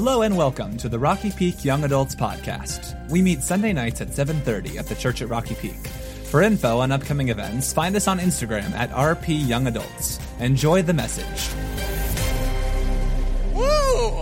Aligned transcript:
Hello 0.00 0.22
and 0.22 0.36
welcome 0.36 0.76
to 0.76 0.88
the 0.88 0.96
Rocky 0.96 1.32
Peak 1.32 1.64
Young 1.64 1.82
Adults 1.82 2.14
Podcast. 2.14 3.10
We 3.10 3.20
meet 3.20 3.42
Sunday 3.42 3.72
nights 3.72 4.00
at 4.00 4.14
7:30 4.14 4.78
at 4.78 4.86
the 4.86 4.94
church 4.94 5.22
at 5.22 5.28
Rocky 5.28 5.56
Peak. 5.56 5.88
For 6.30 6.40
info 6.40 6.78
on 6.78 6.92
upcoming 6.92 7.30
events, 7.30 7.72
find 7.72 7.96
us 7.96 8.06
on 8.06 8.20
Instagram 8.20 8.70
at 8.74 8.90
RP 8.92 9.34
Young 9.34 9.66
Adults. 9.66 10.20
Enjoy 10.38 10.82
the 10.82 10.92
message. 10.92 11.50
Woo! 13.52 13.64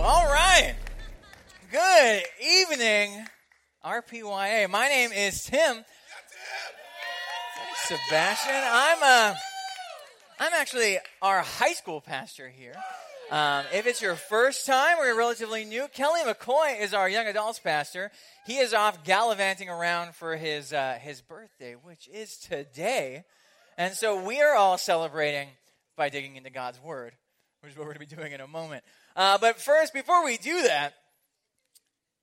All 0.01 0.25
right. 0.25 0.73
Good 1.71 2.23
evening, 2.41 3.27
RPYA. 3.85 4.67
My 4.71 4.87
name 4.87 5.11
is 5.11 5.43
Tim. 5.43 5.85
Sebastian. 7.85 8.63
I'm 8.65 8.97
uh, 9.03 9.35
I'm 10.39 10.53
actually 10.55 10.97
our 11.21 11.41
high 11.41 11.73
school 11.73 12.01
pastor 12.01 12.49
here. 12.49 12.73
Um, 13.29 13.65
if 13.73 13.85
it's 13.87 14.01
your 14.01 14.15
first 14.15 14.65
time 14.65 14.99
or 14.99 15.05
you're 15.05 15.17
relatively 15.17 15.65
new, 15.65 15.89
Kelly 15.89 16.21
McCoy 16.21 16.79
is 16.79 16.93
our 16.93 17.09
young 17.09 17.27
adults 17.27 17.59
pastor. 17.59 18.09
He 18.45 18.57
is 18.57 18.73
off 18.73 19.03
gallivanting 19.03 19.67
around 19.67 20.15
for 20.15 20.37
his 20.37 20.71
uh, 20.71 20.97
his 21.01 21.21
birthday, 21.21 21.73
which 21.73 22.07
is 22.07 22.37
today, 22.37 23.25
and 23.77 23.93
so 23.95 24.23
we 24.23 24.41
are 24.41 24.55
all 24.55 24.77
celebrating 24.77 25.49
by 25.97 26.07
digging 26.07 26.37
into 26.37 26.49
God's 26.49 26.81
word, 26.81 27.11
which 27.61 27.73
is 27.73 27.77
what 27.77 27.85
we're 27.85 27.95
going 27.95 28.07
to 28.07 28.15
be 28.15 28.21
doing 28.21 28.31
in 28.31 28.39
a 28.39 28.47
moment. 28.47 28.85
Uh, 29.13 29.37
but 29.37 29.59
first, 29.59 29.93
before 29.93 30.23
we 30.23 30.37
do 30.37 30.61
that, 30.61 30.93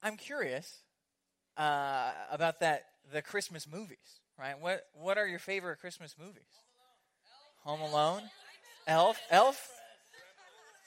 I'm 0.03 0.17
curious 0.17 0.79
uh, 1.59 2.13
about 2.33 2.61
that 2.61 2.85
the 3.13 3.21
Christmas 3.21 3.69
movies. 3.71 4.21
Right? 4.39 4.59
What 4.59 4.87
what 4.95 5.19
are 5.19 5.27
your 5.27 5.39
favorite 5.39 5.81
Christmas 5.81 6.15
movies? 6.19 6.49
Home 7.65 7.83
Alone, 7.83 8.23
Elf, 8.87 9.21
Elf. 9.31 9.74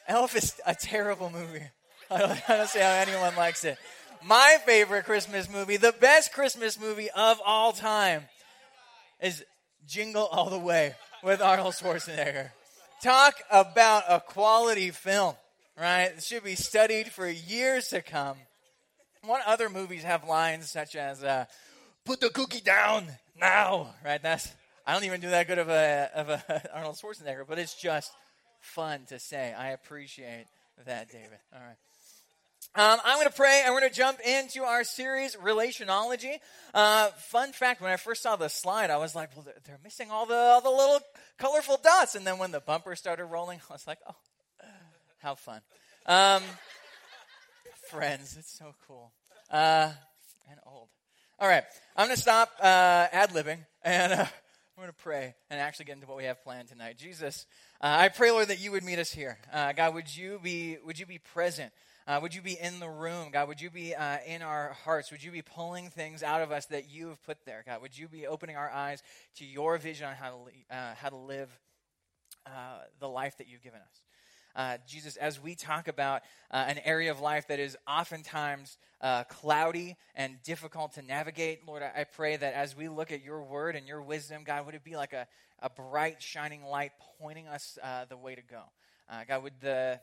Elf 0.07 0.35
is 0.35 0.59
a 0.65 0.73
terrible 0.73 1.29
movie. 1.29 1.63
I 2.11 2.19
don't, 2.19 2.49
I 2.49 2.57
don't 2.57 2.69
see 2.69 2.79
how 2.79 2.91
anyone 2.91 3.35
likes 3.35 3.65
it. 3.65 3.77
My 4.23 4.57
favorite 4.65 5.05
Christmas 5.05 5.49
movie, 5.49 5.77
the 5.77 5.93
best 5.99 6.33
Christmas 6.33 6.79
movie 6.79 7.09
of 7.11 7.39
all 7.45 7.73
time, 7.73 8.23
is 9.21 9.43
Jingle 9.85 10.25
All 10.25 10.49
the 10.49 10.59
Way 10.59 10.95
with 11.23 11.41
Arnold 11.41 11.73
Schwarzenegger. 11.73 12.51
Talk 13.03 13.35
about 13.51 14.03
a 14.07 14.21
quality 14.21 14.91
film, 14.91 15.35
right? 15.77 16.13
It 16.15 16.23
should 16.23 16.43
be 16.43 16.55
studied 16.55 17.11
for 17.11 17.27
years 17.27 17.89
to 17.89 18.01
come. 18.01 18.37
What 19.23 19.45
other 19.45 19.69
movies 19.69 20.03
have 20.03 20.23
lines 20.23 20.71
such 20.71 20.95
as 20.95 21.23
uh, 21.23 21.45
"Put 22.05 22.21
the 22.21 22.29
cookie 22.29 22.61
down 22.61 23.07
now"? 23.39 23.93
Right? 24.03 24.21
That's 24.21 24.51
I 24.85 24.93
don't 24.93 25.03
even 25.03 25.21
do 25.21 25.29
that 25.29 25.47
good 25.47 25.59
of 25.59 25.69
a 25.69 26.09
of 26.15 26.29
a 26.29 26.71
Arnold 26.73 26.95
Schwarzenegger, 26.95 27.45
but 27.47 27.59
it's 27.59 27.75
just 27.75 28.11
fun 28.59 29.05
to 29.09 29.19
say. 29.19 29.53
I 29.53 29.69
appreciate 29.71 30.45
that, 30.85 31.09
David. 31.09 31.39
All 31.53 31.59
right. 31.59 31.77
Um, 32.75 32.99
I'm 33.03 33.17
going 33.17 33.27
to 33.27 33.33
pray 33.33 33.63
and 33.65 33.73
we're 33.73 33.79
going 33.79 33.91
to 33.91 33.97
jump 33.97 34.19
into 34.19 34.63
our 34.63 34.83
series, 34.83 35.35
Relationology. 35.35 36.35
Uh, 36.73 37.07
fun 37.29 37.51
fact 37.51 37.81
when 37.81 37.91
I 37.91 37.97
first 37.97 38.21
saw 38.21 38.35
the 38.35 38.49
slide, 38.49 38.91
I 38.91 38.97
was 38.97 39.15
like, 39.15 39.35
well, 39.35 39.43
they're, 39.43 39.55
they're 39.65 39.79
missing 39.83 40.11
all 40.11 40.25
the, 40.25 40.35
all 40.35 40.61
the 40.61 40.69
little 40.69 40.99
colorful 41.39 41.79
dots. 41.83 42.15
And 42.15 42.27
then 42.27 42.37
when 42.37 42.51
the 42.51 42.59
bumper 42.59 42.95
started 42.95 43.25
rolling, 43.25 43.59
I 43.69 43.73
was 43.73 43.87
like, 43.87 43.99
oh, 44.07 44.15
how 45.19 45.35
fun. 45.35 45.61
Um, 46.05 46.43
friends, 47.89 48.35
it's 48.37 48.51
so 48.57 48.75
cool. 48.87 49.11
Uh, 49.49 49.91
and 50.49 50.59
old. 50.65 50.89
All 51.39 51.47
right, 51.47 51.63
I'm 51.95 52.07
going 52.07 52.15
to 52.15 52.21
stop 52.21 52.51
uh, 52.59 53.07
ad 53.11 53.29
libbing 53.31 53.59
and 53.83 54.13
uh, 54.13 54.25
I'm 54.77 54.83
going 54.83 54.93
to 54.93 55.03
pray 55.03 55.33
and 55.49 55.59
actually 55.59 55.85
get 55.85 55.95
into 55.95 56.05
what 56.05 56.17
we 56.17 56.25
have 56.25 56.43
planned 56.43 56.67
tonight. 56.67 56.99
Jesus, 56.99 57.47
uh, 57.81 57.95
I 57.97 58.09
pray, 58.09 58.29
Lord, 58.29 58.49
that 58.49 58.59
you 58.59 58.69
would 58.73 58.83
meet 58.83 58.99
us 58.99 59.11
here. 59.11 59.39
Uh, 59.51 59.71
God, 59.71 59.95
would 59.95 60.15
you 60.15 60.39
be 60.43 60.77
would 60.85 60.99
you 60.99 61.07
be 61.07 61.17
present? 61.17 61.73
Uh, 62.05 62.19
would 62.21 62.35
you 62.35 62.43
be 62.43 62.59
in 62.61 62.79
the 62.79 62.87
room, 62.87 63.31
God? 63.31 63.47
Would 63.47 63.59
you 63.59 63.71
be 63.71 63.95
uh, 63.95 64.19
in 64.27 64.43
our 64.43 64.73
hearts? 64.85 65.09
Would 65.09 65.23
you 65.23 65.31
be 65.31 65.41
pulling 65.41 65.89
things 65.89 66.21
out 66.21 66.43
of 66.43 66.51
us 66.51 66.67
that 66.67 66.91
you 66.91 67.07
have 67.07 67.23
put 67.23 67.43
there, 67.43 67.63
God? 67.65 67.81
Would 67.81 67.97
you 67.97 68.07
be 68.07 68.27
opening 68.27 68.55
our 68.55 68.69
eyes 68.69 69.01
to 69.37 69.45
your 69.45 69.79
vision 69.79 70.05
on 70.09 70.15
how 70.15 70.29
to 70.69 70.75
uh, 70.77 70.93
how 70.93 71.09
to 71.09 71.17
live 71.17 71.49
uh, 72.45 72.81
the 72.99 73.09
life 73.09 73.35
that 73.39 73.47
you've 73.47 73.63
given 73.63 73.79
us? 73.79 74.06
Uh, 74.57 74.77
Jesus, 74.87 75.17
as 75.17 75.39
we 75.39 75.53
talk 75.53 75.87
about 75.87 76.23
uh, 76.49 76.65
an 76.67 76.79
area 76.83 77.11
of 77.11 77.21
life 77.21 77.47
that 77.47 77.59
is 77.59 77.77
oftentimes 77.87 78.79
uh, 79.01 79.23
cloudy 79.25 79.95
and 80.15 80.41
difficult 80.41 80.93
to 80.95 81.03
navigate, 81.03 81.59
Lord, 81.67 81.83
I, 81.83 82.05
pray 82.05 82.35
that 82.35 82.55
as 82.55 82.75
we 82.75 82.89
look 82.89 83.11
at 83.11 83.23
your 83.23 83.43
word 83.43 83.75
and 83.75 83.87
your 83.87 84.01
wisdom, 84.01 84.41
God, 84.43 84.65
would 84.65 84.73
it 84.73 84.83
be 84.83 84.95
like 84.95 85.13
a, 85.13 85.27
a 85.61 85.69
bright, 85.69 86.23
shining 86.23 86.63
light 86.63 86.91
pointing 87.19 87.47
us 87.47 87.77
uh, 87.83 88.05
the 88.05 88.17
way 88.17 88.33
to 88.33 88.41
go? 88.41 88.63
Uh, 89.07 89.25
God, 89.27 89.43
would 89.43 89.61
the 89.61 89.99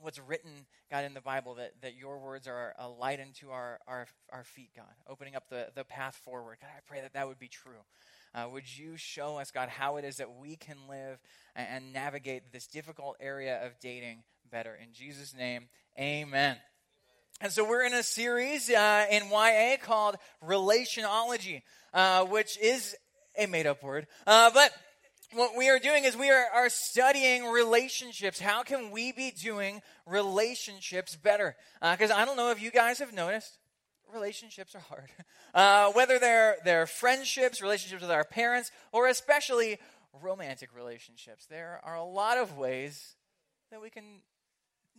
what's 0.00 0.18
written, 0.18 0.66
God, 0.90 1.04
in 1.04 1.14
the 1.14 1.20
Bible, 1.20 1.54
that, 1.54 1.72
that 1.82 1.96
your 1.96 2.18
words 2.18 2.48
are 2.48 2.74
a 2.78 2.88
light 2.88 3.20
into 3.20 3.50
our, 3.50 3.78
our, 3.86 4.06
our 4.32 4.44
feet, 4.44 4.70
God, 4.76 4.86
opening 5.08 5.36
up 5.36 5.48
the, 5.48 5.68
the 5.74 5.84
path 5.84 6.20
forward. 6.24 6.58
God, 6.60 6.70
I 6.76 6.80
pray 6.86 7.00
that 7.00 7.14
that 7.14 7.28
would 7.28 7.38
be 7.38 7.48
true. 7.48 7.84
Uh, 8.34 8.48
would 8.52 8.64
you 8.78 8.96
show 8.96 9.38
us, 9.38 9.50
God, 9.50 9.68
how 9.68 9.96
it 9.96 10.04
is 10.04 10.18
that 10.18 10.36
we 10.38 10.56
can 10.56 10.76
live 10.88 11.18
and, 11.54 11.68
and 11.70 11.92
navigate 11.92 12.52
this 12.52 12.66
difficult 12.66 13.16
area 13.20 13.64
of 13.64 13.78
dating 13.80 14.22
better? 14.50 14.74
In 14.74 14.92
Jesus' 14.92 15.34
name, 15.34 15.68
amen. 15.98 16.56
And 17.40 17.52
so 17.52 17.68
we're 17.68 17.84
in 17.84 17.94
a 17.94 18.02
series 18.02 18.68
uh, 18.68 19.06
in 19.10 19.30
YA 19.30 19.76
called 19.80 20.16
Relationology, 20.44 21.62
uh, 21.94 22.24
which 22.24 22.58
is 22.58 22.96
a 23.38 23.46
made 23.46 23.66
up 23.66 23.82
word. 23.82 24.06
Uh, 24.26 24.50
but 24.52 24.72
what 25.32 25.56
we 25.56 25.68
are 25.68 25.78
doing 25.78 26.04
is 26.04 26.16
we 26.16 26.30
are, 26.30 26.46
are 26.54 26.68
studying 26.68 27.44
relationships. 27.44 28.40
How 28.40 28.62
can 28.62 28.90
we 28.90 29.12
be 29.12 29.30
doing 29.30 29.82
relationships 30.06 31.16
better? 31.16 31.54
Because 31.80 32.10
uh, 32.10 32.16
I 32.16 32.24
don't 32.24 32.36
know 32.36 32.50
if 32.50 32.60
you 32.60 32.70
guys 32.70 32.98
have 32.98 33.12
noticed, 33.12 33.58
relationships 34.12 34.74
are 34.74 34.80
hard. 34.80 35.10
Uh, 35.54 35.90
whether 35.92 36.18
they're, 36.18 36.56
they're 36.62 36.86
friendships, 36.86 37.62
relationships 37.62 38.02
with 38.02 38.10
our 38.10 38.22
parents, 38.22 38.70
or 38.92 39.08
especially 39.08 39.78
romantic 40.22 40.68
relationships, 40.76 41.46
there 41.46 41.80
are 41.84 41.96
a 41.96 42.04
lot 42.04 42.36
of 42.36 42.58
ways 42.58 43.16
that 43.70 43.80
we 43.80 43.88
can 43.88 44.20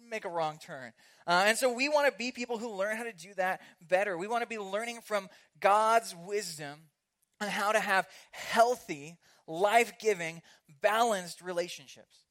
make 0.09 0.25
a 0.25 0.29
wrong 0.29 0.57
turn. 0.57 0.91
Uh, 1.27 1.43
and 1.45 1.57
so 1.57 1.71
we 1.71 1.87
want 1.87 2.11
to 2.11 2.17
be 2.17 2.31
people 2.31 2.57
who 2.57 2.71
learn 2.73 2.97
how 2.97 3.03
to 3.03 3.13
do 3.13 3.33
that 3.35 3.61
better. 3.87 4.17
We 4.17 4.27
want 4.27 4.41
to 4.41 4.47
be 4.47 4.57
learning 4.57 5.01
from 5.03 5.29
God's 5.59 6.15
wisdom 6.25 6.79
on 7.39 7.47
how 7.47 7.71
to 7.71 7.79
have 7.79 8.07
healthy, 8.31 9.17
life 9.47 9.93
giving, 9.99 10.41
balanced 10.81 11.41
relationships. 11.41 12.25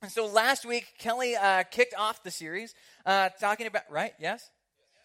And 0.00 0.10
so 0.10 0.26
last 0.26 0.64
week, 0.64 0.86
Kelly 0.98 1.36
uh, 1.36 1.62
kicked 1.64 1.94
off 1.96 2.24
the 2.24 2.30
series 2.30 2.74
uh, 3.06 3.28
talking 3.40 3.66
about, 3.66 3.82
right? 3.90 4.12
Yes? 4.18 4.50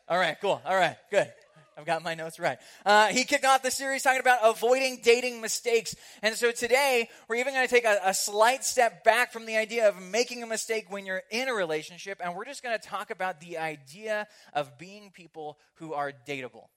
All 0.09 0.17
right, 0.17 0.37
cool. 0.39 0.61
All 0.65 0.75
right, 0.75 0.95
good. 1.11 1.29
I've 1.77 1.85
got 1.85 2.01
my 2.01 2.15
notes 2.15 2.39
right. 2.39 2.57
Uh, 2.85 3.07
he 3.07 3.25
kicked 3.25 3.43
off 3.43 3.61
the 3.61 3.69
series 3.69 4.03
talking 4.03 4.21
about 4.21 4.39
avoiding 4.41 5.01
dating 5.03 5.41
mistakes. 5.41 5.95
And 6.23 6.33
so 6.33 6.51
today, 6.51 7.09
we're 7.27 7.35
even 7.35 7.53
going 7.53 7.67
to 7.67 7.73
take 7.73 7.83
a, 7.83 7.99
a, 8.05 8.13
slight 8.13 8.63
step 8.63 9.03
back 9.03 9.33
from 9.33 9.45
the 9.45 9.57
idea 9.57 9.89
of 9.89 10.01
making 10.01 10.41
a 10.43 10.47
mistake 10.47 10.85
when 10.89 11.05
you're 11.05 11.23
in 11.29 11.49
a 11.49 11.53
relationship, 11.53 12.21
and 12.23 12.35
we're 12.35 12.45
just 12.45 12.63
going 12.63 12.79
to 12.79 12.87
talk 12.87 13.11
about 13.11 13.41
the 13.41 13.57
idea 13.57 14.27
of 14.53 14.77
being 14.77 15.11
people 15.11 15.59
who 15.75 15.93
are 15.93 16.13
dateable, 16.25 16.69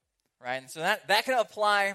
right? 0.42 0.56
And 0.56 0.68
so 0.68 0.80
that, 0.80 1.06
that 1.06 1.24
can 1.24 1.38
apply 1.38 1.94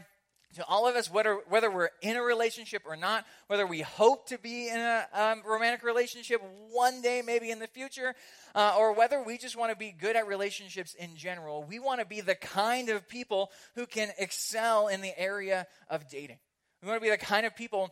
to 0.55 0.65
all 0.65 0.87
of 0.87 0.95
us, 0.95 1.11
whether, 1.11 1.39
whether 1.49 1.69
we're 1.69 1.89
in 2.01 2.15
a 2.15 2.21
relationship 2.21 2.83
or 2.85 2.95
not, 2.95 3.25
whether 3.47 3.67
we 3.67 3.81
hope 3.81 4.27
to 4.27 4.37
be 4.37 4.69
in 4.69 4.77
a 4.77 5.05
um, 5.13 5.41
romantic 5.45 5.83
relationship 5.83 6.41
one 6.71 7.01
day, 7.01 7.21
maybe 7.25 7.51
in 7.51 7.59
the 7.59 7.67
future, 7.67 8.15
uh, 8.53 8.75
or 8.77 8.93
whether 8.93 9.21
we 9.21 9.37
just 9.37 9.57
want 9.57 9.71
to 9.71 9.77
be 9.77 9.91
good 9.91 10.15
at 10.15 10.27
relationships 10.27 10.93
in 10.93 11.15
general, 11.15 11.63
we 11.63 11.79
want 11.79 11.99
to 11.99 12.05
be 12.05 12.21
the 12.21 12.35
kind 12.35 12.89
of 12.89 13.07
people 13.09 13.51
who 13.75 13.85
can 13.85 14.09
excel 14.17 14.87
in 14.87 15.01
the 15.01 15.17
area 15.19 15.67
of 15.89 16.07
dating. 16.09 16.37
We 16.81 16.87
want 16.87 17.01
to 17.01 17.03
be 17.03 17.09
the 17.09 17.17
kind 17.17 17.45
of 17.45 17.55
people 17.55 17.89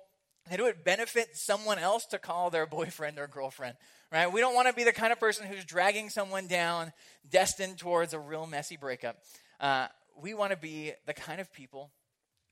that 0.50 0.59
it 0.59 0.64
would 0.64 0.84
benefit 0.84 1.35
someone 1.35 1.80
else 1.80 2.06
to 2.08 2.20
call 2.20 2.50
their 2.50 2.66
boyfriend 2.66 3.18
or 3.18 3.28
girlfriend, 3.28 3.75
right? 4.12 4.31
We 4.31 4.41
don't 4.41 4.56
want 4.56 4.68
to 4.68 4.74
be 4.74 4.84
the 4.84 4.91
kind 4.91 5.12
of 5.12 5.20
person 5.20 5.47
who's 5.47 5.66
dragging 5.66 6.09
someone 6.09 6.47
down, 6.47 6.91
destined 7.30 7.78
towards 7.78 8.14
a 8.14 8.20
real 8.20 8.46
messy 8.46 8.78
breakup. 8.78 9.17
Uh, 9.59 9.88
we 10.22 10.34
want 10.34 10.52
to 10.52 10.58
be 10.58 10.91
the 11.06 11.14
kind 11.14 11.41
of 11.41 11.52
people 11.53 11.91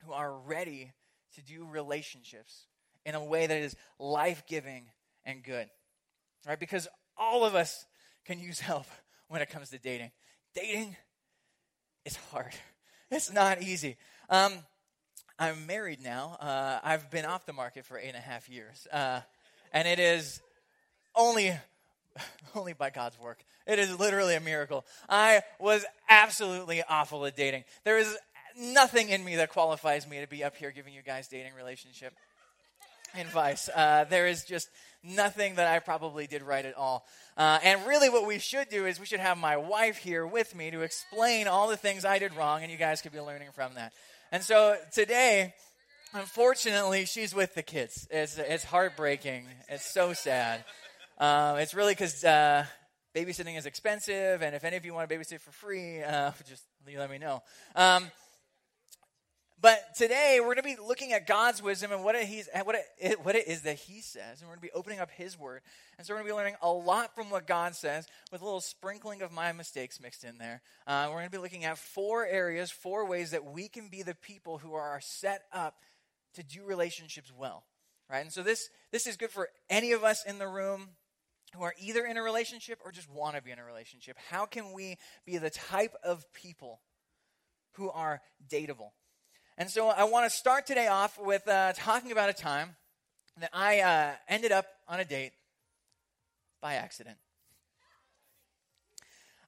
who 0.06 0.14
are 0.14 0.34
ready 0.34 0.92
to 1.36 1.42
do 1.42 1.66
relationships 1.66 2.66
in 3.06 3.16
a 3.16 3.24
way 3.24 3.48
that 3.48 3.58
is 3.58 3.76
life 4.00 4.44
giving 4.48 4.86
and 5.26 5.44
good. 5.44 5.70
Right? 6.48 6.60
Because 6.60 6.88
all 7.18 7.46
of 7.46 7.56
us 7.56 7.86
can 8.26 8.40
use 8.40 8.60
help 8.72 8.86
when 9.28 9.42
it 9.42 9.50
comes 9.50 9.70
to 9.70 9.80
dating. 9.80 10.12
Dating 10.54 10.96
is 12.06 12.16
hard, 12.32 12.54
it's 13.12 13.32
not 13.32 13.62
easy. 13.62 13.98
Um, 14.30 14.54
I'm 15.40 15.66
married 15.66 16.04
now. 16.04 16.38
Uh, 16.40 16.80
I've 16.84 17.10
been 17.10 17.26
off 17.26 17.48
the 17.48 17.54
market 17.54 17.84
for 17.86 17.98
eight 17.98 18.10
and 18.10 18.18
a 18.18 18.22
half 18.22 18.48
years. 18.48 18.88
Uh, 18.92 19.22
and 19.74 19.88
it 19.88 19.98
is 20.00 20.40
only 21.16 21.54
only 22.56 22.74
by 22.74 22.90
God's 22.90 23.20
work. 23.20 23.44
It 23.66 23.80
is 23.80 23.98
literally 23.98 24.36
a 24.36 24.40
miracle. 24.40 24.86
I 25.08 25.42
was 25.60 25.86
absolutely 26.10 26.84
awful 26.88 27.26
at 27.26 27.36
dating. 27.36 27.64
There 27.84 27.98
is 27.98 28.18
nothing 28.58 29.10
in 29.10 29.24
me 29.24 29.38
that 29.38 29.50
qualifies 29.50 30.08
me 30.08 30.20
to 30.22 30.28
be 30.28 30.44
up 30.44 30.56
here 30.56 30.72
giving 30.72 30.94
you 30.94 31.02
guys 31.02 31.28
dating 31.28 31.54
relationship 31.56 32.14
advice. 33.16 33.70
Uh, 33.74 34.06
there 34.10 34.28
is 34.28 34.44
just 34.44 34.70
nothing 35.04 35.56
that 35.56 35.68
I 35.68 35.80
probably 35.80 36.28
did 36.28 36.42
right 36.42 36.66
at 36.66 36.76
all. 36.76 37.06
Uh, 37.38 37.60
and 37.64 37.86
really, 37.88 38.10
what 38.10 38.28
we 38.28 38.40
should 38.40 38.70
do 38.70 38.86
is 38.86 39.00
we 39.00 39.06
should 39.06 39.20
have 39.20 39.38
my 39.38 39.58
wife 39.58 39.98
here 39.98 40.26
with 40.26 40.56
me 40.56 40.72
to 40.72 40.82
explain 40.82 41.48
all 41.48 41.68
the 41.68 41.78
things 41.78 42.06
I 42.06 42.20
did 42.20 42.36
wrong, 42.36 42.64
and 42.64 42.72
you 42.72 42.78
guys 42.78 43.02
could 43.02 43.12
be 43.12 43.20
learning 43.20 43.50
from 43.54 43.74
that. 43.76 43.94
And 44.32 44.44
so 44.44 44.78
today, 44.94 45.54
unfortunately, 46.14 47.06
she's 47.06 47.34
with 47.34 47.54
the 47.56 47.64
kids. 47.64 48.08
It's, 48.12 48.38
it's 48.38 48.64
heartbreaking. 48.64 49.46
It's 49.70 49.86
so 49.86 50.14
sad. 50.14 50.64
Um, 51.18 51.58
it's 51.58 51.74
really 51.74 51.94
because 51.94 52.24
uh, 52.24 52.66
babysitting 53.16 53.58
is 53.58 53.66
expensive, 53.66 54.42
and 54.42 54.56
if 54.56 54.64
any 54.64 54.78
of 54.78 54.86
you 54.86 54.94
want 54.94 55.10
to 55.10 55.16
babysit 55.16 55.42
for 55.42 55.52
free, 55.52 56.02
uh, 56.02 56.32
just 56.48 56.64
let 56.96 57.10
me 57.10 57.18
know. 57.18 57.44
Um, 57.76 58.10
but 59.62 59.96
today 59.96 60.40
we're 60.40 60.56
going 60.56 60.58
to 60.58 60.64
be 60.64 60.76
looking 60.76 61.14
at 61.14 61.28
God's 61.28 61.62
wisdom 61.62 61.92
and 61.92 62.04
what 62.04 62.16
it, 62.16 62.26
he's, 62.26 62.50
what, 62.64 62.76
it, 62.98 63.24
what 63.24 63.36
it 63.36 63.48
is 63.48 63.62
that 63.62 63.78
He 63.78 64.02
says, 64.02 64.40
and 64.40 64.50
we're 64.50 64.56
going 64.56 64.68
to 64.68 64.68
be 64.68 64.72
opening 64.72 65.00
up 65.00 65.12
His 65.12 65.38
Word. 65.38 65.62
And 65.98 66.08
so 66.08 66.14
we're 66.14 66.20
going 66.20 66.30
to 66.30 66.34
be 66.34 66.38
learning 66.38 66.56
a 66.62 66.72
lot 66.72 67.16
from 67.16 67.30
what 67.30 67.46
God 67.46 67.76
says, 67.76 68.08
with 68.32 68.42
a 68.42 68.44
little 68.44 68.62
sprinkling 68.62 69.22
of 69.22 69.32
my 69.32 69.52
mistakes 69.52 70.02
mixed 70.02 70.24
in 70.24 70.40
there. 70.40 70.62
Uh, 70.88 71.06
we're 71.08 71.18
going 71.18 71.26
to 71.26 71.32
be 71.32 71.38
looking 71.38 71.66
at 71.66 71.78
four 71.78 72.26
areas, 72.26 72.72
four 72.72 73.08
ways 73.08 73.32
that 73.32 73.46
we 73.46 73.68
can 73.68 73.90
be 73.90 74.02
the 74.02 74.16
people 74.16 74.58
who 74.58 74.74
are 74.74 75.00
set 75.02 75.44
up 75.54 75.76
to 76.34 76.44
do 76.44 76.64
relationships 76.66 77.32
well, 77.38 77.64
right? 78.10 78.22
And 78.22 78.32
so 78.34 78.42
this 78.42 78.70
this 78.92 79.06
is 79.06 79.16
good 79.16 79.30
for 79.30 79.50
any 79.70 79.92
of 79.92 80.04
us 80.04 80.26
in 80.26 80.40
the 80.40 80.48
room 80.48 80.90
who 81.56 81.64
are 81.64 81.76
either 81.80 82.06
in 82.06 82.18
a 82.18 82.24
relationship 82.24 82.80
or 82.84 82.92
just 82.92 83.10
want 83.10 83.36
to 83.36 83.42
be 83.42 83.52
in 83.52 83.60
a 83.60 83.66
relationship. 83.66 84.18
How 84.30 84.46
can 84.46 84.72
we 84.74 84.98
be 85.26 85.38
the 85.38 85.50
type 85.50 85.94
of 86.04 86.26
people 86.34 86.82
who 87.74 87.90
are 87.92 88.22
dateable? 88.50 88.92
And 89.58 89.70
so 89.70 89.90
I 89.90 90.06
want 90.06 90.30
to 90.30 90.36
start 90.36 90.66
today 90.66 90.88
off 90.88 91.20
with 91.20 91.48
uh, 91.48 91.74
talking 91.76 92.12
about 92.12 92.30
a 92.30 92.34
time 92.34 92.76
that 93.40 93.50
I 93.54 93.80
uh, 93.80 94.12
ended 94.28 94.52
up 94.52 94.66
on 94.88 95.00
a 95.00 95.06
date 95.06 95.34
by 96.62 96.76
accident. 96.76 97.18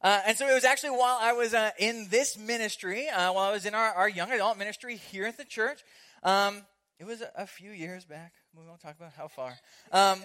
Uh, 0.02 0.20
and 0.28 0.38
so 0.38 0.48
it 0.48 0.54
was 0.54 0.66
actually 0.66 0.90
while 0.90 1.18
I 1.22 1.32
was 1.32 1.54
uh, 1.54 1.72
in 1.80 2.08
this 2.10 2.38
ministry, 2.38 3.08
uh, 3.08 3.32
while 3.32 3.50
I 3.50 3.54
was 3.54 3.66
in 3.66 3.74
our, 3.74 3.94
our 3.94 4.10
young 4.10 4.32
adult 4.32 4.58
ministry 4.58 4.98
here 4.98 5.26
at 5.26 5.38
the 5.38 5.46
church. 5.46 5.80
Um, 6.24 6.64
it 7.00 7.06
was 7.06 7.24
a, 7.36 7.48
few 7.48 7.72
years 7.72 8.04
back. 8.06 8.34
We 8.56 8.66
won't 8.66 8.82
talk 8.82 8.96
about 8.98 9.14
how 9.14 9.28
far. 9.30 9.54
Um, 9.92 10.20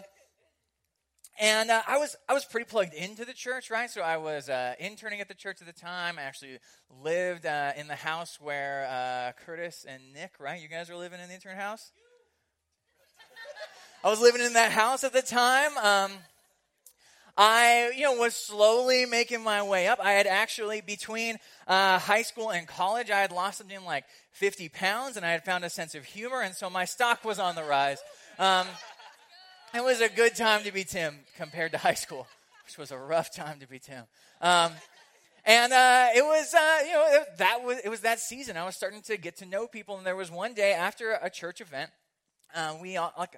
and 1.38 1.70
uh, 1.70 1.82
I 1.87 1.99
was 1.99 2.17
I 2.29 2.35
was 2.35 2.44
pretty 2.44 2.64
plugged 2.64 2.94
into 2.94 3.25
the 3.25 3.32
church, 3.32 3.70
right? 3.70 3.88
So 3.88 4.00
I 4.00 4.17
was 4.17 4.49
uh, 4.49 4.75
interning 4.81 5.20
at 5.20 5.29
the 5.29 5.35
church 5.35 5.58
at 5.61 5.67
the 5.67 5.73
time. 5.73 6.19
I 6.19 6.23
actually 6.23 6.58
lived 7.02 7.46
uh, 7.46 7.73
in 7.76 7.87
the 7.87 7.94
house 7.94 8.38
where 8.40 8.88
uh, 8.90 9.32
Curtis 9.44 9.87
and 9.88 10.02
Nick, 10.12 10.32
right? 10.40 10.61
You 10.61 10.69
guys 10.69 10.88
were 10.88 10.96
living 10.96 11.20
in 11.20 11.29
the 11.29 11.35
intern 11.35 11.56
house. 11.56 11.93
I 14.05 14.11
was 14.11 14.20
living 14.20 14.43
in 14.43 14.55
that 14.55 14.73
house 14.73 15.05
at 15.05 15.12
the 15.12 15.23
time. 15.23 15.76
Um, 15.79 16.12
I, 17.40 17.93
you 17.94 18.02
know, 18.02 18.14
was 18.14 18.35
slowly 18.35 19.06
making 19.06 19.44
my 19.44 19.62
way 19.62 19.87
up. 19.87 20.00
I 20.02 20.12
had 20.12 20.26
actually, 20.26 20.81
between 20.81 21.37
uh, 21.69 22.00
high 22.00 22.23
school 22.23 22.50
and 22.50 22.67
college, 22.67 23.12
I 23.12 23.20
had 23.20 23.31
lost 23.31 23.58
something 23.58 23.85
like 23.85 24.05
50 24.32 24.69
pounds, 24.70 25.17
and 25.17 25.25
I 25.25 25.31
had 25.31 25.44
found 25.44 25.64
a 25.64 25.70
sense 25.70 25.94
of 25.94 26.05
humor, 26.05 26.43
and 26.43 26.52
so 26.52 26.69
my 26.69 26.85
stock 26.85 27.25
was 27.25 27.38
on 27.38 27.55
the 27.55 27.62
rise. 27.62 27.99
Um, 28.40 28.67
it 29.75 29.85
was 29.85 30.00
a 30.00 30.09
good 30.09 30.35
time 30.35 30.62
to 30.65 30.73
be 30.73 30.85
Tim 30.85 31.15
compared 31.37 31.73
to 31.73 31.79
high 31.79 31.94
school, 31.94 32.26
which 32.65 32.79
was 32.79 32.91
a 32.91 32.99
rough 32.99 33.35
time 33.35 33.61
to 33.61 33.69
be 33.69 33.79
Tim. 33.79 34.05
Um, 34.41 34.73
and 35.44 35.73
uh, 35.73 36.09
it 36.15 36.25
was, 36.25 36.55
uh, 36.55 36.79
you 36.87 36.93
know, 36.93 37.06
it, 37.09 37.38
that 37.38 37.62
was 37.65 37.79
it 37.85 37.88
was 37.88 38.00
that 38.00 38.20
season. 38.20 38.56
I 38.56 38.65
was 38.65 38.76
starting 38.76 39.03
to 39.03 39.17
get 39.17 39.37
to 39.38 39.47
know 39.47 39.67
people, 39.67 39.97
and 39.97 40.06
there 40.06 40.17
was 40.17 40.31
one 40.31 40.55
day 40.55 40.73
after 40.73 41.19
a 41.23 41.31
church 41.31 41.61
event, 41.61 41.91
uh, 42.55 42.76
we 42.81 42.97
all 42.97 43.12
like 43.19 43.37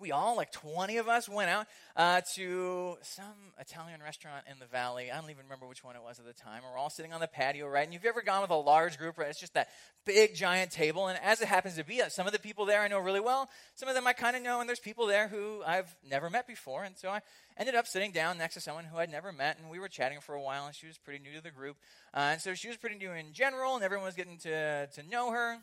we 0.00 0.12
all, 0.12 0.36
like 0.36 0.50
20 0.50 0.96
of 0.96 1.08
us, 1.08 1.28
went 1.28 1.50
out 1.50 1.66
uh, 1.94 2.22
to 2.34 2.96
some 3.02 3.52
Italian 3.58 4.00
restaurant 4.02 4.44
in 4.50 4.58
the 4.58 4.66
valley. 4.66 5.10
I 5.10 5.20
don't 5.20 5.30
even 5.30 5.44
remember 5.44 5.66
which 5.66 5.84
one 5.84 5.94
it 5.94 6.02
was 6.02 6.18
at 6.18 6.24
the 6.24 6.32
time. 6.32 6.62
We're 6.64 6.78
all 6.78 6.88
sitting 6.88 7.12
on 7.12 7.20
the 7.20 7.28
patio, 7.28 7.68
right? 7.68 7.84
And 7.84 7.94
if 7.94 8.02
you've 8.02 8.08
ever 8.08 8.22
gone 8.22 8.40
with 8.40 8.50
a 8.50 8.56
large 8.56 8.96
group, 8.96 9.18
right? 9.18 9.28
It's 9.28 9.38
just 9.38 9.54
that 9.54 9.68
big, 10.06 10.34
giant 10.34 10.70
table. 10.70 11.08
And 11.08 11.18
as 11.22 11.42
it 11.42 11.48
happens 11.48 11.76
to 11.76 11.84
be, 11.84 12.00
uh, 12.00 12.08
some 12.08 12.26
of 12.26 12.32
the 12.32 12.38
people 12.38 12.64
there 12.64 12.80
I 12.80 12.88
know 12.88 12.98
really 12.98 13.20
well. 13.20 13.48
Some 13.74 13.88
of 13.88 13.94
them 13.94 14.06
I 14.06 14.14
kind 14.14 14.36
of 14.36 14.42
know, 14.42 14.60
and 14.60 14.68
there's 14.68 14.80
people 14.80 15.06
there 15.06 15.28
who 15.28 15.62
I've 15.66 15.94
never 16.08 16.30
met 16.30 16.46
before. 16.46 16.84
And 16.84 16.96
so 16.96 17.10
I 17.10 17.20
ended 17.58 17.74
up 17.74 17.86
sitting 17.86 18.10
down 18.10 18.38
next 18.38 18.54
to 18.54 18.60
someone 18.60 18.84
who 18.84 18.96
I'd 18.96 19.10
never 19.10 19.32
met, 19.32 19.58
and 19.58 19.70
we 19.70 19.78
were 19.78 19.88
chatting 19.88 20.20
for 20.20 20.34
a 20.34 20.40
while, 20.40 20.66
and 20.66 20.74
she 20.74 20.86
was 20.86 20.96
pretty 20.96 21.22
new 21.22 21.36
to 21.36 21.42
the 21.42 21.50
group. 21.50 21.76
Uh, 22.14 22.30
and 22.32 22.40
so 22.40 22.54
she 22.54 22.68
was 22.68 22.78
pretty 22.78 22.96
new 22.96 23.12
in 23.12 23.32
general, 23.32 23.74
and 23.74 23.84
everyone 23.84 24.06
was 24.06 24.14
getting 24.14 24.38
to, 24.38 24.86
to 24.86 25.02
know 25.10 25.30
her. 25.30 25.58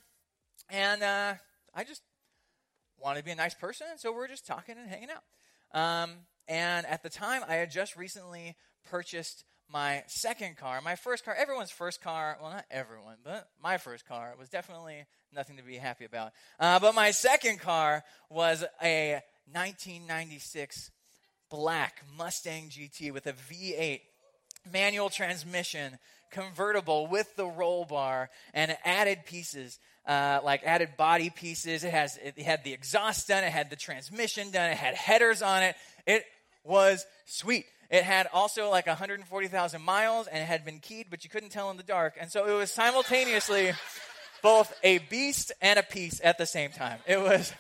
And 0.69 1.01
uh, 1.01 1.33
I 1.73 1.83
just 1.83 2.01
wanted 2.99 3.19
to 3.19 3.25
be 3.25 3.31
a 3.31 3.35
nice 3.35 3.53
person, 3.53 3.88
and 3.89 3.99
so 3.99 4.11
we 4.11 4.19
are 4.19 4.27
just 4.27 4.45
talking 4.45 4.75
and 4.77 4.89
hanging 4.89 5.09
out. 5.09 5.23
Um, 5.79 6.11
and 6.47 6.85
at 6.85 7.03
the 7.03 7.09
time, 7.09 7.41
I 7.47 7.55
had 7.55 7.71
just 7.71 7.95
recently 7.95 8.55
purchased 8.89 9.44
my 9.69 10.03
second 10.07 10.57
car. 10.57 10.79
My 10.81 10.95
first 10.95 11.25
car, 11.25 11.35
everyone's 11.38 11.71
first 11.71 12.01
car, 12.01 12.38
well, 12.41 12.51
not 12.51 12.65
everyone, 12.71 13.17
but 13.23 13.49
my 13.61 13.77
first 13.77 14.07
car 14.07 14.33
was 14.39 14.49
definitely 14.49 15.05
nothing 15.33 15.57
to 15.57 15.63
be 15.63 15.75
happy 15.75 16.05
about. 16.05 16.31
Uh, 16.59 16.79
but 16.79 16.95
my 16.95 17.11
second 17.11 17.59
car 17.59 18.03
was 18.29 18.63
a 18.81 19.21
1996 19.51 20.91
black 21.49 22.01
Mustang 22.17 22.69
GT 22.69 23.11
with 23.11 23.27
a 23.27 23.33
V8 23.33 24.01
manual 24.71 25.09
transmission, 25.09 25.97
convertible 26.31 27.07
with 27.07 27.35
the 27.35 27.45
roll 27.45 27.85
bar, 27.85 28.29
and 28.53 28.77
added 28.83 29.25
pieces 29.25 29.79
uh, 30.07 30.39
like 30.44 30.63
added 30.63 30.95
body 30.98 31.30
pieces. 31.30 31.83
It 31.83 31.92
has 31.92 32.18
it 32.18 32.39
had 32.39 32.63
the 32.63 32.74
exhaust 32.74 33.27
done. 33.27 33.44
It 33.44 33.51
had 33.51 33.69
the 33.69 33.75
transmission 33.75 34.51
done. 34.51 34.71
It 34.71 34.77
had 34.77 34.95
headers 34.95 35.42
on 35.42 35.63
it. 35.63 35.75
It 36.06 36.24
was 36.63 37.06
sweet. 37.25 37.65
It 37.89 38.04
had 38.04 38.27
also 38.33 38.69
like 38.69 38.88
140,000 38.88 39.81
miles 39.81 40.27
and 40.27 40.42
it 40.42 40.45
had 40.45 40.65
been 40.65 40.80
keyed, 40.80 41.07
but 41.09 41.24
you 41.24 41.30
couldn't 41.30 41.50
tell 41.50 41.71
in 41.71 41.77
the 41.77 41.83
dark. 41.83 42.15
And 42.19 42.30
so 42.30 42.45
it 42.45 42.54
was 42.54 42.71
simultaneously 42.71 43.71
both 44.42 44.74
a 44.83 44.98
beast 44.98 45.51
and 45.62 45.80
a 45.80 45.83
piece 45.83 46.19
at 46.24 46.38
the 46.38 46.45
same 46.45 46.71
time. 46.71 47.00
It 47.07 47.19
was 47.19 47.54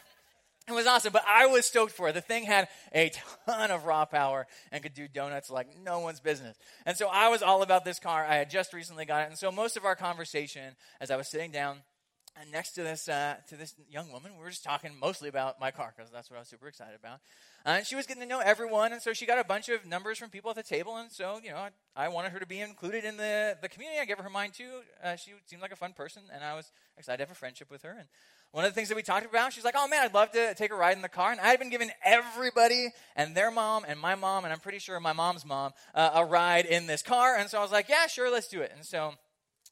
it 0.67 0.73
was 0.73 0.85
awesome, 0.85 1.13
but 1.13 1.23
I 1.25 1.45
was 1.45 1.65
stoked 1.65 1.93
for 1.93 2.09
it. 2.09 2.13
The 2.13 2.19
thing 2.19 2.43
had 2.43 2.67
a 2.93 3.09
ton 3.45 3.71
of 3.71 3.85
raw 3.85 4.03
power 4.03 4.47
and 4.69 4.83
could 4.83 4.93
do 4.93 5.07
donuts 5.07 5.49
like 5.49 5.67
no 5.81 5.99
one's 5.99 6.19
business. 6.19 6.57
And 6.85 6.97
so 6.97 7.07
I 7.07 7.29
was 7.29 7.41
all 7.41 7.61
about 7.61 7.85
this 7.85 7.99
car. 7.99 8.25
I 8.25 8.35
had 8.35 8.49
just 8.49 8.73
recently 8.73 9.05
got 9.05 9.23
it. 9.23 9.29
And 9.29 9.37
so 9.37 9.49
most 9.49 9.77
of 9.77 9.85
our 9.85 9.95
conversation 9.95 10.75
as 10.99 11.09
I 11.09 11.15
was 11.15 11.29
sitting 11.29 11.51
down 11.51 11.77
and 12.39 12.51
next 12.51 12.73
to 12.73 12.83
this 12.83 13.07
uh, 13.09 13.35
to 13.49 13.55
this 13.55 13.73
young 13.89 14.11
woman, 14.11 14.33
we 14.37 14.43
were 14.43 14.49
just 14.49 14.63
talking 14.63 14.91
mostly 14.99 15.29
about 15.29 15.59
my 15.59 15.71
car 15.71 15.93
because 15.95 16.11
that's 16.11 16.29
what 16.29 16.37
I 16.37 16.39
was 16.39 16.47
super 16.47 16.67
excited 16.67 16.95
about. 16.99 17.19
Uh, 17.65 17.77
and 17.77 17.85
she 17.85 17.95
was 17.95 18.05
getting 18.05 18.21
to 18.21 18.29
know 18.29 18.39
everyone, 18.39 18.93
and 18.93 19.01
so 19.01 19.13
she 19.13 19.25
got 19.25 19.39
a 19.39 19.43
bunch 19.43 19.69
of 19.69 19.85
numbers 19.85 20.17
from 20.17 20.29
people 20.29 20.49
at 20.49 20.55
the 20.55 20.63
table. 20.63 20.97
And 20.97 21.11
so, 21.11 21.39
you 21.43 21.49
know, 21.49 21.57
I, 21.57 21.69
I 21.95 22.07
wanted 22.09 22.31
her 22.31 22.39
to 22.39 22.45
be 22.45 22.61
included 22.61 23.03
in 23.05 23.17
the 23.17 23.57
the 23.61 23.69
community. 23.69 23.99
I 23.99 24.05
gave 24.05 24.17
her 24.17 24.23
her 24.23 24.29
mine 24.29 24.51
too. 24.51 24.81
Uh, 25.03 25.15
she 25.15 25.31
seemed 25.47 25.61
like 25.61 25.71
a 25.71 25.75
fun 25.75 25.93
person, 25.93 26.23
and 26.33 26.43
I 26.43 26.55
was 26.55 26.71
excited 26.97 27.17
to 27.17 27.23
have 27.23 27.31
a 27.31 27.39
friendship 27.39 27.71
with 27.71 27.81
her. 27.81 27.95
And 27.97 28.07
one 28.51 28.63
of 28.65 28.71
the 28.71 28.75
things 28.75 28.89
that 28.89 28.95
we 28.95 29.03
talked 29.03 29.25
about, 29.25 29.51
she's 29.51 29.65
like, 29.65 29.75
"Oh 29.77 29.87
man, 29.87 30.03
I'd 30.03 30.13
love 30.13 30.31
to 30.31 30.53
take 30.55 30.71
a 30.71 30.75
ride 30.75 30.95
in 30.95 31.01
the 31.01 31.09
car." 31.09 31.31
And 31.31 31.41
I 31.41 31.47
had 31.47 31.59
been 31.59 31.69
giving 31.69 31.89
everybody 32.05 32.89
and 33.15 33.35
their 33.35 33.51
mom 33.51 33.83
and 33.87 33.99
my 33.99 34.15
mom, 34.15 34.43
and 34.43 34.53
I'm 34.53 34.59
pretty 34.59 34.79
sure 34.79 34.99
my 34.99 35.13
mom's 35.13 35.45
mom, 35.45 35.71
uh, 35.95 36.11
a 36.13 36.25
ride 36.25 36.65
in 36.65 36.87
this 36.87 37.01
car. 37.01 37.35
And 37.35 37.49
so 37.49 37.57
I 37.57 37.61
was 37.61 37.71
like, 37.71 37.89
"Yeah, 37.89 38.07
sure, 38.07 38.31
let's 38.31 38.47
do 38.47 38.61
it." 38.61 38.71
And 38.75 38.85
so 38.85 39.13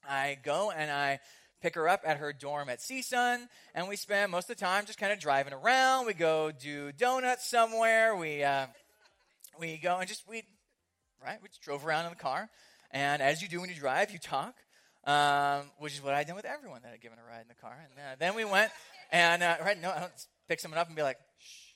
I 0.08 0.38
go 0.44 0.72
and 0.72 0.92
I 0.92 1.20
pick 1.66 1.74
her 1.74 1.90
up 1.90 2.04
at 2.06 2.18
her 2.18 2.32
dorm 2.32 2.70
at 2.70 2.78
CSUN, 2.78 3.48
and 3.74 3.88
we 3.88 3.96
spend 3.96 4.32
most 4.32 4.52
of 4.52 4.56
the 4.56 4.64
time 4.64 4.86
just 4.86 5.00
kind 5.00 5.12
of 5.12 5.18
driving 5.18 5.52
around. 5.52 6.06
We 6.06 6.14
go 6.14 6.52
do 6.52 6.92
donuts 6.92 7.50
somewhere. 7.50 8.16
We 8.16 8.44
uh, 8.44 8.68
we 9.60 9.78
go 9.78 9.98
and 9.98 10.08
just 10.08 10.30
we 10.30 10.44
right. 11.24 11.40
We 11.42 11.48
just 11.48 11.64
drove 11.64 11.84
around 11.84 12.06
in 12.06 12.12
the 12.12 12.18
car, 12.18 12.52
and 12.92 13.20
as 13.20 13.42
you 13.42 13.48
do 13.48 13.60
when 13.62 13.70
you 13.72 13.76
drive, 13.76 14.12
you 14.12 14.20
talk, 14.20 14.54
um, 15.06 15.72
which 15.80 15.96
is 15.96 16.04
what 16.04 16.14
I 16.14 16.24
did 16.24 16.36
with 16.36 16.46
everyone 16.46 16.82
that 16.84 16.92
I'd 16.94 17.02
given 17.02 17.18
a 17.18 17.28
ride 17.28 17.42
in 17.42 17.48
the 17.48 17.56
car. 17.56 17.76
And 17.84 17.98
uh, 17.98 18.16
then 18.20 18.36
we 18.36 18.46
went 18.46 18.72
and 19.12 19.42
uh, 19.42 19.56
right 19.66 19.82
no, 19.82 19.90
I 19.90 20.02
don't 20.02 20.12
pick 20.48 20.60
someone 20.60 20.78
up 20.78 20.86
and 20.86 20.96
be 20.96 21.02
like, 21.02 21.18
shh, 21.40 21.74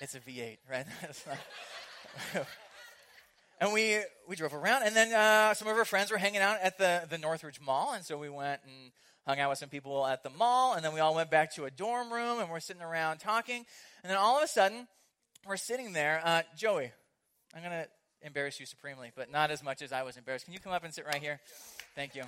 it's 0.00 0.14
a 0.14 0.20
V8, 0.20 0.58
right? 0.70 0.86
and 3.60 3.72
we 3.72 3.98
we 4.28 4.36
drove 4.36 4.54
around, 4.54 4.82
and 4.82 4.94
then 4.94 5.12
uh, 5.12 5.54
some 5.54 5.68
of 5.68 5.76
our 5.76 5.84
friends 5.84 6.10
were 6.10 6.18
hanging 6.18 6.40
out 6.40 6.58
at 6.62 6.78
the 6.78 7.06
the 7.08 7.18
Northridge 7.18 7.60
Mall, 7.60 7.92
and 7.94 8.04
so 8.04 8.16
we 8.18 8.28
went 8.28 8.60
and 8.64 8.92
hung 9.26 9.40
out 9.40 9.50
with 9.50 9.58
some 9.58 9.68
people 9.68 10.06
at 10.06 10.22
the 10.22 10.30
mall, 10.30 10.74
and 10.74 10.84
then 10.84 10.92
we 10.92 11.00
all 11.00 11.14
went 11.14 11.30
back 11.30 11.52
to 11.54 11.64
a 11.64 11.70
dorm 11.70 12.12
room, 12.12 12.38
and 12.38 12.50
we're 12.50 12.60
sitting 12.60 12.82
around 12.82 13.18
talking, 13.18 13.64
and 14.02 14.10
then 14.10 14.16
all 14.16 14.36
of 14.36 14.44
a 14.44 14.48
sudden, 14.48 14.86
we're 15.46 15.56
sitting 15.56 15.92
there. 15.92 16.20
Uh, 16.24 16.42
Joey, 16.56 16.92
I'm 17.54 17.62
gonna 17.62 17.86
embarrass 18.22 18.60
you 18.60 18.66
supremely, 18.66 19.10
but 19.16 19.30
not 19.30 19.50
as 19.50 19.62
much 19.62 19.82
as 19.82 19.92
I 19.92 20.02
was 20.02 20.16
embarrassed. 20.16 20.44
Can 20.44 20.54
you 20.54 20.60
come 20.60 20.72
up 20.72 20.84
and 20.84 20.92
sit 20.92 21.06
right 21.06 21.22
here? 21.22 21.40
Thank 21.94 22.14
you. 22.14 22.24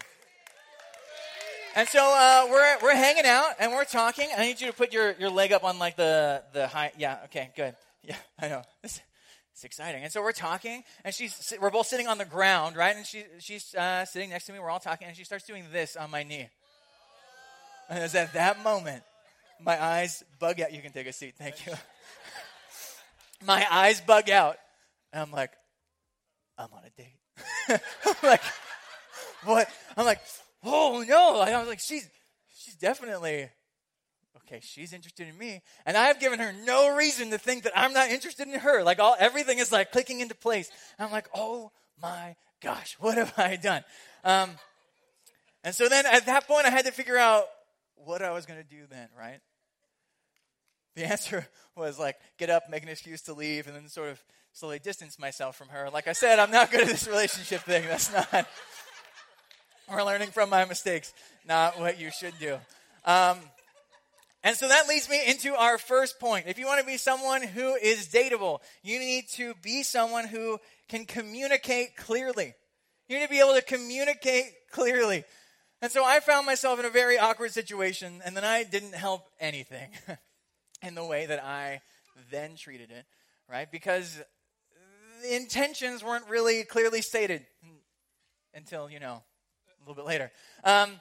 And 1.76 1.88
so 1.88 2.00
uh, 2.00 2.46
we're 2.50 2.78
we're 2.82 2.96
hanging 2.96 3.26
out 3.26 3.52
and 3.60 3.72
we're 3.72 3.84
talking. 3.84 4.28
I 4.36 4.46
need 4.46 4.60
you 4.60 4.66
to 4.68 4.72
put 4.72 4.92
your, 4.92 5.12
your 5.12 5.30
leg 5.30 5.52
up 5.52 5.64
on 5.64 5.78
like 5.78 5.96
the 5.96 6.42
the 6.52 6.66
high. 6.66 6.92
Yeah. 6.98 7.18
Okay. 7.26 7.50
Good. 7.54 7.76
Yeah. 8.02 8.16
I 8.40 8.48
know. 8.48 8.62
It's 9.58 9.64
exciting. 9.64 10.04
And 10.04 10.12
so 10.12 10.22
we're 10.22 10.30
talking, 10.30 10.84
and 11.04 11.12
she's 11.12 11.52
we're 11.60 11.72
both 11.72 11.88
sitting 11.88 12.06
on 12.06 12.16
the 12.16 12.24
ground, 12.24 12.76
right? 12.76 12.94
And 12.94 13.04
she 13.04 13.24
she's 13.40 13.74
uh, 13.74 14.04
sitting 14.04 14.30
next 14.30 14.46
to 14.46 14.52
me. 14.52 14.60
We're 14.60 14.70
all 14.70 14.78
talking, 14.78 15.08
and 15.08 15.16
she 15.16 15.24
starts 15.24 15.44
doing 15.44 15.64
this 15.72 15.96
on 15.96 16.12
my 16.12 16.22
knee. 16.22 16.48
And 17.90 18.04
it's 18.04 18.14
at 18.14 18.34
that 18.34 18.62
moment 18.62 19.02
my 19.60 19.82
eyes 19.82 20.22
bug 20.38 20.60
out. 20.60 20.72
You 20.72 20.80
can 20.80 20.92
take 20.92 21.08
a 21.08 21.12
seat. 21.12 21.34
Thank 21.36 21.66
you. 21.66 21.72
my 23.44 23.66
eyes 23.68 24.00
bug 24.00 24.30
out. 24.30 24.58
And 25.12 25.22
I'm 25.22 25.32
like, 25.32 25.50
I'm 26.56 26.68
on 26.72 26.82
a 26.86 26.90
date. 26.90 27.80
I'm 28.06 28.14
like, 28.22 28.42
what? 29.42 29.68
I'm 29.96 30.06
like, 30.06 30.20
oh 30.62 31.04
no. 31.04 31.40
I 31.40 31.58
was 31.58 31.66
like, 31.66 31.80
she's 31.80 32.08
she's 32.56 32.76
definitely 32.76 33.48
okay, 34.48 34.60
she's 34.62 34.92
interested 34.92 35.28
in 35.28 35.36
me. 35.36 35.62
And 35.84 35.96
I 35.96 36.06
have 36.06 36.20
given 36.20 36.38
her 36.38 36.52
no 36.64 36.94
reason 36.94 37.30
to 37.30 37.38
think 37.38 37.64
that 37.64 37.72
I'm 37.76 37.92
not 37.92 38.10
interested 38.10 38.48
in 38.48 38.58
her. 38.60 38.82
Like 38.82 38.98
all 38.98 39.16
everything 39.18 39.58
is 39.58 39.70
like 39.70 39.92
clicking 39.92 40.20
into 40.20 40.34
place. 40.34 40.70
And 40.98 41.06
I'm 41.06 41.12
like, 41.12 41.28
oh 41.34 41.70
my 42.00 42.36
gosh, 42.62 42.96
what 42.98 43.16
have 43.16 43.34
I 43.36 43.56
done? 43.56 43.84
Um, 44.24 44.50
and 45.64 45.74
so 45.74 45.88
then 45.88 46.06
at 46.06 46.26
that 46.26 46.46
point 46.46 46.66
I 46.66 46.70
had 46.70 46.86
to 46.86 46.92
figure 46.92 47.18
out 47.18 47.44
what 47.96 48.22
I 48.22 48.30
was 48.30 48.46
gonna 48.46 48.64
do 48.64 48.86
then, 48.90 49.08
right? 49.18 49.40
The 50.96 51.04
answer 51.04 51.46
was 51.76 51.98
like 51.98 52.16
get 52.38 52.50
up, 52.50 52.64
make 52.70 52.82
an 52.82 52.88
excuse 52.88 53.22
to 53.22 53.34
leave, 53.34 53.66
and 53.66 53.76
then 53.76 53.88
sort 53.88 54.10
of 54.10 54.22
slowly 54.52 54.78
distance 54.78 55.18
myself 55.18 55.56
from 55.56 55.68
her. 55.68 55.90
Like 55.90 56.08
I 56.08 56.12
said, 56.12 56.38
I'm 56.38 56.50
not 56.50 56.70
good 56.70 56.80
at 56.80 56.88
this 56.88 57.06
relationship 57.06 57.62
thing. 57.62 57.84
That's 57.86 58.12
not 58.12 58.28
we're 59.90 60.02
learning 60.02 60.30
from 60.30 60.50
my 60.50 60.64
mistakes, 60.64 61.12
not 61.46 61.78
what 61.78 62.00
you 62.00 62.10
should 62.10 62.34
do. 62.38 62.58
Um, 63.04 63.38
and 64.42 64.56
so 64.56 64.68
that 64.68 64.88
leads 64.88 65.08
me 65.08 65.20
into 65.26 65.54
our 65.54 65.78
first 65.78 66.20
point. 66.20 66.46
If 66.46 66.58
you 66.58 66.66
want 66.66 66.80
to 66.80 66.86
be 66.86 66.96
someone 66.96 67.42
who 67.42 67.74
is 67.74 68.08
dateable, 68.08 68.60
you 68.82 68.98
need 68.98 69.28
to 69.30 69.54
be 69.62 69.82
someone 69.82 70.26
who 70.26 70.58
can 70.88 71.06
communicate 71.06 71.96
clearly. 71.96 72.54
You 73.08 73.18
need 73.18 73.24
to 73.24 73.30
be 73.30 73.40
able 73.40 73.54
to 73.54 73.62
communicate 73.62 74.44
clearly. 74.70 75.24
And 75.82 75.90
so 75.90 76.04
I 76.04 76.20
found 76.20 76.46
myself 76.46 76.78
in 76.78 76.84
a 76.84 76.90
very 76.90 77.18
awkward 77.18 77.52
situation, 77.52 78.20
and 78.24 78.36
then 78.36 78.44
I 78.44 78.64
didn't 78.64 78.94
help 78.94 79.28
anything 79.40 79.90
in 80.82 80.94
the 80.94 81.04
way 81.04 81.26
that 81.26 81.42
I 81.42 81.80
then 82.30 82.56
treated 82.56 82.90
it, 82.90 83.06
right? 83.48 83.70
Because 83.70 84.20
the 85.22 85.36
intentions 85.36 86.04
weren't 86.04 86.28
really 86.28 86.64
clearly 86.64 87.02
stated 87.02 87.44
until, 88.54 88.90
you 88.90 89.00
know, 89.00 89.22
a 89.66 89.80
little 89.80 89.94
bit 89.94 90.06
later. 90.06 90.30
Um, 90.64 91.00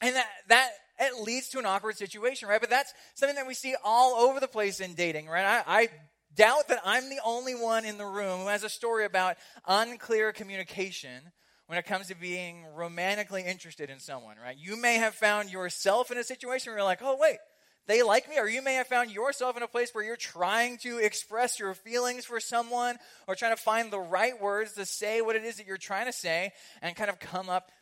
and 0.00 0.16
that, 0.16 0.28
that 0.48 0.70
it 0.98 1.22
leads 1.22 1.48
to 1.48 1.58
an 1.58 1.66
awkward 1.66 1.96
situation, 1.96 2.48
right? 2.48 2.60
But 2.60 2.70
that's 2.70 2.92
something 3.14 3.36
that 3.36 3.46
we 3.46 3.54
see 3.54 3.74
all 3.84 4.14
over 4.14 4.40
the 4.40 4.48
place 4.48 4.80
in 4.80 4.94
dating, 4.94 5.26
right? 5.26 5.44
I, 5.66 5.82
I 5.82 5.88
doubt 6.36 6.68
that 6.68 6.80
I'm 6.84 7.08
the 7.08 7.20
only 7.24 7.54
one 7.54 7.84
in 7.84 7.98
the 7.98 8.06
room 8.06 8.40
who 8.40 8.46
has 8.48 8.64
a 8.64 8.68
story 8.68 9.04
about 9.04 9.36
unclear 9.66 10.32
communication 10.32 11.32
when 11.66 11.78
it 11.78 11.86
comes 11.86 12.08
to 12.08 12.14
being 12.14 12.64
romantically 12.74 13.42
interested 13.42 13.90
in 13.90 13.98
someone, 13.98 14.36
right? 14.42 14.56
You 14.58 14.76
may 14.76 14.96
have 14.96 15.14
found 15.14 15.50
yourself 15.50 16.10
in 16.10 16.18
a 16.18 16.24
situation 16.24 16.70
where 16.70 16.78
you're 16.78 16.86
like, 16.86 17.00
oh, 17.02 17.16
wait, 17.18 17.38
they 17.86 18.02
like 18.02 18.28
me, 18.28 18.38
or 18.38 18.48
you 18.48 18.62
may 18.62 18.74
have 18.74 18.86
found 18.86 19.10
yourself 19.10 19.56
in 19.56 19.62
a 19.62 19.68
place 19.68 19.90
where 19.92 20.04
you're 20.04 20.16
trying 20.16 20.78
to 20.78 20.98
express 20.98 21.58
your 21.58 21.74
feelings 21.74 22.24
for 22.24 22.38
someone 22.38 22.96
or 23.26 23.34
trying 23.34 23.56
to 23.56 23.62
find 23.62 23.90
the 23.90 23.98
right 23.98 24.40
words 24.40 24.74
to 24.74 24.86
say 24.86 25.20
what 25.20 25.34
it 25.34 25.44
is 25.44 25.56
that 25.56 25.66
you're 25.66 25.76
trying 25.76 26.06
to 26.06 26.12
say 26.12 26.52
and 26.80 26.94
kind 26.94 27.10
of 27.10 27.18
come 27.18 27.48
up 27.48 27.72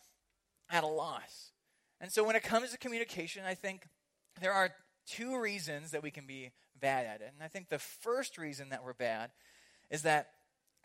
at 0.70 0.84
a 0.84 0.86
loss. 0.86 1.49
And 2.00 2.10
so 2.10 2.24
when 2.24 2.36
it 2.36 2.42
comes 2.42 2.70
to 2.70 2.78
communication, 2.78 3.42
I 3.44 3.54
think 3.54 3.86
there 4.40 4.52
are 4.52 4.70
two 5.06 5.38
reasons 5.38 5.90
that 5.90 6.02
we 6.02 6.10
can 6.10 6.26
be 6.26 6.50
bad 6.80 7.06
at 7.06 7.20
it. 7.20 7.32
And 7.34 7.42
I 7.42 7.48
think 7.48 7.68
the 7.68 7.78
first 7.78 8.38
reason 8.38 8.70
that 8.70 8.84
we're 8.84 8.94
bad 8.94 9.30
is 9.90 10.02
that 10.02 10.28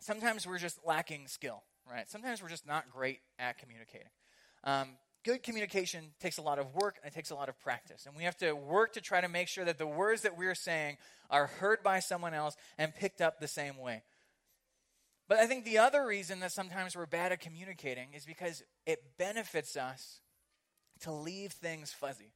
sometimes 0.00 0.46
we're 0.46 0.58
just 0.58 0.78
lacking 0.84 1.28
skill, 1.28 1.62
right? 1.90 2.10
Sometimes 2.10 2.42
we're 2.42 2.48
just 2.48 2.66
not 2.66 2.90
great 2.90 3.20
at 3.38 3.58
communicating. 3.58 4.08
Um, 4.64 4.88
good 5.24 5.42
communication 5.42 6.12
takes 6.20 6.38
a 6.38 6.42
lot 6.42 6.58
of 6.58 6.74
work 6.74 6.96
and 7.02 7.10
it 7.10 7.14
takes 7.14 7.30
a 7.30 7.34
lot 7.34 7.48
of 7.48 7.58
practice. 7.60 8.06
And 8.06 8.16
we 8.16 8.24
have 8.24 8.36
to 8.38 8.52
work 8.52 8.92
to 8.94 9.00
try 9.00 9.20
to 9.20 9.28
make 9.28 9.48
sure 9.48 9.64
that 9.64 9.78
the 9.78 9.86
words 9.86 10.22
that 10.22 10.36
we're 10.36 10.54
saying 10.54 10.98
are 11.30 11.46
heard 11.46 11.82
by 11.82 12.00
someone 12.00 12.34
else 12.34 12.56
and 12.78 12.94
picked 12.94 13.20
up 13.20 13.40
the 13.40 13.48
same 13.48 13.78
way. 13.78 14.02
But 15.28 15.38
I 15.38 15.46
think 15.46 15.64
the 15.64 15.78
other 15.78 16.06
reason 16.06 16.40
that 16.40 16.52
sometimes 16.52 16.94
we're 16.94 17.06
bad 17.06 17.32
at 17.32 17.40
communicating 17.40 18.08
is 18.14 18.24
because 18.24 18.62
it 18.86 19.02
benefits 19.18 19.76
us 19.76 20.20
to 21.00 21.12
leave 21.12 21.52
things 21.52 21.92
fuzzy. 21.92 22.32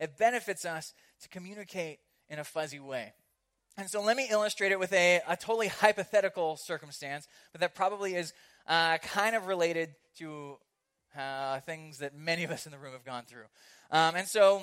It 0.00 0.16
benefits 0.16 0.64
us 0.64 0.94
to 1.22 1.28
communicate 1.28 1.98
in 2.28 2.38
a 2.38 2.44
fuzzy 2.44 2.80
way. 2.80 3.12
And 3.76 3.88
so 3.88 4.02
let 4.02 4.16
me 4.16 4.26
illustrate 4.30 4.72
it 4.72 4.78
with 4.78 4.92
a, 4.92 5.20
a 5.28 5.36
totally 5.36 5.68
hypothetical 5.68 6.56
circumstance, 6.56 7.28
but 7.52 7.60
that 7.60 7.74
probably 7.74 8.14
is 8.14 8.32
uh, 8.66 8.98
kind 8.98 9.36
of 9.36 9.46
related 9.46 9.90
to 10.18 10.56
uh, 11.16 11.60
things 11.60 11.98
that 11.98 12.14
many 12.14 12.44
of 12.44 12.50
us 12.50 12.66
in 12.66 12.72
the 12.72 12.78
room 12.78 12.92
have 12.92 13.04
gone 13.04 13.24
through. 13.24 13.44
Um, 13.90 14.16
and 14.16 14.26
so 14.26 14.62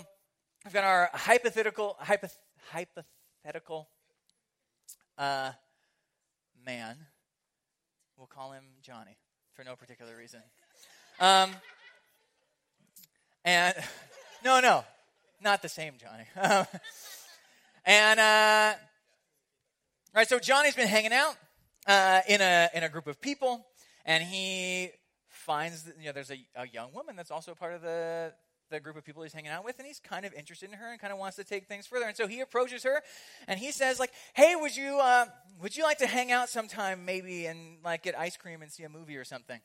we've 0.64 0.74
got 0.74 0.84
our 0.84 1.10
hypothetical, 1.14 1.98
hypoth- 2.02 2.38
hypothetical 2.72 3.88
uh, 5.18 5.52
man. 6.66 6.98
We'll 8.18 8.28
call 8.28 8.52
him 8.52 8.64
Johnny 8.82 9.18
for 9.54 9.64
no 9.64 9.75
particular 9.75 10.16
reason. 10.18 10.42
Um, 11.20 11.52
and 13.46 13.75
no, 14.44 14.60
no, 14.60 14.84
not 15.42 15.62
the 15.62 15.70
same 15.70 15.94
Johnny. 15.98 16.25
and 17.86 18.20
uh, 18.20 18.74
right, 20.14 20.28
so 20.28 20.40
Johnny's 20.40 20.75
been 20.75 20.88
hanging 20.88 21.14
out 21.14 21.38
uh, 21.88 22.22
in 22.28 22.42
a 22.42 22.70
in 22.74 22.84
a 22.84 22.90
group 22.90 23.08
of 23.08 23.22
people, 23.22 23.66
and 24.04 24.24
he 24.24 24.90
finds 25.30 25.84
that, 25.84 25.96
you 26.00 26.08
know 26.08 26.12
there's 26.12 26.32
a, 26.32 26.44
a 26.56 26.68
young 26.68 26.92
woman 26.94 27.16
that's 27.16 27.30
also 27.30 27.54
part 27.54 27.74
of 27.74 27.82
the 27.84 28.34
the 28.72 28.80
group 28.80 28.98
of 28.98 29.06
people 29.06 29.22
he's 29.22 29.32
hanging 29.32 29.52
out 29.52 29.64
with 29.64 29.78
and 29.78 29.86
he's 29.86 30.00
kind 30.00 30.25
of 30.25 30.34
interested 30.34 30.68
in 30.68 30.75
her 30.75 30.92
and 30.92 31.00
kind 31.00 31.14
of 31.14 31.20
wants 31.20 31.36
to 31.36 31.44
take 31.44 31.68
things 31.68 31.86
further. 31.86 32.08
And 32.08 32.18
so 32.18 32.25
he 32.25 32.40
approaches 32.40 32.82
her 32.82 33.04
and 33.48 33.60
he 33.60 33.72
says 33.72 34.00
like 34.00 34.12
hey 34.34 34.56
would 34.56 34.75
you 34.75 34.98
uh, 35.00 35.25
would 35.62 35.78
you 35.78 35.84
like 35.84 36.00
to 36.00 36.08
hang 36.08 36.32
out 36.32 36.50
sometime 36.50 37.06
maybe 37.06 37.46
and 37.46 37.78
like 37.84 38.02
get 38.02 38.18
ice 38.18 38.38
cream 38.38 38.64
and 38.64 38.72
see 38.72 38.82
a 38.82 38.90
movie 38.90 39.18
or 39.18 39.24
something? 39.24 39.60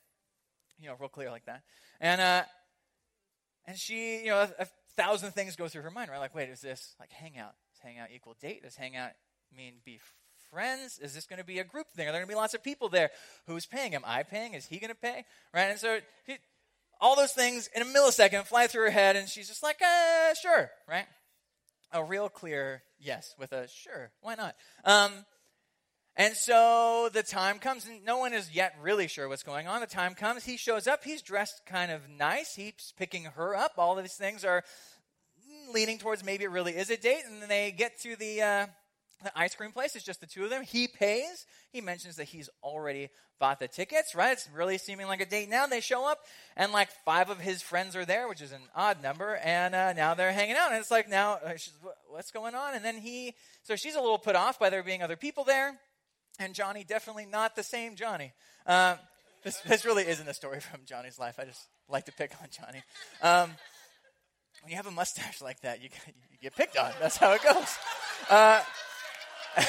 You 0.79 0.89
know 0.89 0.95
real 0.99 1.09
clear 1.09 1.31
like 1.31 1.45
that. 1.45 1.63
And 1.99 2.21
uh 2.21 2.43
and 3.65 3.77
she, 3.77 4.19
you 4.19 4.27
know, 4.27 4.37
a, 4.37 4.63
a 4.63 4.67
thousand 4.95 5.31
things 5.31 5.55
go 5.55 5.67
through 5.67 5.83
her 5.83 5.91
mind, 5.91 6.09
right? 6.09 6.19
Like, 6.19 6.35
wait, 6.35 6.49
is 6.49 6.61
this 6.61 6.95
like 6.99 7.11
hangout? 7.11 7.53
Does 7.71 7.81
hangout 7.83 8.09
equal 8.13 8.35
date? 8.41 8.63
Does 8.63 8.75
hangout 8.75 9.11
mean 9.55 9.75
be 9.85 9.99
friends? 10.49 10.99
Is 10.99 11.13
this 11.13 11.25
going 11.25 11.39
to 11.39 11.45
be 11.45 11.59
a 11.59 11.63
group 11.63 11.87
thing? 11.95 12.07
Are 12.07 12.11
there 12.11 12.19
going 12.19 12.29
to 12.29 12.33
be 12.33 12.39
lots 12.39 12.53
of 12.53 12.63
people 12.63 12.89
there? 12.89 13.09
Who's 13.47 13.65
paying? 13.65 13.95
Am 13.95 14.03
I 14.05 14.23
paying? 14.23 14.53
Is 14.53 14.65
he 14.65 14.79
going 14.79 14.89
to 14.89 14.95
pay? 14.95 15.25
Right? 15.53 15.69
And 15.69 15.79
so 15.79 15.99
he, 16.25 16.37
all 16.99 17.15
those 17.15 17.31
things 17.31 17.69
in 17.75 17.81
a 17.81 17.85
millisecond 17.85 18.45
fly 18.45 18.67
through 18.67 18.83
her 18.83 18.91
head, 18.91 19.15
and 19.15 19.27
she's 19.27 19.47
just 19.47 19.63
like, 19.63 19.81
uh, 19.81 20.33
sure, 20.35 20.69
right? 20.87 21.05
A 21.91 22.03
real 22.03 22.29
clear 22.29 22.83
yes 22.99 23.33
with 23.39 23.51
a 23.51 23.67
sure, 23.67 24.11
why 24.21 24.35
not? 24.35 24.55
Um, 24.85 25.11
and 26.17 26.35
so 26.35 27.09
the 27.13 27.23
time 27.23 27.59
comes, 27.59 27.85
and 27.85 28.03
no 28.03 28.17
one 28.17 28.33
is 28.33 28.53
yet 28.53 28.75
really 28.81 29.07
sure 29.07 29.29
what's 29.29 29.43
going 29.43 29.67
on. 29.67 29.79
The 29.79 29.87
time 29.87 30.13
comes, 30.13 30.43
he 30.43 30.57
shows 30.57 30.85
up. 30.85 31.03
He's 31.03 31.21
dressed 31.21 31.61
kind 31.65 31.89
of 31.89 32.01
nice. 32.09 32.53
He's 32.53 32.93
picking 32.97 33.25
her 33.25 33.55
up. 33.55 33.73
All 33.77 33.97
of 33.97 34.03
these 34.03 34.15
things 34.15 34.43
are 34.43 34.63
leaning 35.73 35.97
towards 35.97 36.23
maybe 36.23 36.43
it 36.43 36.51
really 36.51 36.73
is 36.73 36.89
a 36.89 36.97
date. 36.97 37.23
And 37.25 37.41
then 37.41 37.47
they 37.47 37.71
get 37.71 37.97
to 38.01 38.17
the, 38.17 38.41
uh, 38.41 38.65
the 39.23 39.39
ice 39.39 39.55
cream 39.55 39.71
place. 39.71 39.95
It's 39.95 40.03
just 40.03 40.19
the 40.19 40.27
two 40.27 40.43
of 40.43 40.49
them. 40.49 40.63
He 40.63 40.87
pays. 40.89 41.45
He 41.71 41.79
mentions 41.79 42.17
that 42.17 42.25
he's 42.25 42.49
already 42.61 43.09
bought 43.39 43.59
the 43.59 43.69
tickets, 43.69 44.13
right? 44.13 44.33
It's 44.33 44.49
really 44.53 44.77
seeming 44.77 45.07
like 45.07 45.21
a 45.21 45.25
date 45.25 45.49
now. 45.49 45.65
They 45.65 45.79
show 45.79 46.05
up, 46.05 46.19
and 46.55 46.73
like 46.73 46.89
five 47.05 47.29
of 47.29 47.39
his 47.39 47.61
friends 47.61 47.95
are 47.95 48.05
there, 48.05 48.27
which 48.27 48.41
is 48.41 48.51
an 48.51 48.61
odd 48.75 49.01
number. 49.01 49.37
And 49.37 49.73
uh, 49.73 49.93
now 49.93 50.13
they're 50.13 50.33
hanging 50.33 50.57
out. 50.57 50.71
And 50.71 50.81
it's 50.81 50.91
like, 50.91 51.09
now, 51.09 51.39
uh, 51.43 51.53
what's 52.09 52.31
going 52.31 52.53
on? 52.53 52.75
And 52.75 52.83
then 52.83 52.97
he, 52.97 53.33
so 53.63 53.77
she's 53.77 53.95
a 53.95 54.01
little 54.01 54.19
put 54.19 54.35
off 54.35 54.59
by 54.59 54.69
there 54.69 54.83
being 54.83 55.01
other 55.01 55.15
people 55.15 55.45
there 55.45 55.79
and 56.39 56.53
Johnny 56.53 56.83
definitely 56.83 57.25
not 57.25 57.55
the 57.55 57.63
same 57.63 57.95
Johnny. 57.95 58.33
Um, 58.65 58.97
this, 59.43 59.57
this 59.61 59.85
really 59.85 60.07
isn't 60.07 60.27
a 60.27 60.33
story 60.33 60.59
from 60.59 60.81
Johnny's 60.85 61.17
life. 61.17 61.39
I 61.39 61.45
just 61.45 61.67
like 61.89 62.05
to 62.05 62.11
pick 62.11 62.31
on 62.41 62.47
Johnny. 62.49 62.83
Um, 63.21 63.51
when 64.61 64.69
you 64.69 64.75
have 64.75 64.87
a 64.87 64.91
mustache 64.91 65.41
like 65.41 65.61
that, 65.61 65.81
you, 65.81 65.89
you 66.07 66.37
get 66.41 66.55
picked 66.55 66.77
on. 66.77 66.91
That's 66.99 67.17
how 67.17 67.33
it 67.33 67.41
goes. 67.43 67.77
Uh, 68.29 68.61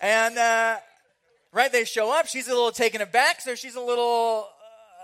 and 0.00 0.36
uh, 0.36 0.76
right, 1.52 1.72
they 1.72 1.84
show 1.84 2.12
up. 2.12 2.26
She's 2.26 2.48
a 2.48 2.52
little 2.52 2.72
taken 2.72 3.00
aback, 3.00 3.40
so 3.40 3.54
she's 3.54 3.76
a 3.76 3.80
little 3.80 4.46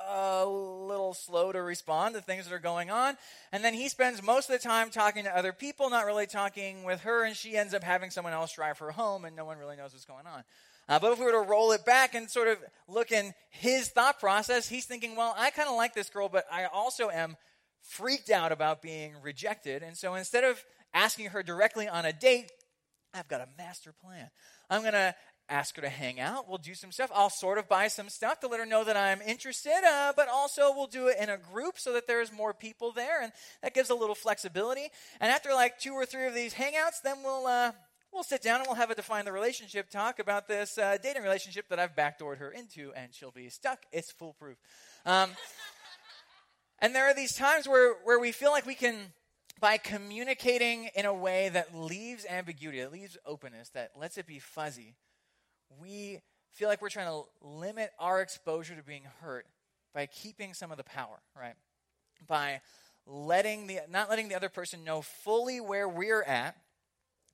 a 0.08 0.46
little 0.46 1.14
slow 1.14 1.52
to 1.52 1.62
respond 1.62 2.14
to 2.14 2.20
things 2.20 2.46
that 2.46 2.54
are 2.54 2.58
going 2.58 2.90
on. 2.90 3.16
And 3.52 3.64
then 3.64 3.74
he 3.74 3.88
spends 3.88 4.22
most 4.22 4.48
of 4.50 4.60
the 4.60 4.66
time 4.66 4.90
talking 4.90 5.24
to 5.24 5.36
other 5.36 5.52
people, 5.52 5.90
not 5.90 6.06
really 6.06 6.26
talking 6.26 6.84
with 6.84 7.00
her, 7.02 7.24
and 7.24 7.36
she 7.36 7.56
ends 7.56 7.74
up 7.74 7.82
having 7.82 8.10
someone 8.10 8.32
else 8.32 8.54
drive 8.54 8.78
her 8.78 8.90
home, 8.90 9.24
and 9.24 9.34
no 9.36 9.44
one 9.44 9.58
really 9.58 9.76
knows 9.76 9.92
what's 9.92 10.04
going 10.04 10.26
on. 10.26 10.44
Uh, 10.88 10.98
but 10.98 11.12
if 11.12 11.18
we 11.18 11.24
were 11.24 11.32
to 11.32 11.38
roll 11.38 11.72
it 11.72 11.84
back 11.86 12.14
and 12.14 12.30
sort 12.30 12.48
of 12.48 12.58
look 12.88 13.10
in 13.10 13.32
his 13.50 13.88
thought 13.88 14.20
process, 14.20 14.68
he's 14.68 14.84
thinking, 14.84 15.16
well, 15.16 15.34
I 15.38 15.50
kind 15.50 15.68
of 15.68 15.76
like 15.76 15.94
this 15.94 16.10
girl, 16.10 16.28
but 16.28 16.44
I 16.52 16.66
also 16.66 17.08
am 17.10 17.36
freaked 17.80 18.30
out 18.30 18.52
about 18.52 18.82
being 18.82 19.14
rejected. 19.22 19.82
And 19.82 19.96
so 19.96 20.14
instead 20.14 20.44
of 20.44 20.62
asking 20.92 21.26
her 21.26 21.42
directly 21.42 21.88
on 21.88 22.04
a 22.04 22.12
date, 22.12 22.50
I've 23.14 23.28
got 23.28 23.40
a 23.40 23.48
master 23.56 23.92
plan. 23.92 24.28
I'm 24.68 24.80
going 24.82 24.92
to 24.92 25.14
ask 25.48 25.76
her 25.76 25.82
to 25.82 25.88
hang 25.88 26.20
out. 26.20 26.48
We'll 26.48 26.58
do 26.58 26.74
some 26.74 26.92
stuff. 26.92 27.10
I'll 27.14 27.30
sort 27.30 27.58
of 27.58 27.68
buy 27.68 27.88
some 27.88 28.08
stuff 28.08 28.40
to 28.40 28.48
let 28.48 28.60
her 28.60 28.66
know 28.66 28.84
that 28.84 28.96
I'm 28.96 29.20
interested, 29.22 29.84
uh, 29.84 30.12
but 30.16 30.28
also 30.28 30.72
we'll 30.74 30.86
do 30.86 31.08
it 31.08 31.16
in 31.20 31.28
a 31.28 31.36
group 31.36 31.78
so 31.78 31.92
that 31.92 32.06
there's 32.06 32.32
more 32.32 32.54
people 32.54 32.92
there, 32.92 33.22
and 33.22 33.32
that 33.62 33.74
gives 33.74 33.90
a 33.90 33.94
little 33.94 34.14
flexibility. 34.14 34.88
And 35.20 35.30
after 35.30 35.52
like 35.52 35.78
two 35.78 35.92
or 35.92 36.06
three 36.06 36.26
of 36.26 36.34
these 36.34 36.54
hangouts, 36.54 37.02
then 37.02 37.16
we'll 37.22 37.46
uh, 37.46 37.72
we'll 38.12 38.22
sit 38.22 38.42
down 38.42 38.60
and 38.60 38.66
we'll 38.66 38.76
have 38.76 38.90
a 38.90 38.94
define 38.94 39.24
the 39.24 39.32
relationship 39.32 39.90
talk 39.90 40.18
about 40.18 40.48
this 40.48 40.78
uh, 40.78 40.96
dating 41.02 41.22
relationship 41.22 41.68
that 41.68 41.78
I've 41.78 41.94
backdoored 41.94 42.38
her 42.38 42.50
into, 42.50 42.92
and 42.96 43.14
she'll 43.14 43.30
be 43.30 43.48
stuck. 43.50 43.80
It's 43.92 44.12
foolproof. 44.12 44.56
Um, 45.04 45.30
and 46.78 46.94
there 46.94 47.04
are 47.04 47.14
these 47.14 47.34
times 47.34 47.68
where 47.68 47.94
where 48.04 48.18
we 48.18 48.32
feel 48.32 48.50
like 48.50 48.66
we 48.66 48.74
can 48.74 49.12
by 49.60 49.76
communicating 49.76 50.90
in 50.94 51.06
a 51.06 51.14
way 51.14 51.48
that 51.48 51.74
leaves 51.74 52.26
ambiguity, 52.28 52.80
that 52.80 52.92
leaves 52.92 53.16
openness, 53.24 53.70
that 53.70 53.92
lets 53.96 54.18
it 54.18 54.26
be 54.26 54.38
fuzzy, 54.38 54.94
we 55.80 56.20
feel 56.52 56.68
like 56.68 56.80
we're 56.80 56.88
trying 56.88 57.08
to 57.08 57.22
limit 57.40 57.90
our 57.98 58.20
exposure 58.20 58.74
to 58.76 58.82
being 58.82 59.02
hurt 59.20 59.46
by 59.92 60.06
keeping 60.06 60.54
some 60.54 60.70
of 60.70 60.76
the 60.76 60.84
power, 60.84 61.20
right? 61.36 61.54
By 62.26 62.60
letting 63.06 63.66
the 63.66 63.80
not 63.90 64.08
letting 64.08 64.28
the 64.28 64.34
other 64.34 64.48
person 64.48 64.84
know 64.84 65.02
fully 65.02 65.60
where 65.60 65.88
we're 65.88 66.22
at. 66.22 66.56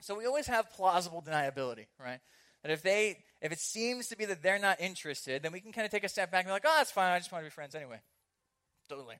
So 0.00 0.16
we 0.16 0.26
always 0.26 0.46
have 0.46 0.70
plausible 0.70 1.22
deniability, 1.22 1.86
right? 1.98 2.20
That 2.62 2.72
if 2.72 2.82
they 2.82 3.18
if 3.40 3.52
it 3.52 3.60
seems 3.60 4.08
to 4.08 4.16
be 4.16 4.24
that 4.26 4.42
they're 4.42 4.58
not 4.58 4.80
interested, 4.80 5.42
then 5.42 5.52
we 5.52 5.60
can 5.60 5.72
kind 5.72 5.84
of 5.84 5.90
take 5.90 6.04
a 6.04 6.08
step 6.08 6.30
back 6.30 6.40
and 6.40 6.48
be 6.48 6.52
like, 6.52 6.64
oh, 6.66 6.74
that's 6.76 6.90
fine. 6.90 7.12
I 7.12 7.18
just 7.18 7.32
want 7.32 7.44
to 7.44 7.46
be 7.46 7.50
friends 7.50 7.74
anyway. 7.74 8.00
Totally. 8.88 9.16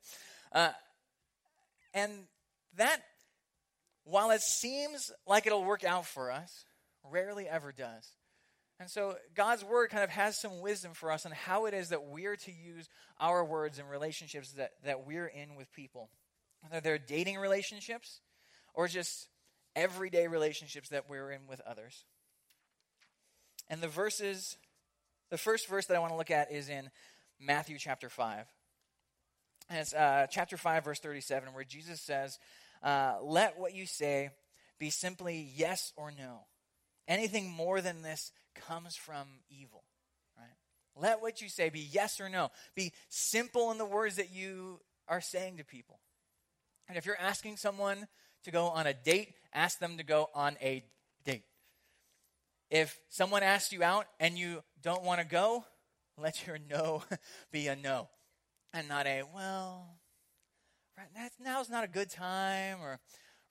Uh, 0.53 0.71
and 1.95 2.13
that, 2.77 3.01
while 4.05 4.31
it 4.31 4.41
seems 4.41 5.11
like 5.27 5.47
it'll 5.47 5.65
work 5.65 5.85
out 5.85 6.07
for 6.07 6.31
us, 6.31 6.65
rarely 7.11 7.49
ever 7.49 7.73
does. 7.73 8.09
And 8.81 8.89
so 8.89 9.17
God's 9.35 9.63
word 9.63 9.91
kind 9.91 10.03
of 10.03 10.09
has 10.09 10.41
some 10.41 10.63
wisdom 10.63 10.95
for 10.95 11.13
us 11.13 11.27
on 11.27 11.33
how 11.33 11.67
it 11.67 11.75
is 11.75 11.91
that 11.91 12.07
we're 12.07 12.37
to 12.37 12.51
use 12.51 12.89
our 13.21 13.45
words 13.45 13.79
in 13.79 13.87
relationships 13.87 14.53
that, 14.53 14.73
that 14.85 15.07
we're 15.07 15.27
in 15.27 15.55
with 15.55 15.71
people. 15.75 16.09
Whether 16.63 16.81
they're 16.81 16.99
dating 16.99 17.37
relationships 17.37 18.21
or 18.73 18.89
just 18.89 19.29
everyday 19.77 20.29
relationships 20.29 20.89
that 20.89 21.11
we're 21.11 21.31
in 21.31 21.43
with 21.47 21.61
others. 21.67 22.05
And 23.69 23.83
the 23.83 23.89
verses, 23.89 24.57
the 25.29 25.39
first 25.39 25.69
verse 25.69 25.85
that 25.87 25.97
I 25.97 26.01
want 26.01 26.13
to 26.13 26.19
look 26.19 26.31
at 26.31 26.51
is 26.51 26.71
in 26.71 26.89
Matthew 27.39 27.77
chapter 27.79 28.09
5. 28.09 28.47
And 29.69 29.79
it's 29.79 29.93
uh, 29.93 30.27
chapter 30.31 30.57
5, 30.57 30.85
verse 30.85 31.01
37, 31.01 31.53
where 31.53 31.65
Jesus 31.65 32.01
says, 32.01 32.39
uh, 32.83 33.17
Let 33.23 33.59
what 33.59 33.75
you 33.75 33.85
say 33.85 34.31
be 34.79 34.89
simply 34.89 35.51
yes 35.55 35.93
or 35.97 36.11
no. 36.11 36.47
Anything 37.07 37.51
more 37.51 37.83
than 37.83 38.03
this 38.03 38.33
comes 38.67 38.97
from 38.97 39.27
evil. 39.49 39.85
Right? 40.37 40.57
Let 40.97 41.23
what 41.23 41.41
you 41.41 41.49
say 41.49 41.71
be 41.71 41.81
yes 41.81 42.21
or 42.21 42.29
no. 42.29 42.51
Be 42.75 42.93
simple 43.09 43.71
in 43.71 43.79
the 43.79 43.85
words 43.85 44.17
that 44.17 44.33
you 44.33 44.81
are 45.09 45.21
saying 45.21 45.57
to 45.59 45.65
people. 45.65 46.01
And 46.89 46.97
if 46.97 47.07
you're 47.07 47.21
asking 47.21 47.57
someone 47.57 48.07
to 48.45 48.51
go 48.51 48.67
on 48.67 48.87
a 48.87 48.95
date, 48.95 49.35
ask 49.53 49.79
them 49.79 49.99
to 49.99 50.05
go 50.05 50.29
on 50.35 50.57
a 50.61 50.83
date. 51.25 51.45
If 52.71 52.99
someone 53.09 53.43
asks 53.43 53.73
you 53.73 53.83
out 53.83 54.07
and 54.19 54.39
you 54.39 54.63
don't 54.83 55.03
want 55.03 55.21
to 55.21 55.27
go, 55.27 55.65
let 56.17 56.47
your 56.47 56.59
no 56.71 57.03
be 57.53 57.69
a 57.69 57.77
no 57.77 58.09
and 58.73 58.89
not 58.89 59.07
a, 59.07 59.23
well, 59.35 59.99
right 60.97 61.31
now's 61.43 61.71
not 61.71 61.85
a 61.85 61.89
good 61.89 62.11
time 62.11 62.79
or 62.83 63.01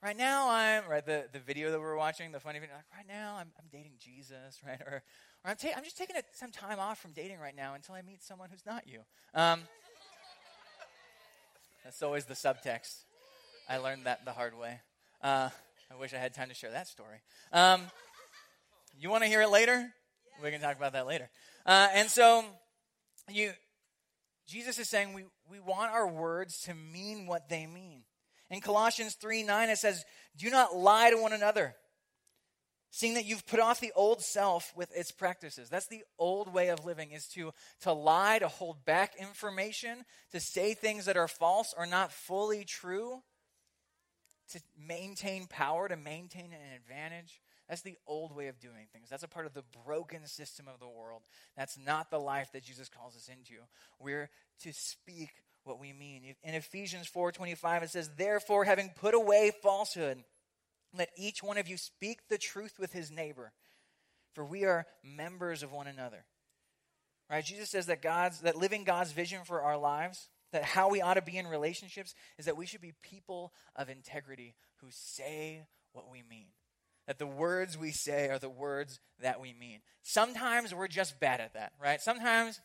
right 0.02 0.16
now 0.16 0.50
I'm 0.50 0.88
right 0.88 1.04
the, 1.04 1.26
the 1.32 1.38
video 1.38 1.70
that 1.70 1.78
we 1.78 1.84
are 1.84 1.96
watching, 1.96 2.32
the 2.32 2.40
funny 2.40 2.58
video, 2.58 2.76
like 2.76 2.84
right 2.96 3.06
now 3.08 3.36
I'm, 3.38 3.48
I'm 3.58 3.66
dating 3.70 3.92
Jesus, 3.98 4.58
right? 4.66 4.80
Or, 4.80 5.02
or 5.44 5.50
I'm, 5.50 5.56
ta- 5.56 5.72
I'm 5.76 5.84
just 5.84 5.98
taking 5.98 6.16
a, 6.16 6.22
some 6.32 6.50
time 6.50 6.78
off 6.78 6.98
from 6.98 7.12
dating 7.12 7.38
right 7.38 7.56
now 7.56 7.74
until 7.74 7.94
I 7.94 8.02
meet 8.02 8.22
someone 8.22 8.48
who's 8.50 8.64
not 8.66 8.86
you. 8.86 9.00
Um, 9.34 9.62
that's 11.84 12.02
always 12.02 12.26
the 12.26 12.34
subtext. 12.34 13.04
I 13.68 13.78
learned 13.78 14.06
that 14.06 14.24
the 14.24 14.32
hard 14.32 14.56
way. 14.58 14.80
Uh, 15.22 15.50
I 15.90 15.96
wish 15.98 16.14
I 16.14 16.18
had 16.18 16.34
time 16.34 16.48
to 16.48 16.54
share 16.54 16.70
that 16.70 16.86
story. 16.88 17.20
Um, 17.52 17.82
you 18.98 19.10
want 19.10 19.22
to 19.22 19.28
hear 19.28 19.42
it 19.42 19.50
later? 19.50 19.92
We 20.42 20.50
can 20.50 20.60
talk 20.60 20.76
about 20.76 20.92
that 20.92 21.06
later. 21.06 21.30
Uh, 21.66 21.88
and 21.92 22.08
so, 22.08 22.44
you, 23.30 23.52
Jesus 24.46 24.78
is 24.78 24.88
saying 24.88 25.12
we, 25.12 25.24
we 25.50 25.60
want 25.60 25.92
our 25.92 26.08
words 26.08 26.60
to 26.62 26.74
mean 26.74 27.26
what 27.26 27.48
they 27.48 27.66
mean. 27.66 28.02
In 28.50 28.60
Colossians 28.60 29.14
3 29.14 29.44
9, 29.44 29.70
it 29.70 29.78
says, 29.78 30.04
Do 30.36 30.50
not 30.50 30.76
lie 30.76 31.10
to 31.10 31.16
one 31.16 31.32
another, 31.32 31.74
seeing 32.90 33.14
that 33.14 33.24
you've 33.24 33.46
put 33.46 33.60
off 33.60 33.80
the 33.80 33.92
old 33.94 34.22
self 34.22 34.72
with 34.76 34.94
its 34.94 35.12
practices. 35.12 35.68
That's 35.68 35.86
the 35.86 36.02
old 36.18 36.52
way 36.52 36.68
of 36.68 36.84
living, 36.84 37.12
is 37.12 37.26
to, 37.28 37.52
to 37.82 37.92
lie, 37.92 38.40
to 38.40 38.48
hold 38.48 38.84
back 38.84 39.14
information, 39.16 40.04
to 40.32 40.40
say 40.40 40.74
things 40.74 41.04
that 41.06 41.16
are 41.16 41.28
false 41.28 41.72
or 41.78 41.86
not 41.86 42.12
fully 42.12 42.64
true, 42.64 43.22
to 44.52 44.60
maintain 44.76 45.46
power, 45.46 45.88
to 45.88 45.96
maintain 45.96 46.46
an 46.46 46.74
advantage. 46.74 47.40
That's 47.68 47.82
the 47.82 47.98
old 48.04 48.34
way 48.34 48.48
of 48.48 48.58
doing 48.58 48.88
things. 48.92 49.08
That's 49.08 49.22
a 49.22 49.28
part 49.28 49.46
of 49.46 49.54
the 49.54 49.62
broken 49.86 50.26
system 50.26 50.66
of 50.66 50.80
the 50.80 50.88
world. 50.88 51.22
That's 51.56 51.78
not 51.78 52.10
the 52.10 52.18
life 52.18 52.50
that 52.52 52.64
Jesus 52.64 52.88
calls 52.88 53.14
us 53.14 53.28
into. 53.28 53.62
We're 54.00 54.28
to 54.62 54.72
speak 54.72 55.30
what 55.64 55.78
we 55.78 55.92
mean. 55.92 56.34
In 56.42 56.54
Ephesians 56.54 57.06
4:25 57.08 57.82
it 57.82 57.90
says, 57.90 58.14
"Therefore, 58.14 58.64
having 58.64 58.90
put 58.90 59.14
away 59.14 59.50
falsehood, 59.50 60.24
let 60.92 61.10
each 61.16 61.42
one 61.42 61.58
of 61.58 61.68
you 61.68 61.76
speak 61.76 62.28
the 62.28 62.38
truth 62.38 62.78
with 62.78 62.92
his 62.92 63.10
neighbor, 63.10 63.52
for 64.34 64.44
we 64.44 64.64
are 64.64 64.86
members 65.02 65.62
of 65.62 65.72
one 65.72 65.86
another." 65.86 66.26
Right? 67.28 67.44
Jesus 67.44 67.70
says 67.70 67.86
that 67.86 68.02
God's 68.02 68.40
that 68.40 68.56
living 68.56 68.84
God's 68.84 69.12
vision 69.12 69.44
for 69.44 69.62
our 69.62 69.76
lives, 69.76 70.28
that 70.50 70.64
how 70.64 70.88
we 70.88 71.00
ought 71.00 71.14
to 71.14 71.22
be 71.22 71.36
in 71.36 71.46
relationships 71.46 72.14
is 72.38 72.46
that 72.46 72.56
we 72.56 72.66
should 72.66 72.80
be 72.80 72.92
people 73.02 73.54
of 73.76 73.88
integrity 73.88 74.56
who 74.76 74.90
say 74.90 75.66
what 75.92 76.08
we 76.08 76.22
mean. 76.22 76.52
That 77.06 77.18
the 77.18 77.26
words 77.26 77.76
we 77.76 77.92
say 77.92 78.28
are 78.28 78.38
the 78.38 78.48
words 78.48 79.00
that 79.18 79.40
we 79.40 79.52
mean. 79.52 79.82
Sometimes 80.02 80.74
we're 80.74 80.88
just 80.88 81.18
bad 81.18 81.40
at 81.40 81.54
that, 81.54 81.72
right? 81.80 82.00
Sometimes 82.00 82.60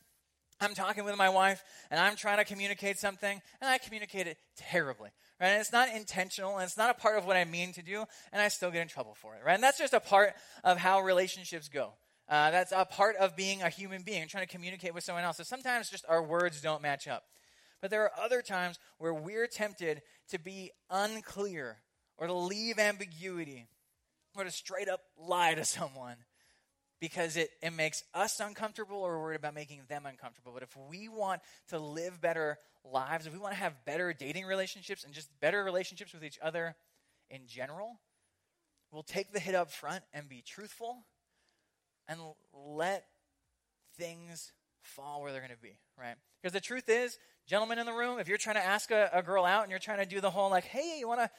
I'm 0.62 0.74
talking 0.74 1.04
with 1.04 1.18
my 1.18 1.30
wife 1.30 1.64
and 1.92 2.00
I'm 2.00 2.16
trying 2.16 2.38
to 2.38 2.46
communicate 2.46 2.98
something 2.98 3.42
and 3.62 3.70
I 3.70 3.78
communicate 3.78 4.28
it 4.28 4.38
terribly. 4.56 5.10
Right? 5.40 5.50
And 5.50 5.60
it's 5.60 5.74
not 5.74 5.90
intentional 5.94 6.56
and 6.56 6.64
it's 6.64 6.78
not 6.78 6.90
a 6.90 6.94
part 6.94 7.18
of 7.18 7.26
what 7.26 7.36
I 7.36 7.44
mean 7.44 7.74
to 7.74 7.82
do 7.82 8.06
and 8.32 8.42
I 8.42 8.48
still 8.48 8.72
get 8.72 8.82
in 8.82 8.88
trouble 8.88 9.16
for 9.16 9.36
it. 9.36 9.42
Right? 9.46 9.54
And 9.54 9.64
that's 9.64 9.78
just 9.78 9.94
a 9.94 10.00
part 10.00 10.34
of 10.64 10.78
how 10.78 11.02
relationships 11.02 11.68
go. 11.68 11.94
Uh, 12.28 12.52
that's 12.52 12.72
a 12.72 12.86
part 12.86 13.16
of 13.18 13.36
being 13.36 13.62
a 13.62 13.70
human 13.70 14.02
being 14.02 14.28
trying 14.28 14.46
to 14.46 14.52
communicate 14.52 14.94
with 14.94 15.04
someone 15.04 15.24
else. 15.24 15.38
So 15.38 15.44
sometimes 15.44 15.90
just 15.90 16.06
our 16.08 16.24
words 16.24 16.62
don't 16.62 16.82
match 16.82 17.08
up. 17.08 17.24
But 17.82 17.92
there 17.92 18.04
are 18.04 18.12
other 18.20 18.42
times 18.42 18.80
where 18.98 19.14
we're 19.14 19.48
tempted 19.48 20.02
to 20.30 20.40
be 20.40 20.72
unclear 20.90 21.78
or 22.18 22.28
to 22.28 22.34
leave 22.34 22.80
ambiguity 22.80 23.68
or 24.36 24.44
to 24.44 24.52
straight 24.52 24.90
up 24.90 25.02
lie 25.20 25.54
to 25.54 25.66
someone 25.66 26.16
because 27.00 27.38
it, 27.38 27.50
it 27.62 27.72
makes 27.72 28.04
us 28.14 28.40
uncomfortable 28.40 28.98
or 28.98 29.18
we're 29.18 29.24
worried 29.24 29.36
about 29.36 29.54
making 29.54 29.82
them 29.88 30.06
uncomfortable. 30.06 30.52
But 30.54 30.64
if 30.64 30.76
we 30.90 31.10
want 31.10 31.42
to 31.70 31.80
live 31.80 32.22
better 32.22 32.58
lives, 32.84 33.28
if 33.28 33.34
we 33.34 33.40
want 33.40 33.54
to 33.54 33.60
have 33.60 33.74
better 33.86 34.14
dating 34.14 34.46
relationships 34.46 35.04
and 35.04 35.14
just 35.14 35.30
better 35.42 35.64
relationships 35.64 36.14
with 36.14 36.24
each 36.24 36.40
other 36.42 36.76
in 37.30 37.42
general, 37.48 38.00
we'll 38.92 39.04
take 39.04 39.34
the 39.34 39.40
hit 39.40 39.56
up 39.56 39.72
front 39.72 40.04
and 40.14 40.30
be 40.30 40.42
truthful 40.46 41.06
and 42.08 42.20
let 42.54 43.06
things 43.98 44.52
fall 44.82 45.22
where 45.22 45.32
they're 45.32 45.42
going 45.42 45.52
to 45.52 45.58
be, 45.58 45.78
right? 46.00 46.16
Because 46.42 46.54
the 46.54 46.62
truth 46.62 46.88
is, 46.88 47.18
gentlemen 47.48 47.80
in 47.80 47.86
the 47.86 47.94
room, 47.94 48.20
if 48.20 48.28
you're 48.28 48.38
trying 48.38 48.56
to 48.56 48.66
ask 48.66 48.92
a, 48.92 49.10
a 49.14 49.22
girl 49.22 49.46
out 49.46 49.64
and 49.64 49.70
you're 49.70 49.80
trying 49.80 50.00
to 50.00 50.06
do 50.06 50.22
the 50.22 50.30
whole 50.30 50.50
like, 50.50 50.66
hey, 50.66 50.98
you 51.00 51.08
want 51.08 51.20
to 51.20 51.30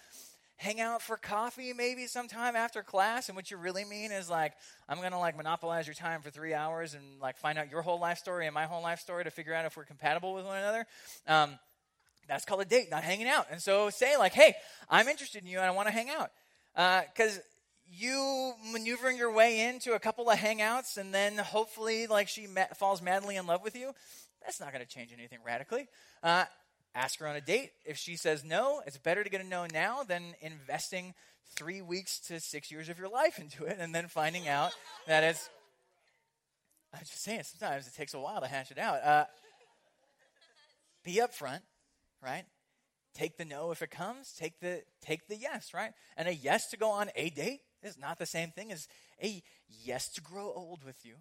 hang 0.56 0.80
out 0.80 1.02
for 1.02 1.16
coffee 1.16 1.72
maybe 1.72 2.06
sometime 2.06 2.56
after 2.56 2.82
class 2.82 3.28
and 3.28 3.36
what 3.36 3.50
you 3.50 3.56
really 3.56 3.84
mean 3.84 4.10
is 4.10 4.30
like 4.30 4.54
i'm 4.88 5.00
gonna 5.02 5.18
like 5.18 5.36
monopolize 5.36 5.86
your 5.86 5.94
time 5.94 6.22
for 6.22 6.30
three 6.30 6.54
hours 6.54 6.94
and 6.94 7.20
like 7.20 7.36
find 7.36 7.58
out 7.58 7.70
your 7.70 7.82
whole 7.82 8.00
life 8.00 8.18
story 8.18 8.46
and 8.46 8.54
my 8.54 8.64
whole 8.64 8.82
life 8.82 8.98
story 9.00 9.22
to 9.22 9.30
figure 9.30 9.52
out 9.52 9.66
if 9.66 9.76
we're 9.76 9.84
compatible 9.84 10.32
with 10.34 10.46
one 10.46 10.56
another 10.56 10.86
um, 11.26 11.58
that's 12.26 12.44
called 12.44 12.60
a 12.60 12.64
date 12.64 12.90
not 12.90 13.04
hanging 13.04 13.28
out. 13.28 13.46
And 13.50 13.60
so 13.60 13.90
say 13.90 14.16
like 14.16 14.32
hey 14.32 14.54
i'm 14.88 15.08
interested 15.08 15.42
in 15.42 15.48
you 15.48 15.58
and 15.58 15.66
i 15.66 15.70
want 15.70 15.88
to 15.88 15.92
hang 15.92 16.08
out. 16.10 16.30
Because 16.74 17.38
uh, 17.38 17.42
you 17.88 18.52
maneuvering 18.72 19.16
your 19.16 19.32
way 19.32 19.60
into 19.60 19.92
a 19.94 19.98
couple 19.98 20.28
of 20.28 20.38
hangouts 20.38 20.96
and 20.96 21.14
then 21.14 21.36
hopefully 21.38 22.06
like 22.06 22.28
she 22.28 22.46
ma- 22.46 22.72
falls 22.76 23.00
madly 23.00 23.36
in 23.36 23.46
love 23.46 23.62
with 23.62 23.76
you 23.76 23.92
that's 24.46 24.60
not 24.60 24.72
going 24.72 24.84
to 24.84 24.88
change 24.88 25.12
anything 25.12 25.40
radically. 25.44 25.88
Uh, 26.22 26.44
ask 26.96 27.20
her 27.20 27.28
on 27.28 27.36
a 27.36 27.40
date. 27.40 27.70
If 27.84 27.98
she 27.98 28.16
says 28.16 28.42
no, 28.42 28.82
it's 28.86 28.96
better 28.96 29.22
to 29.22 29.30
get 29.30 29.40
a 29.40 29.44
no 29.44 29.66
now 29.72 30.02
than 30.02 30.34
investing 30.40 31.14
three 31.54 31.82
weeks 31.82 32.18
to 32.20 32.40
six 32.40 32.70
years 32.70 32.88
of 32.88 32.98
your 32.98 33.08
life 33.08 33.38
into 33.38 33.64
it 33.64 33.76
and 33.78 33.94
then 33.94 34.08
finding 34.08 34.48
out 34.48 34.72
that 35.06 35.22
it's. 35.22 35.48
I'm 36.92 37.00
just 37.00 37.22
saying, 37.22 37.42
sometimes 37.44 37.86
it 37.86 37.94
takes 37.94 38.14
a 38.14 38.18
while 38.18 38.40
to 38.40 38.46
hash 38.46 38.70
it 38.70 38.78
out. 38.78 39.02
Uh, 39.04 39.24
be 41.04 41.16
upfront, 41.16 41.60
right? 42.22 42.44
Take 43.14 43.36
the 43.36 43.44
no 43.44 43.70
if 43.70 43.82
it 43.82 43.90
comes. 43.90 44.32
Take 44.32 44.60
the 44.60 44.82
take 45.02 45.28
the 45.28 45.36
yes, 45.36 45.72
right? 45.74 45.92
And 46.16 46.28
a 46.28 46.34
yes 46.34 46.70
to 46.70 46.76
go 46.76 46.90
on 46.90 47.10
a 47.14 47.30
date 47.30 47.60
is 47.82 47.98
not 47.98 48.18
the 48.18 48.26
same 48.26 48.50
thing 48.50 48.72
as 48.72 48.88
a 49.22 49.42
yes 49.68 50.08
to 50.12 50.20
grow 50.22 50.52
old 50.54 50.84
with 50.84 51.04
you. 51.04 51.16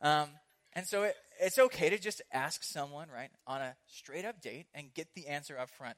Um, 0.00 0.30
and 0.72 0.86
so 0.86 1.02
it, 1.04 1.16
it's 1.40 1.58
okay 1.58 1.90
to 1.90 1.98
just 1.98 2.22
ask 2.32 2.62
someone, 2.62 3.08
right, 3.12 3.30
on 3.46 3.60
a 3.60 3.76
straight 3.86 4.24
up 4.24 4.40
date 4.40 4.66
and 4.74 4.94
get 4.94 5.14
the 5.14 5.26
answer 5.26 5.58
up 5.58 5.70
front. 5.70 5.96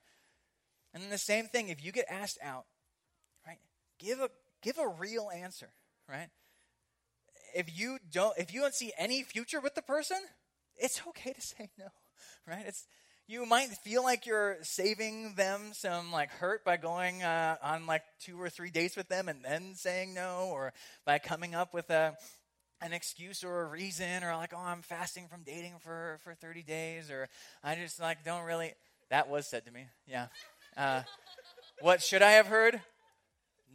And 0.94 1.02
then 1.02 1.11
the 1.11 1.18
same 1.18 1.46
thing, 1.46 1.68
if 1.68 1.85
you 1.85 1.92
get 1.92 2.06
asked 2.08 2.38
out, 2.42 2.64
right, 3.46 3.58
give 3.98 4.20
a 4.20 4.30
give 4.62 4.78
a 4.78 4.88
real 4.88 5.30
answer, 5.35 5.68
right? 6.08 6.28
If 7.54 7.78
you 7.78 7.98
don't 8.11 8.37
if 8.38 8.52
you 8.52 8.61
don't 8.61 8.74
see 8.74 8.92
any 8.98 9.22
future 9.22 9.61
with 9.61 9.74
the 9.74 9.82
person, 9.82 10.18
it's 10.76 11.02
okay 11.08 11.32
to 11.32 11.40
say 11.40 11.70
no, 11.78 11.87
right? 12.46 12.64
It's 12.66 12.87
you 13.28 13.46
might 13.46 13.68
feel 13.68 14.02
like 14.02 14.26
you're 14.26 14.58
saving 14.62 15.35
them 15.37 15.70
some 15.72 16.12
like 16.12 16.30
hurt 16.30 16.64
by 16.64 16.76
going 16.76 17.22
uh, 17.22 17.56
on 17.62 17.87
like 17.87 18.02
two 18.20 18.40
or 18.40 18.50
three 18.50 18.70
dates 18.70 18.96
with 18.96 19.08
them 19.08 19.28
and 19.28 19.44
then 19.44 19.74
saying 19.74 20.12
no, 20.14 20.48
or 20.50 20.72
by 21.06 21.18
coming 21.18 21.54
up 21.54 21.72
with 21.72 21.88
a 21.90 22.14
an 22.82 22.92
excuse 22.92 23.44
or 23.44 23.62
a 23.62 23.66
reason, 23.66 24.24
or 24.24 24.36
like, 24.36 24.52
oh, 24.54 24.62
I'm 24.62 24.82
fasting 24.82 25.28
from 25.28 25.42
dating 25.42 25.74
for 25.80 26.18
for 26.24 26.34
30 26.34 26.62
days, 26.62 27.10
or 27.10 27.28
I 27.62 27.74
just 27.76 28.00
like 28.00 28.24
don't 28.24 28.44
really. 28.44 28.74
That 29.10 29.28
was 29.28 29.46
said 29.46 29.66
to 29.66 29.72
me, 29.72 29.86
yeah. 30.06 30.26
Uh, 30.76 31.02
what 31.80 32.02
should 32.02 32.22
I 32.22 32.32
have 32.32 32.46
heard? 32.46 32.80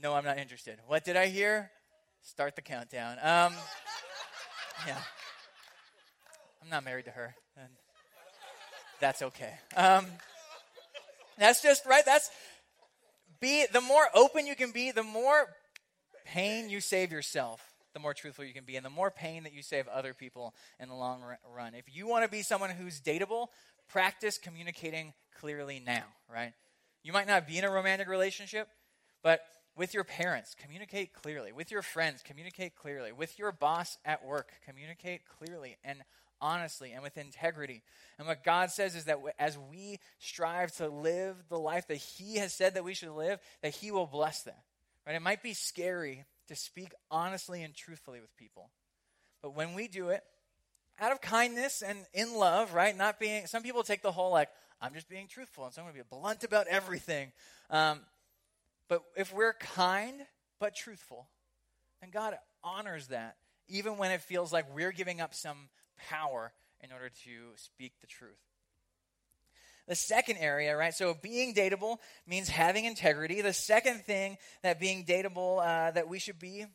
No, 0.01 0.13
I'm 0.13 0.25
not 0.25 0.37
interested. 0.37 0.79
What 0.87 1.05
did 1.05 1.15
I 1.15 1.27
hear? 1.27 1.71
Start 2.21 2.55
the 2.55 2.61
countdown. 2.61 3.17
Um, 3.21 3.53
yeah. 4.85 4.97
I'm 6.63 6.69
not 6.69 6.83
married 6.83 7.05
to 7.05 7.11
her. 7.11 7.35
And 7.55 7.69
that's 8.99 9.21
okay. 9.21 9.53
Um, 9.75 10.05
that's 11.37 11.61
just 11.61 11.85
right. 11.85 12.03
That's 12.05 12.29
be 13.39 13.65
the 13.71 13.81
more 13.81 14.07
open 14.13 14.47
you 14.47 14.55
can 14.55 14.71
be, 14.71 14.91
the 14.91 15.03
more 15.03 15.47
pain 16.25 16.69
you 16.69 16.81
save 16.81 17.11
yourself, 17.11 17.61
the 17.97 18.03
more 18.03 18.13
truthful 18.13 18.45
you 18.45 18.53
can 18.53 18.63
be, 18.63 18.75
and 18.75 18.85
the 18.85 18.91
more 18.91 19.09
pain 19.09 19.41
that 19.41 19.55
you 19.55 19.63
save 19.63 19.87
other 19.87 20.13
people 20.13 20.53
in 20.79 20.87
the 20.87 20.93
long 20.93 21.23
run. 21.51 21.73
If 21.73 21.85
you 21.91 22.05
want 22.05 22.23
to 22.25 22.29
be 22.29 22.43
someone 22.43 22.69
who's 22.69 23.01
dateable, 23.01 23.47
practice 23.89 24.37
communicating 24.37 25.13
clearly 25.39 25.81
now, 25.83 26.03
right? 26.31 26.53
You 27.03 27.11
might 27.11 27.25
not 27.25 27.47
be 27.47 27.57
in 27.57 27.63
a 27.63 27.71
romantic 27.71 28.07
relationship, 28.07 28.67
but 29.23 29.41
with 29.75 29.95
your 29.95 30.03
parents, 30.03 30.55
communicate 30.61 31.11
clearly. 31.11 31.51
With 31.51 31.71
your 31.71 31.81
friends, 31.81 32.21
communicate 32.23 32.75
clearly. 32.75 33.11
With 33.11 33.39
your 33.39 33.51
boss 33.51 33.97
at 34.05 34.23
work, 34.23 34.51
communicate 34.63 35.21
clearly 35.39 35.77
and 35.83 36.03
honestly 36.39 36.91
and 36.91 37.01
with 37.01 37.17
integrity. 37.17 37.81
And 38.19 38.27
what 38.27 38.43
God 38.43 38.69
says 38.69 38.95
is 38.95 39.05
that 39.05 39.17
as 39.39 39.57
we 39.71 39.97
strive 40.19 40.71
to 40.77 40.87
live 40.87 41.35
the 41.49 41.57
life 41.57 41.87
that 41.87 41.97
He 41.97 42.37
has 42.37 42.53
said 42.53 42.75
that 42.75 42.83
we 42.83 42.93
should 42.93 43.09
live, 43.09 43.39
that 43.63 43.73
He 43.73 43.89
will 43.89 44.05
bless 44.05 44.43
that. 44.43 44.61
Right? 45.07 45.15
It 45.15 45.21
might 45.23 45.41
be 45.41 45.53
scary 45.53 46.25
to 46.47 46.55
speak 46.55 46.93
honestly 47.11 47.63
and 47.63 47.75
truthfully 47.75 48.19
with 48.19 48.35
people. 48.37 48.69
But 49.41 49.55
when 49.55 49.73
we 49.73 49.87
do 49.87 50.09
it, 50.09 50.23
out 50.99 51.11
of 51.11 51.21
kindness 51.21 51.81
and 51.81 51.99
in 52.13 52.33
love, 52.33 52.73
right? 52.73 52.95
Not 52.95 53.19
being, 53.19 53.45
some 53.45 53.63
people 53.63 53.83
take 53.83 54.01
the 54.01 54.11
whole 54.11 54.31
like, 54.31 54.49
I'm 54.81 54.93
just 54.93 55.09
being 55.09 55.27
truthful 55.27 55.65
and 55.65 55.73
so 55.73 55.81
I'm 55.81 55.85
going 55.85 55.95
to 55.95 56.03
be 56.03 56.07
blunt 56.09 56.43
about 56.43 56.67
everything. 56.67 57.31
Um, 57.69 57.99
but 58.87 59.03
if 59.15 59.33
we're 59.33 59.53
kind 59.53 60.21
but 60.59 60.75
truthful, 60.75 61.27
then 62.01 62.09
God 62.09 62.37
honors 62.63 63.07
that, 63.07 63.37
even 63.67 63.97
when 63.97 64.11
it 64.11 64.21
feels 64.21 64.51
like 64.53 64.73
we're 64.73 64.91
giving 64.91 65.21
up 65.21 65.33
some 65.33 65.69
power 66.09 66.51
in 66.81 66.91
order 66.91 67.09
to 67.09 67.31
speak 67.55 67.93
the 68.01 68.07
truth. 68.07 68.37
The 69.87 69.95
second 69.95 70.37
area, 70.37 70.75
right? 70.75 70.93
So 70.93 71.15
being 71.21 71.53
dateable 71.53 71.97
means 72.27 72.49
having 72.49 72.85
integrity. 72.85 73.41
The 73.41 73.53
second 73.53 74.03
thing 74.03 74.37
that 74.61 74.79
being 74.79 75.05
dateable, 75.05 75.59
uh, 75.59 75.91
that 75.91 76.09
we 76.09 76.19
should 76.19 76.39
be, 76.39 76.65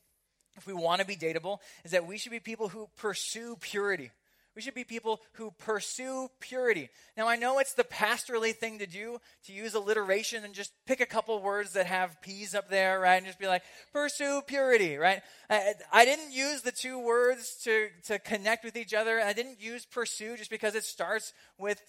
if 0.57 0.66
we 0.66 0.72
want 0.72 1.01
to 1.01 1.07
be 1.07 1.16
dateable, 1.16 1.59
is 1.85 1.90
that 1.90 2.07
we 2.07 2.16
should 2.16 2.33
be 2.33 2.40
people 2.40 2.68
who 2.68 2.88
pursue 2.96 3.57
purity. 3.61 4.11
We 4.55 4.61
should 4.61 4.75
be 4.75 4.85
people 4.85 5.20
who 5.33 5.51
pursue 5.51 6.29
purity. 6.38 6.90
Now, 7.16 7.27
I 7.27 7.37
know 7.37 7.59
it's 7.59 7.72
the 7.72 7.85
pastorally 7.85 8.55
thing 8.55 8.81
to 8.81 8.87
do 8.87 9.18
to 9.46 9.53
use 9.53 9.75
alliteration 9.75 10.44
and 10.44 10.53
just 10.53 10.72
pick 10.87 11.01
a 11.01 11.07
couple 11.07 11.40
words 11.40 11.72
that 11.72 11.87
have 11.87 12.20
P's 12.20 12.55
up 12.55 12.68
there, 12.68 13.01
right? 13.01 13.16
And 13.16 13.25
just 13.25 13.38
be 13.38 13.46
like, 13.46 13.62
pursue 13.94 14.42
purity, 14.46 14.96
right? 14.96 15.22
I, 15.48 15.72
I 15.90 16.05
didn't 16.05 16.33
use 16.33 16.61
the 16.61 16.72
two 16.72 16.98
words 16.98 17.57
to, 17.64 17.88
to 18.09 18.18
connect 18.18 18.62
with 18.62 18.77
each 18.77 18.92
other. 18.92 19.20
I 19.20 19.33
didn't 19.33 19.61
use 19.61 19.87
pursue 19.87 20.37
just 20.37 20.51
because 20.51 20.75
it 20.75 20.85
starts 20.85 21.33
with 21.57 21.81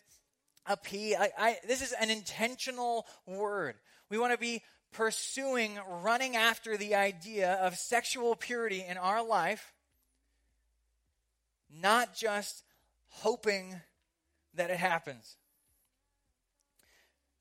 a 0.65 0.77
P. 0.77 1.15
I, 1.15 1.29
I, 1.37 1.57
this 1.67 1.81
is 1.81 1.93
an 1.93 2.09
intentional 2.09 3.05
word. 3.25 3.75
We 4.09 4.17
want 4.17 4.33
to 4.33 4.39
be 4.39 4.61
pursuing, 4.91 5.79
running 6.01 6.35
after 6.35 6.77
the 6.77 6.95
idea 6.95 7.53
of 7.53 7.75
sexual 7.75 8.35
purity 8.35 8.83
in 8.87 8.97
our 8.97 9.25
life 9.25 9.73
not 11.81 12.13
just 12.13 12.63
hoping 13.07 13.81
that 14.53 14.69
it 14.69 14.77
happens. 14.77 15.37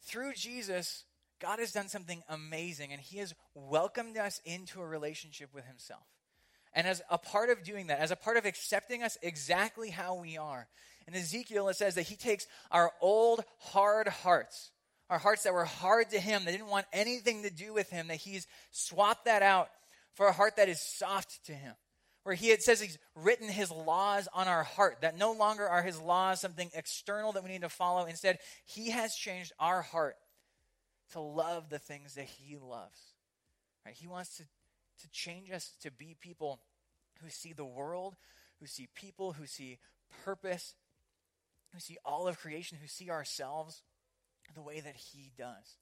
Through 0.02 0.34
Jesus, 0.34 1.04
God 1.40 1.58
has 1.58 1.72
done 1.72 1.88
something 1.88 2.22
amazing, 2.28 2.92
and 2.92 3.00
He 3.00 3.18
has 3.18 3.34
welcomed 3.54 4.16
us 4.16 4.40
into 4.44 4.80
a 4.80 4.86
relationship 4.86 5.50
with 5.54 5.66
Himself. 5.66 6.06
And 6.74 6.86
as 6.86 7.02
a 7.10 7.18
part 7.18 7.50
of 7.50 7.62
doing 7.62 7.88
that, 7.88 8.00
as 8.00 8.10
a 8.10 8.16
part 8.16 8.36
of 8.36 8.46
accepting 8.46 9.02
us 9.02 9.18
exactly 9.22 9.90
how 9.90 10.14
we 10.14 10.38
are, 10.38 10.68
in 11.06 11.14
Ezekiel 11.14 11.68
it 11.68 11.76
says 11.76 11.96
that 11.96 12.02
He 12.02 12.16
takes 12.16 12.46
our 12.70 12.92
old, 13.00 13.44
hard 13.58 14.08
hearts, 14.08 14.70
our 15.10 15.18
hearts 15.18 15.42
that 15.42 15.52
were 15.52 15.64
hard 15.64 16.10
to 16.10 16.20
Him, 16.20 16.44
that 16.44 16.52
didn't 16.52 16.68
want 16.68 16.86
anything 16.92 17.42
to 17.42 17.50
do 17.50 17.74
with 17.74 17.90
Him, 17.90 18.08
that 18.08 18.16
He's 18.16 18.46
swapped 18.70 19.26
that 19.26 19.42
out 19.42 19.68
for 20.14 20.26
a 20.26 20.32
heart 20.32 20.56
that 20.56 20.68
is 20.68 20.80
soft 20.80 21.44
to 21.46 21.52
Him. 21.52 21.74
Where 22.24 22.36
he 22.36 22.50
had 22.50 22.62
says 22.62 22.80
he's 22.80 22.98
written 23.16 23.48
his 23.48 23.72
laws 23.72 24.28
on 24.32 24.46
our 24.46 24.62
heart 24.62 24.98
that 25.00 25.18
no 25.18 25.32
longer 25.32 25.68
are 25.68 25.82
his 25.82 26.00
laws 26.00 26.40
something 26.40 26.70
external 26.72 27.32
that 27.32 27.42
we 27.42 27.50
need 27.50 27.62
to 27.62 27.68
follow. 27.68 28.04
Instead 28.04 28.38
he 28.64 28.90
has 28.90 29.16
changed 29.16 29.52
our 29.58 29.82
heart 29.82 30.14
to 31.12 31.20
love 31.20 31.68
the 31.68 31.80
things 31.80 32.14
that 32.14 32.26
he 32.26 32.56
loves. 32.56 32.98
Right? 33.84 33.96
He 33.96 34.06
wants 34.06 34.36
to 34.36 34.44
to 35.02 35.10
change 35.10 35.50
us 35.50 35.72
to 35.82 35.90
be 35.90 36.16
people 36.20 36.60
who 37.22 37.28
see 37.28 37.52
the 37.52 37.64
world 37.64 38.16
who 38.60 38.66
see 38.66 38.88
people 38.94 39.32
who 39.32 39.46
see 39.46 39.78
purpose 40.24 40.74
who 41.72 41.80
see 41.80 41.98
all 42.04 42.26
of 42.26 42.38
creation 42.38 42.78
who 42.80 42.88
see 42.88 43.10
ourselves 43.10 43.82
the 44.54 44.62
way 44.62 44.80
that 44.80 44.96
he 44.96 45.30
does 45.36 45.76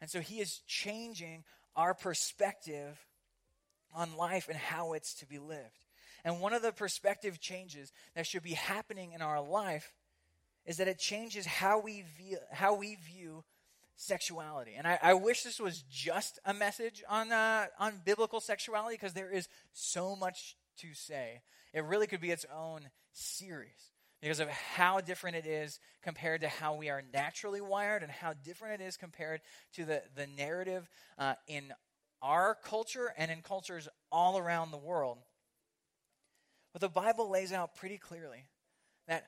and 0.00 0.10
so 0.10 0.20
he 0.20 0.40
is 0.40 0.60
changing 0.66 1.44
our 1.76 1.94
perspective 1.94 2.98
on 3.94 4.16
life 4.16 4.48
and 4.48 4.56
how 4.56 4.92
it's 4.92 5.14
to 5.14 5.26
be 5.26 5.38
lived. 5.38 5.86
And 6.24 6.40
one 6.40 6.52
of 6.52 6.62
the 6.62 6.72
perspective 6.72 7.40
changes 7.40 7.92
that 8.14 8.26
should 8.26 8.42
be 8.42 8.52
happening 8.52 9.12
in 9.12 9.22
our 9.22 9.42
life 9.42 9.94
is 10.66 10.76
that 10.76 10.88
it 10.88 10.98
changes 10.98 11.46
how 11.46 11.80
we 11.80 12.04
view, 12.18 12.38
how 12.52 12.74
we 12.74 12.96
view 12.96 13.44
sexuality. 14.00 14.72
And 14.76 14.86
I, 14.86 14.98
I 15.02 15.14
wish 15.14 15.42
this 15.42 15.60
was 15.60 15.82
just 15.90 16.38
a 16.46 16.54
message 16.54 17.02
on, 17.08 17.30
uh, 17.30 17.66
on 17.78 18.00
biblical 18.04 18.40
sexuality 18.40 18.96
because 18.96 19.12
there 19.12 19.30
is 19.30 19.46
so 19.72 20.16
much 20.16 20.56
to 20.78 20.94
say. 20.94 21.42
It 21.74 21.84
really 21.84 22.06
could 22.06 22.20
be 22.20 22.30
its 22.30 22.46
own 22.54 22.88
series 23.12 23.92
because 24.22 24.40
of 24.40 24.48
how 24.48 25.00
different 25.00 25.36
it 25.36 25.46
is 25.46 25.78
compared 26.02 26.40
to 26.40 26.48
how 26.48 26.74
we 26.74 26.88
are 26.88 27.02
naturally 27.12 27.60
wired 27.60 28.02
and 28.02 28.10
how 28.10 28.32
different 28.32 28.80
it 28.80 28.84
is 28.84 28.96
compared 28.96 29.40
to 29.74 29.84
the, 29.84 30.02
the 30.16 30.26
narrative 30.26 30.88
uh, 31.18 31.34
in 31.46 31.64
our 32.22 32.56
culture 32.64 33.12
and 33.18 33.30
in 33.30 33.42
cultures 33.42 33.86
all 34.10 34.38
around 34.38 34.70
the 34.70 34.78
world. 34.78 35.18
But 36.72 36.80
the 36.80 36.88
Bible 36.88 37.30
lays 37.30 37.52
out 37.52 37.74
pretty 37.74 37.98
clearly 37.98 38.46
that 39.08 39.24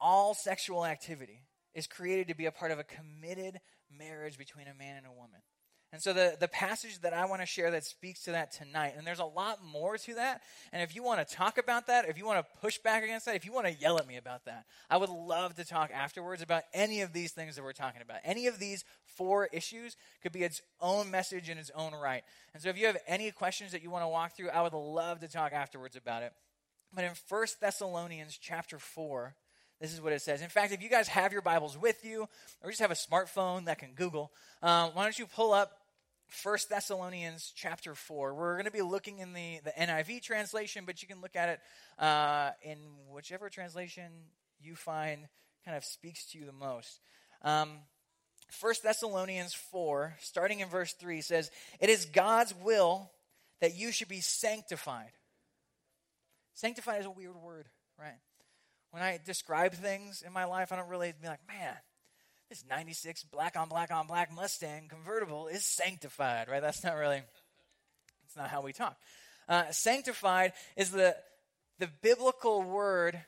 all 0.00 0.34
sexual 0.34 0.84
activity 0.84 1.42
is 1.74 1.86
created 1.86 2.28
to 2.28 2.34
be 2.34 2.46
a 2.46 2.52
part 2.52 2.72
of 2.72 2.78
a 2.78 2.84
committed 2.84 3.60
marriage 3.98 4.38
between 4.38 4.66
a 4.68 4.74
man 4.74 4.96
and 4.96 5.06
a 5.06 5.12
woman. 5.12 5.40
And 5.92 6.02
so, 6.02 6.12
the, 6.12 6.36
the 6.38 6.48
passage 6.48 7.00
that 7.02 7.14
I 7.14 7.26
want 7.26 7.42
to 7.42 7.46
share 7.46 7.70
that 7.70 7.84
speaks 7.84 8.24
to 8.24 8.32
that 8.32 8.50
tonight, 8.50 8.94
and 8.98 9.06
there's 9.06 9.20
a 9.20 9.24
lot 9.24 9.64
more 9.64 9.96
to 9.96 10.14
that. 10.14 10.42
And 10.72 10.82
if 10.82 10.96
you 10.96 11.02
want 11.02 11.26
to 11.26 11.34
talk 11.34 11.58
about 11.58 11.86
that, 11.86 12.08
if 12.08 12.18
you 12.18 12.26
want 12.26 12.44
to 12.44 12.60
push 12.60 12.76
back 12.78 13.04
against 13.04 13.26
that, 13.26 13.36
if 13.36 13.46
you 13.46 13.52
want 13.52 13.66
to 13.66 13.72
yell 13.72 13.96
at 13.96 14.06
me 14.06 14.16
about 14.16 14.44
that, 14.46 14.66
I 14.90 14.96
would 14.96 15.08
love 15.08 15.54
to 15.54 15.64
talk 15.64 15.92
afterwards 15.94 16.42
about 16.42 16.64
any 16.74 17.02
of 17.02 17.12
these 17.12 17.32
things 17.32 17.54
that 17.54 17.62
we're 17.62 17.72
talking 17.72 18.02
about. 18.02 18.18
Any 18.24 18.48
of 18.48 18.58
these 18.58 18.84
four 19.04 19.48
issues 19.52 19.96
could 20.22 20.32
be 20.32 20.42
its 20.42 20.60
own 20.80 21.10
message 21.10 21.48
in 21.48 21.56
its 21.56 21.70
own 21.74 21.94
right. 21.94 22.24
And 22.52 22.62
so, 22.62 22.68
if 22.68 22.76
you 22.76 22.86
have 22.86 22.98
any 23.06 23.30
questions 23.30 23.70
that 23.70 23.82
you 23.82 23.90
want 23.90 24.02
to 24.02 24.08
walk 24.08 24.36
through, 24.36 24.50
I 24.50 24.62
would 24.62 24.74
love 24.74 25.20
to 25.20 25.28
talk 25.28 25.52
afterwards 25.52 25.94
about 25.94 26.24
it. 26.24 26.32
But 26.92 27.04
in 27.04 27.12
1 27.28 27.46
Thessalonians 27.60 28.36
chapter 28.36 28.78
4, 28.78 29.34
this 29.80 29.92
is 29.92 30.00
what 30.00 30.12
it 30.12 30.22
says. 30.22 30.40
In 30.40 30.48
fact, 30.48 30.72
if 30.72 30.82
you 30.82 30.88
guys 30.88 31.08
have 31.08 31.32
your 31.32 31.42
Bibles 31.42 31.76
with 31.76 32.04
you 32.04 32.28
or 32.62 32.70
just 32.70 32.80
have 32.80 32.90
a 32.90 32.94
smartphone 32.94 33.66
that 33.66 33.78
can 33.78 33.92
Google, 33.94 34.32
um, 34.62 34.90
why 34.94 35.02
don't 35.02 35.18
you 35.18 35.26
pull 35.26 35.52
up 35.52 35.72
1 36.42 36.58
Thessalonians 36.68 37.52
chapter 37.54 37.94
4. 37.94 38.34
We're 38.34 38.54
going 38.54 38.64
to 38.64 38.70
be 38.70 38.82
looking 38.82 39.18
in 39.18 39.32
the, 39.32 39.60
the 39.64 39.70
NIV 39.70 40.22
translation, 40.22 40.84
but 40.84 41.02
you 41.02 41.08
can 41.08 41.20
look 41.20 41.36
at 41.36 41.48
it 41.48 41.60
uh, 42.02 42.50
in 42.62 42.78
whichever 43.10 43.48
translation 43.48 44.10
you 44.60 44.74
find 44.74 45.28
kind 45.64 45.76
of 45.76 45.84
speaks 45.84 46.26
to 46.32 46.38
you 46.38 46.46
the 46.46 46.52
most. 46.52 47.00
Um, 47.42 47.70
1 48.60 48.74
Thessalonians 48.82 49.54
4, 49.54 50.16
starting 50.20 50.60
in 50.60 50.68
verse 50.68 50.92
3, 50.94 51.20
says, 51.20 51.50
It 51.80 51.90
is 51.90 52.06
God's 52.06 52.54
will 52.62 53.10
that 53.60 53.76
you 53.76 53.92
should 53.92 54.08
be 54.08 54.20
sanctified. 54.20 55.10
Sanctified 56.54 57.00
is 57.00 57.06
a 57.06 57.10
weird 57.10 57.36
word, 57.36 57.66
right? 57.98 58.18
When 58.96 59.04
I 59.04 59.20
describe 59.22 59.74
things 59.74 60.22
in 60.26 60.32
my 60.32 60.46
life, 60.46 60.72
I 60.72 60.76
don't 60.76 60.88
really 60.88 61.12
be 61.20 61.28
like, 61.28 61.46
man, 61.46 61.74
this 62.48 62.64
96 62.66 63.24
black 63.24 63.54
on 63.54 63.68
black 63.68 63.92
on 63.92 64.06
black 64.06 64.34
Mustang 64.34 64.88
convertible 64.88 65.48
is 65.48 65.66
sanctified, 65.66 66.48
right? 66.48 66.62
That's 66.62 66.82
not 66.82 66.96
really, 66.96 67.20
that's 68.22 68.36
not 68.38 68.48
how 68.48 68.62
we 68.62 68.72
talk. 68.72 68.96
Uh, 69.50 69.64
sanctified 69.70 70.54
is 70.78 70.92
the, 70.92 71.14
the 71.78 71.90
biblical 72.00 72.62
word 72.62 73.20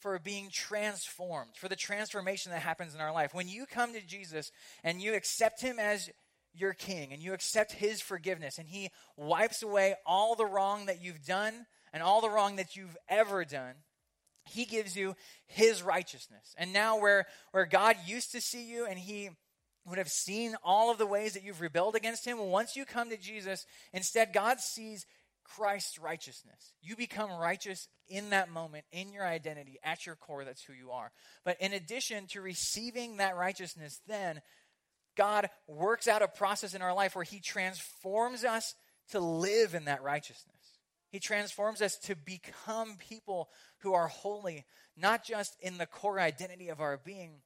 for 0.00 0.18
being 0.18 0.48
transformed, 0.52 1.54
for 1.54 1.68
the 1.68 1.76
transformation 1.76 2.50
that 2.50 2.62
happens 2.62 2.92
in 2.92 3.00
our 3.00 3.12
life. 3.12 3.32
When 3.32 3.46
you 3.46 3.64
come 3.64 3.92
to 3.92 4.04
Jesus 4.04 4.50
and 4.82 5.00
you 5.00 5.14
accept 5.14 5.60
him 5.60 5.78
as 5.78 6.10
your 6.52 6.72
king 6.72 7.12
and 7.12 7.22
you 7.22 7.32
accept 7.32 7.70
his 7.70 8.00
forgiveness 8.00 8.58
and 8.58 8.66
he 8.66 8.90
wipes 9.16 9.62
away 9.62 9.94
all 10.04 10.34
the 10.34 10.46
wrong 10.46 10.86
that 10.86 11.00
you've 11.00 11.24
done 11.24 11.66
and 11.92 12.02
all 12.02 12.20
the 12.20 12.28
wrong 12.28 12.56
that 12.56 12.74
you've 12.74 12.96
ever 13.08 13.44
done, 13.44 13.74
he 14.46 14.64
gives 14.64 14.96
you 14.96 15.14
his 15.46 15.82
righteousness. 15.82 16.54
And 16.56 16.72
now, 16.72 17.00
where, 17.00 17.26
where 17.52 17.66
God 17.66 17.96
used 18.06 18.32
to 18.32 18.40
see 18.40 18.70
you 18.70 18.86
and 18.86 18.98
he 18.98 19.30
would 19.86 19.98
have 19.98 20.08
seen 20.08 20.56
all 20.64 20.90
of 20.90 20.98
the 20.98 21.06
ways 21.06 21.34
that 21.34 21.44
you've 21.44 21.60
rebelled 21.60 21.94
against 21.94 22.24
him, 22.24 22.38
once 22.38 22.76
you 22.76 22.84
come 22.84 23.10
to 23.10 23.16
Jesus, 23.16 23.66
instead, 23.92 24.32
God 24.32 24.60
sees 24.60 25.06
Christ's 25.44 25.98
righteousness. 25.98 26.72
You 26.82 26.96
become 26.96 27.30
righteous 27.30 27.88
in 28.08 28.30
that 28.30 28.50
moment, 28.50 28.84
in 28.90 29.12
your 29.12 29.24
identity, 29.24 29.78
at 29.84 30.06
your 30.06 30.16
core. 30.16 30.44
That's 30.44 30.62
who 30.62 30.72
you 30.72 30.90
are. 30.90 31.12
But 31.44 31.56
in 31.60 31.72
addition 31.72 32.26
to 32.28 32.40
receiving 32.40 33.18
that 33.18 33.36
righteousness, 33.36 34.00
then 34.06 34.40
God 35.16 35.48
works 35.66 36.08
out 36.08 36.22
a 36.22 36.28
process 36.28 36.74
in 36.74 36.82
our 36.82 36.94
life 36.94 37.14
where 37.14 37.24
he 37.24 37.40
transforms 37.40 38.44
us 38.44 38.74
to 39.10 39.20
live 39.20 39.74
in 39.74 39.84
that 39.84 40.02
righteousness. 40.02 40.55
He 41.16 41.20
transforms 41.20 41.80
us 41.80 41.96
to 42.00 42.14
become 42.14 42.98
people 42.98 43.48
who 43.78 43.94
are 43.94 44.06
holy, 44.06 44.66
not 44.98 45.24
just 45.24 45.56
in 45.62 45.78
the 45.78 45.86
core 45.86 46.20
identity 46.20 46.68
of 46.68 46.82
our 46.82 46.98
being, 47.02 47.36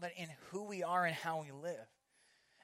but 0.00 0.12
in 0.16 0.28
who 0.48 0.64
we 0.64 0.82
are 0.82 1.04
and 1.04 1.14
how 1.14 1.42
we 1.42 1.52
live. 1.52 1.86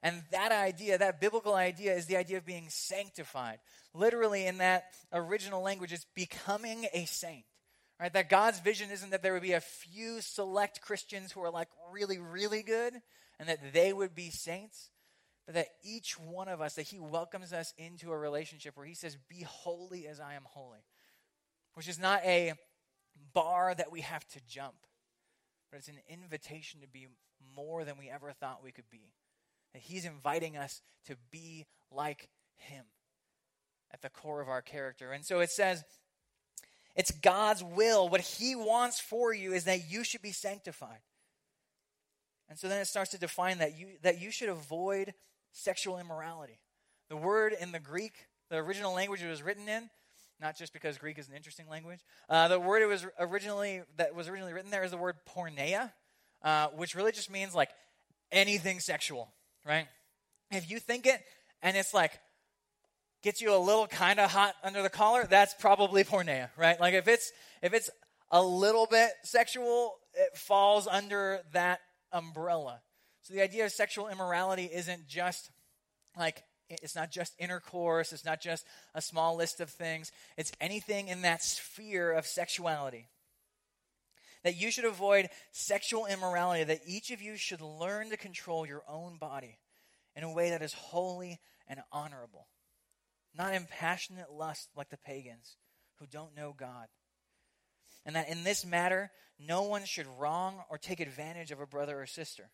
And 0.03 0.23
that 0.33 0.53
idea, 0.53 0.97
that 0.97 1.21
biblical 1.21 1.55
idea, 1.55 1.95
is 1.95 2.07
the 2.07 2.17
idea 2.17 2.39
of 2.39 2.47
being 2.47 2.71
sanctified. 2.71 3.59
Literally, 3.93 4.47
in 4.47 4.57
that 4.57 4.85
original 5.13 5.61
language, 5.61 5.93
it's 5.93 6.07
becoming 6.15 6.87
a 6.95 7.05
saint. 7.05 7.45
Right? 8.01 8.15
That 8.15 8.31
God's 8.31 8.61
vision 8.61 8.89
isn't 8.91 9.11
that 9.11 9.23
there 9.23 9.35
would 9.35 9.43
be 9.43 9.53
a 9.53 9.61
few 9.61 10.23
select 10.23 10.81
Christians 10.81 11.33
who 11.33 11.43
are 11.43 11.51
like 11.51 11.69
really, 11.93 12.17
really 12.17 12.63
good 12.63 12.95
and 13.39 13.51
that 13.51 13.75
they 13.75 13.93
would 13.93 14.15
be 14.15 14.31
saints, 14.31 14.89
but 15.47 15.55
that 15.55 15.69
each 15.85 16.19
one 16.19 16.49
of 16.49 16.61
us, 16.61 16.75
that 16.75 16.83
He 16.83 16.99
welcomes 16.99 17.53
us 17.53 17.73
into 17.79 18.13
a 18.13 18.19
relationship 18.19 18.77
where 18.77 18.87
He 18.87 18.95
says, 18.95 19.17
Be 19.29 19.43
holy 19.43 20.07
as 20.07 20.21
I 20.21 20.35
am 20.35 20.43
holy, 20.45 20.85
which 21.75 21.89
is 21.89 21.99
not 21.99 22.21
a 22.25 22.55
bar 23.33 23.75
that 23.75 23.93
we 23.93 24.01
have 24.01 24.27
to 24.29 24.41
jump, 24.49 24.75
but 25.71 25.79
it's 25.79 25.89
an 25.89 26.01
invitation 26.09 26.81
to 26.81 26.89
be 26.89 27.07
more 27.55 27.85
than 27.85 27.97
we 27.99 28.11
ever 28.11 28.33
thought 28.33 28.65
we 28.65 28.73
could 28.73 28.91
be. 28.91 29.13
That 29.73 29.83
He's 29.83 30.05
inviting 30.05 30.57
us 30.57 30.83
to 31.07 31.17
be 31.31 31.67
like 31.93 32.29
Him 32.57 32.85
at 33.93 34.03
the 34.03 34.11
core 34.11 34.41
of 34.41 34.49
our 34.49 34.63
character. 34.63 35.13
And 35.13 35.25
so 35.25 35.39
it 35.39 35.51
says, 35.51 35.85
it's 36.97 37.11
God's 37.11 37.63
will. 37.63 38.09
What 38.09 38.21
He 38.21 38.57
wants 38.57 38.99
for 38.99 39.33
you 39.33 39.53
is 39.53 39.65
that 39.65 39.89
you 39.89 40.03
should 40.03 40.23
be 40.23 40.33
sanctified. 40.33 41.01
And 42.49 42.59
so 42.59 42.69
then 42.69 42.81
it 42.81 42.87
starts 42.87 43.11
to 43.11 43.19
define 43.19 43.59
that 43.59 43.79
you, 43.79 43.89
that 44.03 44.21
you 44.21 44.31
should 44.31 44.49
avoid 44.49 45.15
sexual 45.57 45.99
immorality. 45.99 46.59
The 47.09 47.17
word 47.17 47.55
in 47.59 47.73
the 47.73 47.81
Greek, 47.81 48.13
the 48.51 48.57
original 48.57 48.93
language 48.95 49.23
it 49.23 49.29
was 49.29 49.43
written 49.43 49.69
in, 49.69 49.89
not 50.41 50.57
just 50.57 50.73
because 50.73 50.99
Greek 50.99 51.19
is 51.19 51.29
an 51.29 51.35
interesting 51.35 51.69
language. 51.69 52.01
Uh, 52.29 52.49
the 52.49 52.61
word 52.61 52.83
it 52.83 52.87
was 52.87 53.07
originally 53.19 53.83
that 53.97 54.15
was 54.15 54.29
originally 54.29 54.53
written 54.53 54.71
there 54.71 54.85
is 54.85 54.91
the 54.91 54.97
word 54.97 55.17
porneia, 55.35 55.93
uh, 56.43 56.69
which 56.77 56.95
really 56.95 57.13
just 57.13 57.31
means 57.31 57.55
like 57.55 57.71
anything 58.31 58.81
sexual, 58.81 59.33
right? 59.65 59.87
If 60.51 60.71
you 60.71 60.79
think 60.79 61.07
it 61.07 61.21
and 61.63 61.77
it's 61.77 61.95
like 61.95 62.13
gets 63.23 63.41
you 63.41 63.55
a 63.55 63.59
little 63.59 63.87
kind 63.87 64.21
of 64.21 64.31
hot 64.31 64.55
under 64.63 64.83
the 64.83 64.91
collar, 64.91 65.27
that's 65.29 65.55
probably 65.55 66.05
porneia, 66.05 66.51
right? 66.57 66.79
Like 66.79 66.95
if 66.95 67.09
it's 67.09 67.33
if 67.63 67.73
it's 67.73 67.89
a 68.31 68.43
little 68.43 68.87
bit 68.87 69.11
sexual, 69.25 69.95
it 70.15 70.37
falls 70.37 70.87
under 70.87 71.41
that 71.53 71.81
umbrella. 72.13 72.81
So 73.27 73.35
the 73.35 73.43
idea 73.43 73.65
of 73.65 73.73
sexual 73.73 74.07
immorality 74.07 74.71
isn't 74.73 75.09
just 75.09 75.51
like 76.17 76.45
it's 76.69 76.95
not 76.95 77.11
just 77.11 77.35
intercourse, 77.41 78.13
it's 78.13 78.25
not 78.25 78.41
just 78.41 78.65
a 78.95 79.03
small 79.03 79.35
list 79.35 79.61
of 79.61 79.69
things, 79.69 80.13
it's 80.37 80.53
anything 80.61 81.09
in 81.09 81.23
that 81.23 81.43
sphere 81.43 82.13
of 82.13 82.25
sexuality. 82.25 83.09
That 84.45 84.57
you 84.57 84.71
should 84.71 84.85
avoid 84.85 85.29
sexual 85.51 86.07
immorality, 86.07 86.63
that 86.63 86.83
each 86.87 87.11
of 87.11 87.21
you 87.21 87.37
should 87.37 87.61
learn 87.61 88.11
to 88.11 88.17
control 88.17 88.65
your 88.65 88.85
own 88.89 89.17
body 89.19 89.59
in 90.15 90.23
a 90.23 90.33
way 90.33 90.51
that 90.51 90.63
is 90.63 90.73
holy 90.73 91.41
and 91.67 91.81
honorable, 91.91 92.47
not 93.37 93.55
in 93.55 93.67
passionate 93.69 94.33
lust 94.33 94.69
like 94.77 94.91
the 94.91 94.99
pagans 94.99 95.57
who 95.99 96.07
don't 96.07 96.37
know 96.37 96.55
God. 96.57 96.87
And 98.05 98.15
that 98.15 98.29
in 98.29 98.45
this 98.45 98.65
matter, 98.65 99.11
no 99.37 99.65
one 99.65 99.85
should 99.85 100.07
wrong 100.17 100.63
or 100.71 100.79
take 100.79 101.01
advantage 101.01 101.51
of 101.51 101.61
a 101.61 101.67
brother 101.67 102.01
or 102.01 102.07
sister 102.07 102.51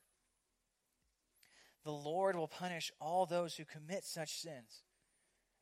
the 1.85 1.92
Lord 1.92 2.37
will 2.37 2.49
punish 2.49 2.92
all 3.01 3.27
those 3.27 3.57
who 3.57 3.64
commit 3.64 4.05
such 4.05 4.40
sins, 4.40 4.83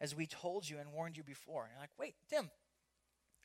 as 0.00 0.14
we 0.14 0.26
told 0.26 0.68
you 0.68 0.78
and 0.78 0.92
warned 0.92 1.16
you 1.16 1.22
before. 1.22 1.64
And 1.64 1.72
you're 1.72 1.80
like, 1.80 1.90
wait, 1.98 2.14
Tim. 2.28 2.50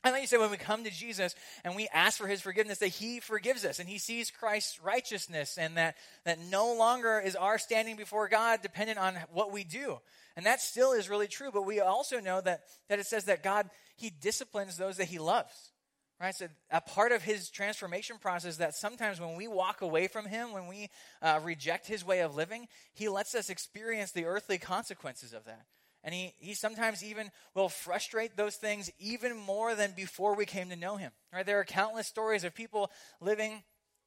I 0.04 0.10
thought 0.10 0.20
you 0.20 0.26
said 0.28 0.38
when 0.38 0.52
we 0.52 0.56
come 0.56 0.84
to 0.84 0.90
Jesus 0.90 1.34
and 1.64 1.74
we 1.74 1.88
ask 1.92 2.18
for 2.18 2.28
his 2.28 2.40
forgiveness, 2.40 2.78
that 2.78 2.88
he 2.88 3.18
forgives 3.18 3.64
us 3.64 3.80
and 3.80 3.88
he 3.88 3.98
sees 3.98 4.30
Christ's 4.30 4.80
righteousness 4.80 5.58
and 5.58 5.76
that, 5.78 5.96
that 6.24 6.38
no 6.38 6.74
longer 6.74 7.18
is 7.18 7.34
our 7.34 7.58
standing 7.58 7.96
before 7.96 8.28
God 8.28 8.62
dependent 8.62 8.98
on 8.98 9.16
what 9.32 9.50
we 9.50 9.64
do. 9.64 9.98
And 10.36 10.46
that 10.46 10.60
still 10.60 10.92
is 10.92 11.08
really 11.08 11.26
true, 11.26 11.50
but 11.52 11.66
we 11.66 11.80
also 11.80 12.20
know 12.20 12.40
that, 12.40 12.60
that 12.88 13.00
it 13.00 13.06
says 13.06 13.24
that 13.24 13.42
God, 13.42 13.68
he 13.96 14.10
disciplines 14.10 14.76
those 14.76 14.98
that 14.98 15.08
he 15.08 15.18
loves. 15.18 15.72
Right? 16.20 16.34
So, 16.34 16.48
a 16.70 16.80
part 16.80 17.12
of 17.12 17.22
his 17.22 17.50
transformation 17.50 18.16
process 18.18 18.56
that 18.56 18.74
sometimes 18.74 19.20
when 19.20 19.36
we 19.36 19.48
walk 19.48 19.82
away 19.82 20.08
from 20.08 20.24
him, 20.24 20.52
when 20.52 20.66
we 20.66 20.88
uh, 21.20 21.40
reject 21.42 21.86
his 21.86 22.06
way 22.06 22.20
of 22.20 22.34
living, 22.34 22.68
he 22.94 23.08
lets 23.08 23.34
us 23.34 23.50
experience 23.50 24.12
the 24.12 24.24
earthly 24.24 24.56
consequences 24.56 25.34
of 25.34 25.44
that. 25.44 25.66
And 26.02 26.14
he, 26.14 26.32
he 26.38 26.54
sometimes 26.54 27.04
even 27.04 27.30
will 27.54 27.68
frustrate 27.68 28.36
those 28.36 28.56
things 28.56 28.90
even 28.98 29.36
more 29.36 29.74
than 29.74 29.92
before 29.94 30.36
we 30.36 30.46
came 30.46 30.70
to 30.70 30.76
know 30.76 30.96
him. 30.96 31.12
Right? 31.32 31.44
There 31.44 31.60
are 31.60 31.64
countless 31.64 32.06
stories 32.06 32.44
of 32.44 32.54
people 32.54 32.90
living 33.20 33.62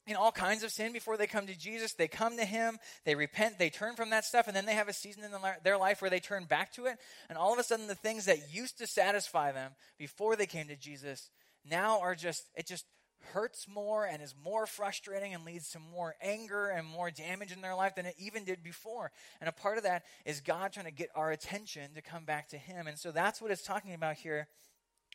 in 0.08 0.16
all 0.16 0.32
kinds 0.32 0.64
of 0.64 0.72
sin 0.72 0.92
before 0.92 1.18
they 1.18 1.28
come 1.28 1.46
to 1.46 1.58
Jesus. 1.58 1.94
They 1.94 2.08
come 2.08 2.38
to 2.38 2.46
Him, 2.46 2.80
they 3.06 3.16
repent, 3.16 3.60
they 3.60 3.70
turn 3.70 3.96
from 3.96 4.10
that 4.10 4.26
stuff, 4.26 4.48
and 4.48 4.56
then 4.56 4.66
they 4.66 4.74
have 4.74 4.88
a 4.88 4.94
season 4.94 5.24
in 5.24 5.32
their 5.64 5.78
life 5.78 6.02
where 6.02 6.10
they 6.10 6.20
turn 6.20 6.46
back 6.46 6.74
to 6.74 6.88
it. 6.88 6.98
And 7.30 7.38
all 7.38 7.54
of 7.54 7.60
a 7.60 7.64
sudden, 7.64 7.88
the 7.88 7.96
things 7.96 8.26
that 8.26 8.52
used 8.52 8.80
to 8.80 8.88
satisfy 8.88 9.52
them 9.52 9.74
before 10.00 10.36
they 10.36 10.48
came 10.48 10.68
to 10.68 10.76
Jesus 10.76 11.30
now 11.66 12.00
are 12.02 12.16
just, 12.16 12.44
it 12.56 12.68
just 12.68 12.86
hurts 13.34 13.68
more 13.68 14.06
and 14.06 14.24
is 14.24 14.34
more 14.44 14.66
frustrating 14.66 15.34
and 15.34 15.44
leads 15.46 15.70
to 15.72 15.80
more 15.80 16.16
anger 16.22 16.70
and 16.70 16.88
more 16.88 17.12
damage 17.12 17.52
in 17.52 17.62
their 17.62 17.76
life 17.76 17.96
than 17.96 18.06
it 18.06 18.16
even 18.18 18.44
did 18.44 18.64
before. 18.64 19.12
And 19.40 19.50
a 19.50 19.54
part 19.54 19.78
of 19.78 19.84
that 19.84 20.04
is 20.26 20.42
God 20.42 20.74
trying 20.74 20.86
to 20.86 20.92
get 20.92 21.10
our 21.16 21.32
attention 21.32 21.94
to 21.96 22.02
come 22.02 22.26
back 22.26 22.50
to 22.50 22.58
Him. 22.58 22.88
And 22.88 22.98
so 22.98 23.12
that's 23.12 23.42
what 23.42 23.52
it's 23.52 23.64
talking 23.64 23.94
about 23.94 24.16
here. 24.16 24.48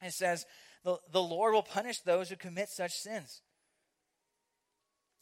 It 0.03 0.13
says, 0.13 0.45
the, 0.85 0.99
the 1.13 1.23
Lord 1.23 1.55
will 1.55 1.63
punish 1.63 2.01
those 2.01 2.29
who 2.29 2.37
commit 2.37 2.69
such 2.69 2.93
sins. 2.93 3.41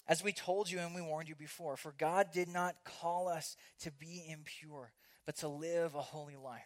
As 0.08 0.24
we 0.24 0.32
told 0.32 0.70
you 0.70 0.80
and 0.80 0.94
we 0.94 1.00
warned 1.00 1.28
you 1.28 1.36
before, 1.36 1.76
for 1.76 1.94
God 1.96 2.28
did 2.32 2.48
not 2.48 2.74
call 2.84 3.28
us 3.28 3.56
to 3.80 3.92
be 3.92 4.24
impure, 4.28 4.92
but 5.24 5.36
to 5.36 5.48
live 5.48 5.94
a 5.94 6.02
holy 6.02 6.36
life. 6.36 6.62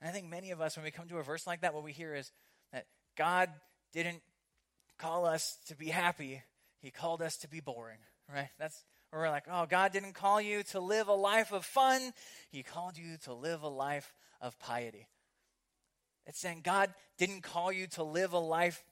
And 0.00 0.08
I 0.08 0.12
think 0.12 0.28
many 0.28 0.50
of 0.50 0.60
us, 0.60 0.76
when 0.76 0.84
we 0.84 0.90
come 0.90 1.08
to 1.08 1.18
a 1.18 1.22
verse 1.22 1.46
like 1.46 1.60
that, 1.60 1.74
what 1.74 1.84
we 1.84 1.92
hear 1.92 2.14
is, 2.14 2.32
God 3.16 3.50
didn't 3.92 4.22
call 4.98 5.26
us 5.26 5.58
to 5.66 5.76
be 5.76 5.88
happy, 5.88 6.42
He 6.80 6.90
called 6.90 7.22
us 7.22 7.36
to 7.38 7.48
be 7.48 7.60
boring, 7.60 7.98
right? 8.32 8.48
That's 8.58 8.84
where 9.10 9.22
we're 9.22 9.30
like, 9.30 9.44
oh, 9.50 9.66
God 9.66 9.92
didn't 9.92 10.14
call 10.14 10.40
you 10.40 10.62
to 10.64 10.80
live 10.80 11.08
a 11.08 11.14
life 11.14 11.52
of 11.52 11.64
fun, 11.64 12.12
He 12.50 12.62
called 12.62 12.96
you 12.96 13.16
to 13.24 13.34
live 13.34 13.62
a 13.62 13.68
life 13.68 14.12
of 14.40 14.58
piety. 14.58 15.08
It's 16.26 16.38
saying 16.38 16.60
God 16.62 16.94
didn't 17.18 17.42
call 17.42 17.72
you 17.72 17.86
to 17.88 18.02
live 18.02 18.32
a 18.32 18.38
life, 18.38 18.82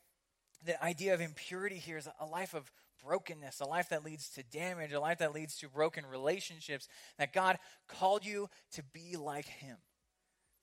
the 0.64 0.82
idea 0.84 1.14
of 1.14 1.20
impurity 1.20 1.76
here 1.76 1.96
is 1.96 2.08
a 2.18 2.26
life 2.26 2.54
of 2.54 2.70
brokenness, 3.02 3.60
a 3.60 3.64
life 3.64 3.88
that 3.90 4.04
leads 4.04 4.28
to 4.30 4.42
damage, 4.42 4.92
a 4.92 5.00
life 5.00 5.18
that 5.18 5.34
leads 5.34 5.56
to 5.58 5.68
broken 5.68 6.04
relationships, 6.04 6.88
that 7.18 7.32
God 7.32 7.58
called 7.88 8.26
you 8.26 8.48
to 8.72 8.82
be 8.92 9.16
like 9.16 9.46
Him 9.46 9.78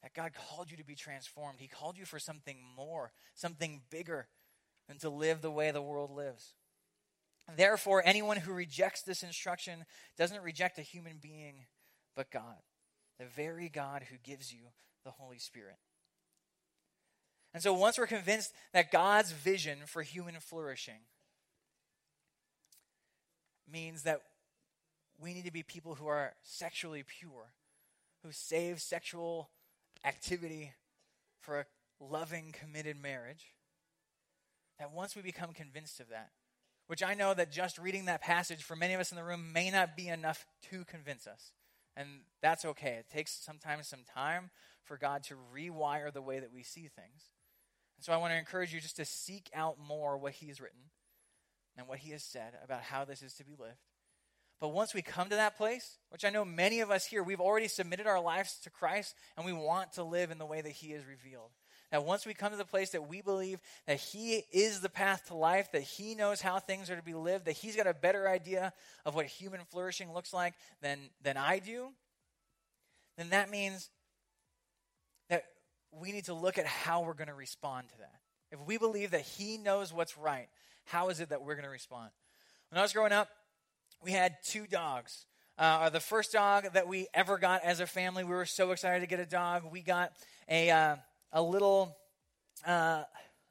that 0.04 0.14
God 0.14 0.32
called 0.34 0.72
you 0.72 0.78
to 0.78 0.86
be 0.86 0.96
transformed. 0.96 1.60
He 1.60 1.68
called 1.68 1.98
you 1.98 2.06
for 2.06 2.20
something 2.20 2.58
more, 2.76 3.12
something 3.36 3.82
bigger 3.90 4.28
than 4.88 4.98
to 5.00 5.10
live 5.10 5.42
the 5.42 5.52
way 5.52 5.72
the 5.72 5.82
world 5.82 6.12
lives. 6.12 6.54
Therefore, 7.56 8.04
anyone 8.06 8.38
who 8.38 8.52
rejects 8.52 9.02
this 9.02 9.24
instruction 9.24 9.86
doesn't 10.18 10.44
reject 10.44 10.78
a 10.80 10.84
human 10.84 11.18
being, 11.22 11.66
but 12.16 12.30
God, 12.30 12.58
the 13.20 13.26
very 13.26 13.70
God 13.70 14.04
who 14.10 14.18
gives 14.22 14.52
you 14.52 14.60
the 15.06 15.12
Holy 15.12 15.40
Spirit. 15.40 15.78
And 17.54 17.64
so 17.64 17.74
once 17.74 17.98
we're 17.98 18.08
convinced 18.08 18.54
that 18.74 18.92
God's 18.92 19.32
vision 19.32 19.80
for 19.86 20.04
human 20.04 20.36
flourishing 20.40 21.00
means 23.72 24.04
that 24.04 24.22
we 25.20 25.34
need 25.34 25.46
to 25.46 25.52
be 25.52 25.64
people 25.64 25.96
who 25.96 26.08
are 26.08 26.34
sexually 26.44 27.04
pure, 27.04 27.54
who 28.24 28.32
save 28.32 28.82
sexual 28.82 29.50
activity 30.08 30.72
for 31.42 31.60
a 31.60 31.66
loving, 32.00 32.54
committed 32.54 33.02
marriage, 33.02 33.54
that 34.80 34.94
once 34.94 35.16
we 35.16 35.22
become 35.22 35.54
convinced 35.54 36.00
of 36.00 36.10
that, 36.10 36.30
which 36.88 37.04
I 37.04 37.14
know 37.14 37.34
that 37.34 37.52
just 37.52 37.78
reading 37.78 38.06
that 38.06 38.22
passage 38.22 38.64
for 38.64 38.76
many 38.76 38.94
of 38.94 39.02
us 39.02 39.12
in 39.12 39.18
the 39.18 39.24
room 39.24 39.52
may 39.52 39.70
not 39.70 39.98
be 39.98 40.08
enough 40.08 40.46
to 40.72 40.86
convince 40.86 41.28
us. 41.28 41.52
And 41.98 42.08
that's 42.42 42.64
okay. 42.64 42.98
It 43.00 43.10
takes 43.12 43.32
sometimes 43.32 43.88
some 43.88 44.04
time 44.14 44.52
for 44.84 44.98
God 44.98 45.24
to 45.24 45.36
rewire 45.54 46.14
the 46.14 46.22
way 46.22 46.40
that 46.40 46.54
we 46.54 46.64
see 46.64 46.88
things. 46.88 47.32
And 47.98 48.06
so 48.06 48.14
I 48.14 48.18
want 48.18 48.32
to 48.32 48.38
encourage 48.38 48.74
you 48.74 48.80
just 48.80 48.96
to 48.98 49.06
seek 49.06 49.50
out 49.54 49.78
more 49.86 50.18
what 50.18 50.34
He 50.34 50.48
has 50.48 50.62
written 50.62 50.80
and 51.76 51.88
what 51.88 52.00
He 52.00 52.12
has 52.12 52.24
said 52.24 52.54
about 52.64 52.84
how 52.84 53.04
this 53.04 53.22
is 53.22 53.34
to 53.36 53.44
be 53.44 53.56
lived. 53.60 53.82
But 54.60 54.70
once 54.70 54.94
we 54.94 55.02
come 55.04 55.30
to 55.30 55.36
that 55.36 55.58
place, 55.58 55.98
which 56.10 56.26
I 56.26 56.30
know 56.30 56.44
many 56.44 56.80
of 56.80 56.90
us 56.90 57.06
here, 57.06 57.22
we've 57.22 57.42
already 57.42 57.68
submitted 57.68 58.08
our 58.08 58.20
lives 58.20 58.58
to 58.64 58.72
Christ 58.72 59.16
and 59.36 59.46
we 59.46 59.54
want 59.54 59.94
to 59.94 60.04
live 60.04 60.32
in 60.32 60.40
the 60.40 60.46
way 60.46 60.62
that 60.62 60.72
He 60.72 60.92
has 60.92 61.06
revealed. 61.06 61.52
That 61.92 62.04
once 62.04 62.26
we 62.26 62.34
come 62.34 62.52
to 62.52 62.58
the 62.58 62.66
place 62.66 62.90
that 62.90 63.08
we 63.08 63.22
believe 63.22 63.62
that 63.86 64.00
He 64.00 64.44
is 64.52 64.82
the 64.82 64.90
path 64.90 65.28
to 65.28 65.36
life, 65.36 65.72
that 65.74 65.84
He 65.84 66.16
knows 66.16 66.42
how 66.42 66.60
things 66.60 66.90
are 66.90 66.96
to 66.96 67.04
be 67.04 67.14
lived, 67.14 67.46
that 67.46 67.54
He's 67.54 67.76
got 67.76 67.88
a 67.88 67.94
better 67.94 68.28
idea 68.28 68.74
of 69.06 69.14
what 69.14 69.28
human 69.28 69.62
flourishing 69.70 70.12
looks 70.12 70.34
like 70.34 70.56
than, 70.82 71.00
than 71.22 71.38
I 71.38 71.60
do, 71.60 71.90
then 73.18 73.30
that 73.30 73.52
means 73.52 73.90
that 75.30 75.44
we 75.92 76.12
need 76.12 76.26
to 76.26 76.34
look 76.34 76.58
at 76.58 76.66
how 76.66 77.02
we're 77.02 77.14
going 77.14 77.28
to 77.30 77.34
respond 77.34 77.90
to 77.90 77.98
that. 78.00 78.16
If 78.52 78.60
we 78.66 78.78
believe 78.78 79.12
that 79.12 79.22
He 79.22 79.58
knows 79.58 79.94
what's 79.94 80.18
right, 80.18 80.48
how 80.86 81.10
is 81.10 81.20
it 81.20 81.30
that 81.30 81.44
we're 81.44 81.56
going 81.56 81.66
to 81.66 81.70
respond? 81.70 82.10
When 82.70 82.80
I 82.80 82.82
was 82.82 82.92
growing 82.92 83.12
up, 83.12 83.30
we 84.04 84.12
had 84.12 84.38
two 84.44 84.68
dogs. 84.68 85.26
Uh, 85.58 85.90
the 85.90 86.00
first 86.00 86.32
dog 86.32 86.66
that 86.74 86.88
we 86.88 87.08
ever 87.14 87.38
got 87.38 87.64
as 87.64 87.80
a 87.80 87.88
family, 87.88 88.24
we 88.24 88.32
were 88.32 88.46
so 88.46 88.72
excited 88.72 89.00
to 89.00 89.08
get 89.08 89.20
a 89.20 89.26
dog. 89.26 89.64
We 89.72 89.82
got 89.82 90.12
a 90.48 90.70
uh, 90.70 90.96
a 91.32 91.42
little 91.42 91.98
uh, 92.66 93.04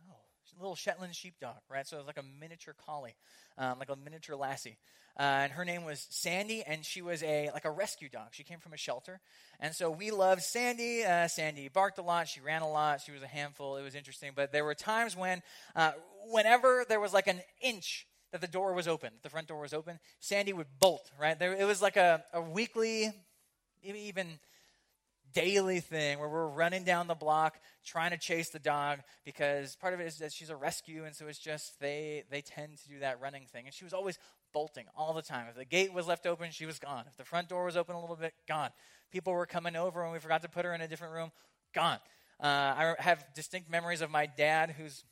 oh, 0.09 0.14
little 0.61 0.76
Shetland 0.76 1.16
sheepdog, 1.16 1.56
right? 1.68 1.87
So 1.87 1.96
it 1.96 2.00
was 2.00 2.06
like 2.06 2.18
a 2.18 2.40
miniature 2.40 2.74
collie, 2.87 3.16
um, 3.59 3.78
like 3.78 3.88
a 3.90 3.96
miniature 3.96 4.37
lassie. 4.37 4.78
Uh, 5.18 5.22
and 5.22 5.52
her 5.52 5.64
name 5.64 5.85
was 5.85 6.06
Sandy, 6.11 6.62
and 6.62 6.85
she 6.85 7.02
was 7.02 7.22
a 7.22 7.50
like 7.52 7.64
a 7.64 7.70
rescue 7.70 8.09
dog. 8.09 8.28
She 8.32 8.44
came 8.44 8.61
from 8.61 8.72
a 8.72 8.76
shelter, 8.76 9.20
and 9.59 9.74
so 9.74 9.90
we 9.90 10.11
loved 10.12 10.42
Sandy. 10.42 11.02
Uh, 11.02 11.26
Sandy 11.26 11.68
barked 11.68 11.98
a 11.98 12.02
lot. 12.02 12.28
She 12.28 12.40
ran 12.40 12.62
a 12.62 12.70
lot. 12.70 13.00
She 13.00 13.12
was 13.12 13.22
a 13.22 13.26
handful. 13.26 13.78
It 13.78 13.82
was 13.82 13.94
interesting, 13.96 14.32
but 14.37 14.52
there 14.52 14.64
were 14.64 14.74
times 14.74 15.16
when, 15.16 15.42
uh, 15.74 15.92
whenever 16.30 16.85
there 16.88 17.00
was 17.00 17.14
like 17.14 17.26
an 17.26 17.40
inch 17.62 18.06
that 18.32 18.40
the 18.40 18.46
door 18.46 18.72
was 18.72 18.88
open, 18.88 19.12
the 19.22 19.30
front 19.30 19.48
door 19.48 19.60
was 19.60 19.72
open, 19.72 19.98
Sandy 20.20 20.52
would 20.52 20.66
bolt. 20.78 21.10
Right? 21.18 21.38
There, 21.38 21.54
it 21.54 21.64
was 21.64 21.80
like 21.80 21.96
a, 21.96 22.24
a 22.32 22.40
weekly, 22.40 23.12
even 23.82 24.38
daily 25.36 25.80
thing 25.80 26.18
where 26.18 26.30
we're 26.30 26.48
running 26.48 26.82
down 26.82 27.06
the 27.06 27.14
block 27.14 27.58
trying 27.84 28.10
to 28.10 28.16
chase 28.16 28.48
the 28.48 28.58
dog 28.58 29.00
because 29.22 29.76
part 29.76 29.92
of 29.92 30.00
it 30.00 30.06
is 30.06 30.16
that 30.16 30.32
she's 30.32 30.48
a 30.48 30.56
rescue 30.56 31.04
and 31.04 31.14
so 31.14 31.26
it's 31.26 31.38
just 31.38 31.78
they 31.78 32.24
they 32.30 32.40
tend 32.40 32.78
to 32.78 32.88
do 32.88 32.98
that 33.00 33.20
running 33.20 33.44
thing. 33.44 33.66
And 33.66 33.74
she 33.74 33.84
was 33.84 33.92
always 33.92 34.18
bolting 34.54 34.86
all 34.96 35.12
the 35.12 35.20
time. 35.20 35.46
If 35.50 35.56
the 35.56 35.66
gate 35.66 35.92
was 35.92 36.06
left 36.06 36.26
open 36.26 36.50
she 36.52 36.64
was 36.64 36.78
gone. 36.78 37.04
If 37.06 37.18
the 37.18 37.24
front 37.24 37.50
door 37.50 37.66
was 37.66 37.76
open 37.76 37.94
a 37.94 38.00
little 38.00 38.16
bit 38.16 38.32
gone. 38.48 38.70
People 39.10 39.34
were 39.34 39.44
coming 39.44 39.76
over 39.76 40.02
and 40.02 40.12
we 40.12 40.18
forgot 40.18 40.42
to 40.42 40.48
put 40.48 40.64
her 40.64 40.74
in 40.74 40.80
a 40.80 40.88
different 40.88 41.12
room 41.12 41.30
gone. 41.74 41.98
Uh, 42.40 42.46
i 42.46 42.94
have 42.98 43.24
distinct 43.34 43.70
memories 43.70 44.00
of 44.00 44.10
my 44.10 44.26
dad 44.26 44.74
who's 44.78 45.04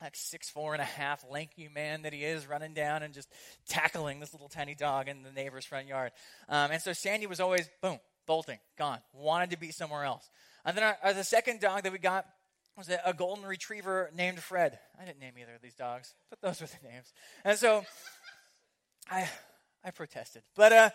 like 0.00 0.16
six 0.16 0.50
four 0.50 0.74
and 0.74 0.82
a 0.82 0.86
half 0.86 1.24
lanky 1.30 1.68
man 1.72 2.02
that 2.02 2.12
he 2.12 2.24
is 2.24 2.46
running 2.46 2.74
down 2.74 3.02
and 3.02 3.14
just 3.14 3.28
tackling 3.68 4.20
this 4.20 4.32
little 4.32 4.48
tiny 4.48 4.74
dog 4.74 5.08
in 5.08 5.22
the 5.22 5.32
neighbor's 5.32 5.64
front 5.64 5.86
yard 5.86 6.12
um, 6.48 6.70
and 6.70 6.82
so 6.82 6.92
sandy 6.92 7.26
was 7.26 7.40
always 7.40 7.68
boom 7.80 7.98
bolting, 8.26 8.58
gone, 8.78 8.98
wanted 9.12 9.50
to 9.50 9.58
be 9.58 9.70
somewhere 9.70 10.04
else. 10.04 10.30
And 10.64 10.76
then 10.76 10.84
our, 10.84 10.96
our, 11.02 11.12
the 11.12 11.24
second 11.24 11.60
dog 11.60 11.82
that 11.82 11.92
we 11.92 11.98
got 11.98 12.26
was 12.76 12.88
a, 12.88 13.00
a, 13.04 13.12
golden 13.12 13.44
retriever 13.44 14.10
named 14.14 14.40
Fred. 14.40 14.78
I 15.00 15.04
didn't 15.04 15.20
name 15.20 15.34
either 15.40 15.54
of 15.54 15.62
these 15.62 15.74
dogs, 15.74 16.14
but 16.30 16.40
those 16.40 16.60
were 16.60 16.66
the 16.66 16.88
names. 16.88 17.12
And 17.44 17.58
so 17.58 17.84
I, 19.10 19.28
I 19.84 19.90
protested. 19.90 20.42
But, 20.56 20.72
uh, 20.72 20.90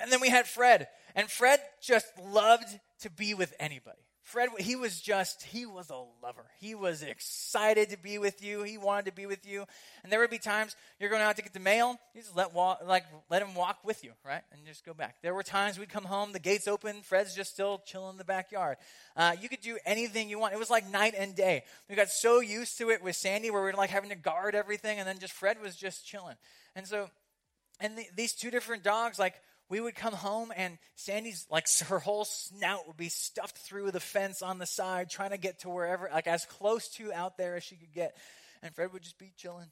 and 0.00 0.10
then 0.10 0.20
we 0.20 0.28
had 0.28 0.46
Fred. 0.46 0.88
And 1.14 1.30
Fred 1.30 1.60
just 1.80 2.06
loved 2.18 2.78
to 3.00 3.10
be 3.10 3.34
with 3.34 3.54
anybody. 3.58 3.98
Fred, 4.24 4.48
he 4.58 4.74
was 4.74 5.02
just, 5.02 5.42
he 5.42 5.66
was 5.66 5.90
a 5.90 6.02
lover. 6.22 6.46
He 6.58 6.74
was 6.74 7.02
excited 7.02 7.90
to 7.90 7.98
be 7.98 8.16
with 8.16 8.42
you. 8.42 8.62
He 8.62 8.78
wanted 8.78 9.04
to 9.04 9.12
be 9.12 9.26
with 9.26 9.46
you. 9.46 9.66
And 10.02 10.10
there 10.10 10.18
would 10.18 10.30
be 10.30 10.38
times 10.38 10.74
you're 10.98 11.10
going 11.10 11.20
out 11.20 11.36
to 11.36 11.42
get 11.42 11.52
the 11.52 11.60
mail, 11.60 11.98
you 12.14 12.22
just 12.22 12.34
let, 12.34 12.54
walk, 12.54 12.80
like, 12.86 13.04
let 13.28 13.42
him 13.42 13.54
walk 13.54 13.80
with 13.84 14.02
you, 14.02 14.12
right? 14.24 14.40
And 14.50 14.64
just 14.66 14.82
go 14.82 14.94
back. 14.94 15.16
There 15.22 15.34
were 15.34 15.42
times 15.42 15.78
we'd 15.78 15.90
come 15.90 16.04
home, 16.04 16.32
the 16.32 16.38
gate's 16.38 16.66
open, 16.66 17.02
Fred's 17.02 17.36
just 17.36 17.52
still 17.52 17.82
chilling 17.84 18.12
in 18.12 18.16
the 18.16 18.24
backyard. 18.24 18.78
Uh, 19.14 19.36
you 19.38 19.50
could 19.50 19.60
do 19.60 19.76
anything 19.84 20.30
you 20.30 20.38
want. 20.38 20.54
It 20.54 20.58
was 20.58 20.70
like 20.70 20.90
night 20.90 21.14
and 21.16 21.34
day. 21.34 21.64
We 21.90 21.94
got 21.94 22.08
so 22.08 22.40
used 22.40 22.78
to 22.78 22.88
it 22.88 23.04
with 23.04 23.16
Sandy 23.16 23.50
where 23.50 23.60
we 23.60 23.70
were 23.70 23.76
like 23.76 23.90
having 23.90 24.08
to 24.08 24.16
guard 24.16 24.54
everything, 24.54 24.98
and 24.98 25.06
then 25.06 25.18
just 25.18 25.34
Fred 25.34 25.60
was 25.60 25.76
just 25.76 26.06
chilling. 26.06 26.36
And 26.74 26.86
so, 26.86 27.10
and 27.78 27.98
the, 27.98 28.06
these 28.16 28.32
two 28.32 28.50
different 28.50 28.82
dogs, 28.82 29.18
like, 29.18 29.34
we 29.68 29.80
would 29.80 29.94
come 29.94 30.12
home 30.12 30.52
and 30.54 30.78
Sandy's 30.94 31.46
like 31.50 31.66
her 31.86 31.98
whole 31.98 32.24
snout 32.24 32.86
would 32.86 32.96
be 32.96 33.08
stuffed 33.08 33.58
through 33.58 33.90
the 33.90 34.00
fence 34.00 34.42
on 34.42 34.58
the 34.58 34.66
side, 34.66 35.10
trying 35.10 35.30
to 35.30 35.38
get 35.38 35.60
to 35.60 35.70
wherever, 35.70 36.08
like 36.12 36.26
as 36.26 36.44
close 36.44 36.88
to 36.90 37.12
out 37.12 37.36
there 37.38 37.56
as 37.56 37.64
she 37.64 37.76
could 37.76 37.92
get. 37.92 38.16
And 38.62 38.74
Fred 38.74 38.92
would 38.92 39.02
just 39.02 39.18
be 39.18 39.32
chilling, 39.36 39.66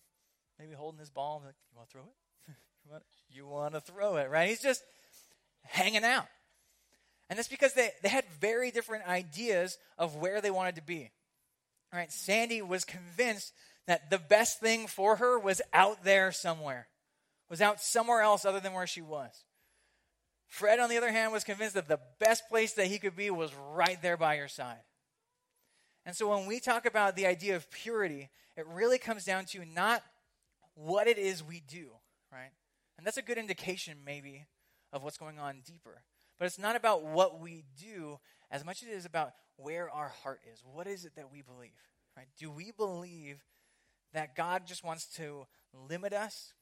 maybe 0.59 0.72
holding 0.72 0.98
his 0.98 1.11
ball. 1.11 1.37
And 1.37 1.46
like, 1.46 1.55
you 1.70 1.76
want 1.76 1.88
to 1.88 1.92
throw 1.92 2.02
it? 2.02 3.02
you, 3.31 3.46
want, 3.46 3.74
to 3.74 3.81
throw 3.81 4.16
it, 4.16 4.31
right? 4.31 4.48
He's 4.48 4.62
just 4.62 4.83
hanging 5.62 6.05
out. 6.05 6.26
And 7.28 7.38
that's 7.38 7.48
because 7.48 7.74
they, 7.74 7.90
they 8.02 8.09
had 8.09 8.24
very 8.40 8.70
different 8.70 9.07
ideas 9.07 9.78
of 9.98 10.16
where 10.16 10.40
they 10.40 10.50
wanted 10.50 10.76
to 10.76 10.83
be. 10.83 11.11
All 11.92 11.98
right, 11.98 12.12
Sandy 12.12 12.62
was 12.62 12.85
convinced 12.85 13.52
that 13.87 14.11
the 14.11 14.18
best 14.18 14.61
thing 14.61 14.87
for 14.87 15.16
her 15.16 15.38
was 15.38 15.61
out 15.72 16.05
there 16.05 16.33
somewhere, 16.33 16.88
was 17.50 17.61
out 17.61 17.81
somewhere 17.81 18.22
else 18.22 18.44
other 18.44 18.61
than 18.61 18.72
where 18.72 18.87
she 18.87 19.02
was. 19.02 19.31
Fred, 20.53 20.81
on 20.81 20.91
the 20.91 20.99
other 20.99 21.11
hand, 21.11 21.33
was 21.33 21.45
convinced 21.45 21.77
that 21.77 21.88
the 21.88 21.99
best 22.21 22.47
place 22.51 22.75
that 22.75 22.88
he 22.88 22.99
could 22.99 23.17
be 23.17 23.31
was 23.31 23.51
right 23.73 23.97
there 24.03 24.19
by 24.19 24.35
your 24.35 24.49
side. 24.49 24.83
And 26.05 26.15
so 26.15 26.29
when 26.29 26.45
we 26.45 26.61
talk 26.61 26.85
about 26.85 27.17
the 27.17 27.25
idea 27.25 27.57
of 27.57 27.71
purity, 27.71 28.29
it 28.55 28.67
really 28.67 28.99
comes 28.99 29.25
down 29.25 29.47
to 29.47 29.65
not 29.65 30.03
what 30.75 31.09
it 31.09 31.17
is 31.17 31.43
we 31.43 31.62
do, 31.67 31.87
right? 32.31 32.51
And 32.99 33.07
that's 33.07 33.17
a 33.17 33.23
good 33.23 33.38
indication, 33.38 33.97
maybe, 34.05 34.45
of 34.93 35.03
what's 35.03 35.17
going 35.17 35.38
on 35.38 35.62
deeper. 35.65 36.03
But 36.38 36.45
it's 36.45 36.59
not 36.59 36.77
about 36.77 37.03
what 37.03 37.41
we 37.41 37.65
do 37.81 38.19
as 38.51 38.62
much 38.62 38.83
as 38.83 38.91
it 38.91 38.93
is 38.93 39.07
about 39.07 39.33
where 39.57 39.88
our 39.88 40.11
heart 40.23 40.41
is. 40.53 40.62
What 40.71 40.87
is 40.87 41.07
it 41.07 41.17
that 41.17 41.33
we 41.33 41.41
believe, 41.41 41.71
right? 42.15 42.27
Do 42.38 42.51
we 42.51 42.73
believe 42.73 43.43
that 44.12 44.37
God 44.37 44.67
just 44.67 44.85
wants 44.85 45.07
to 45.17 45.47
limit 45.88 46.12
us 46.12 46.53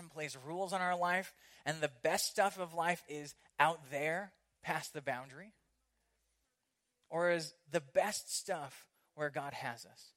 and 0.00 0.10
place 0.10 0.36
rules 0.44 0.72
on 0.72 0.80
our 0.80 0.98
life, 0.98 1.32
and 1.64 1.80
the 1.80 1.92
best 2.02 2.26
stuff 2.26 2.58
of 2.58 2.74
life 2.74 3.02
is 3.08 3.34
out 3.60 3.78
there 3.90 4.32
past 4.64 4.92
the 4.92 5.02
boundary? 5.02 5.52
Or 7.08 7.30
is 7.30 7.54
the 7.70 7.80
best 7.80 8.36
stuff 8.36 8.86
where 9.14 9.30
God 9.30 9.52
has 9.52 9.86
us? 9.86 10.12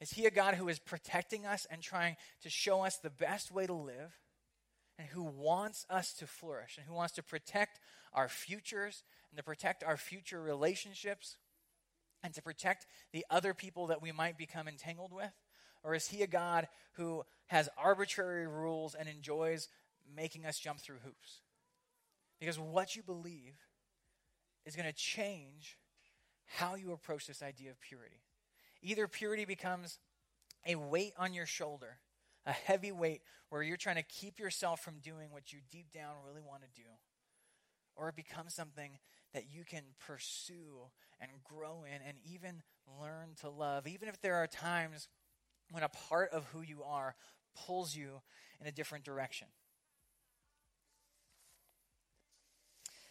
Is 0.00 0.10
He 0.10 0.24
a 0.24 0.30
God 0.30 0.54
who 0.54 0.68
is 0.68 0.78
protecting 0.78 1.44
us 1.44 1.66
and 1.70 1.82
trying 1.82 2.16
to 2.42 2.50
show 2.50 2.84
us 2.84 2.96
the 2.96 3.10
best 3.10 3.52
way 3.52 3.66
to 3.66 3.74
live? 3.74 4.18
And 4.98 5.08
who 5.08 5.22
wants 5.22 5.86
us 5.88 6.12
to 6.14 6.26
flourish 6.26 6.76
and 6.76 6.86
who 6.86 6.94
wants 6.94 7.14
to 7.14 7.22
protect 7.22 7.80
our 8.12 8.28
futures 8.28 9.02
and 9.30 9.38
to 9.38 9.42
protect 9.42 9.82
our 9.82 9.96
future 9.96 10.40
relationships 10.40 11.36
and 12.22 12.34
to 12.34 12.42
protect 12.42 12.86
the 13.12 13.24
other 13.30 13.54
people 13.54 13.86
that 13.86 14.02
we 14.02 14.12
might 14.12 14.36
become 14.36 14.68
entangled 14.68 15.12
with? 15.12 15.32
Or 15.82 15.94
is 15.94 16.08
he 16.08 16.22
a 16.22 16.26
God 16.26 16.68
who 16.92 17.24
has 17.46 17.68
arbitrary 17.78 18.46
rules 18.46 18.94
and 18.94 19.08
enjoys 19.08 19.68
making 20.14 20.44
us 20.46 20.58
jump 20.58 20.80
through 20.80 20.98
hoops? 21.04 21.40
Because 22.38 22.58
what 22.58 22.96
you 22.96 23.02
believe 23.02 23.54
is 24.64 24.76
going 24.76 24.88
to 24.88 24.94
change 24.94 25.78
how 26.46 26.74
you 26.74 26.92
approach 26.92 27.26
this 27.26 27.42
idea 27.42 27.70
of 27.70 27.80
purity. 27.80 28.22
Either 28.82 29.06
purity 29.06 29.44
becomes 29.44 29.98
a 30.66 30.74
weight 30.74 31.12
on 31.18 31.32
your 31.32 31.46
shoulder, 31.46 31.98
a 32.46 32.52
heavy 32.52 32.92
weight 32.92 33.22
where 33.50 33.62
you're 33.62 33.76
trying 33.76 33.96
to 33.96 34.02
keep 34.02 34.38
yourself 34.38 34.80
from 34.80 34.98
doing 34.98 35.30
what 35.30 35.52
you 35.52 35.60
deep 35.70 35.92
down 35.92 36.14
really 36.26 36.42
want 36.42 36.62
to 36.62 36.68
do, 36.80 36.88
or 37.96 38.08
it 38.08 38.16
becomes 38.16 38.54
something 38.54 38.98
that 39.34 39.44
you 39.52 39.64
can 39.64 39.82
pursue 40.06 40.88
and 41.20 41.30
grow 41.44 41.84
in 41.84 42.00
and 42.06 42.16
even 42.24 42.62
learn 43.00 43.34
to 43.40 43.48
love, 43.48 43.86
even 43.86 44.08
if 44.08 44.20
there 44.20 44.36
are 44.36 44.46
times 44.46 45.08
when 45.70 45.82
a 45.82 45.88
part 45.88 46.30
of 46.32 46.44
who 46.46 46.62
you 46.62 46.82
are 46.82 47.14
pulls 47.66 47.94
you 47.94 48.20
in 48.60 48.66
a 48.66 48.72
different 48.72 49.04
direction. 49.04 49.48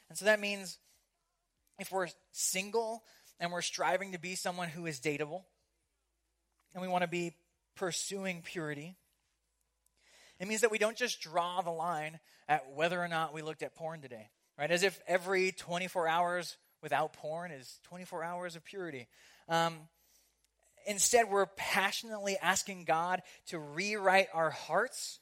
And 0.10 0.18
so 0.18 0.26
that 0.26 0.40
means 0.40 0.78
if 1.80 1.92
we're 1.92 2.08
single, 2.32 3.04
and 3.40 3.52
we're 3.52 3.62
striving 3.62 4.12
to 4.12 4.20
be 4.20 4.36
someone 4.36 4.68
who 4.68 4.86
is 4.86 5.00
dateable, 5.00 5.44
and 6.74 6.82
we 6.82 6.88
want 6.88 7.04
to 7.04 7.08
be 7.08 7.34
pursuing 7.76 8.42
purity, 8.42 8.96
it 10.40 10.48
means 10.48 10.62
that 10.62 10.72
we 10.72 10.78
don't 10.78 10.98
just 10.98 11.22
draw 11.22 11.62
the 11.62 11.72
line 11.72 12.20
at 12.48 12.72
whether 12.74 13.02
or 13.02 13.08
not 13.08 13.34
we 13.34 13.42
looked 13.42 13.64
at 13.64 13.76
porn 13.76 14.02
today, 14.02 14.30
right? 14.58 14.72
As 14.72 14.84
if 14.84 15.00
every 15.08 15.52
24 15.52 16.08
hours 16.08 16.58
without 16.82 17.14
porn 17.14 17.52
is 17.52 17.80
24 17.84 18.24
hours 18.24 18.56
of 18.56 18.64
purity. 18.64 19.08
Um, 19.48 19.78
instead, 20.90 21.30
we're 21.30 21.46
passionately 21.46 22.38
asking 22.42 22.84
God 22.84 23.22
to 23.48 23.60
rewrite 23.60 24.28
our 24.34 24.50
hearts 24.50 25.20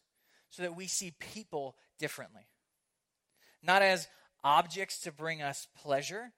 so 0.50 0.64
that 0.64 0.76
we 0.76 0.88
see 0.88 1.12
people 1.20 1.76
differently. 2.00 2.48
Not 3.62 3.82
as 3.82 4.08
objects 4.44 5.00
to 5.02 5.12
bring 5.12 5.42
us 5.42 5.68
pleasure, 5.76 6.32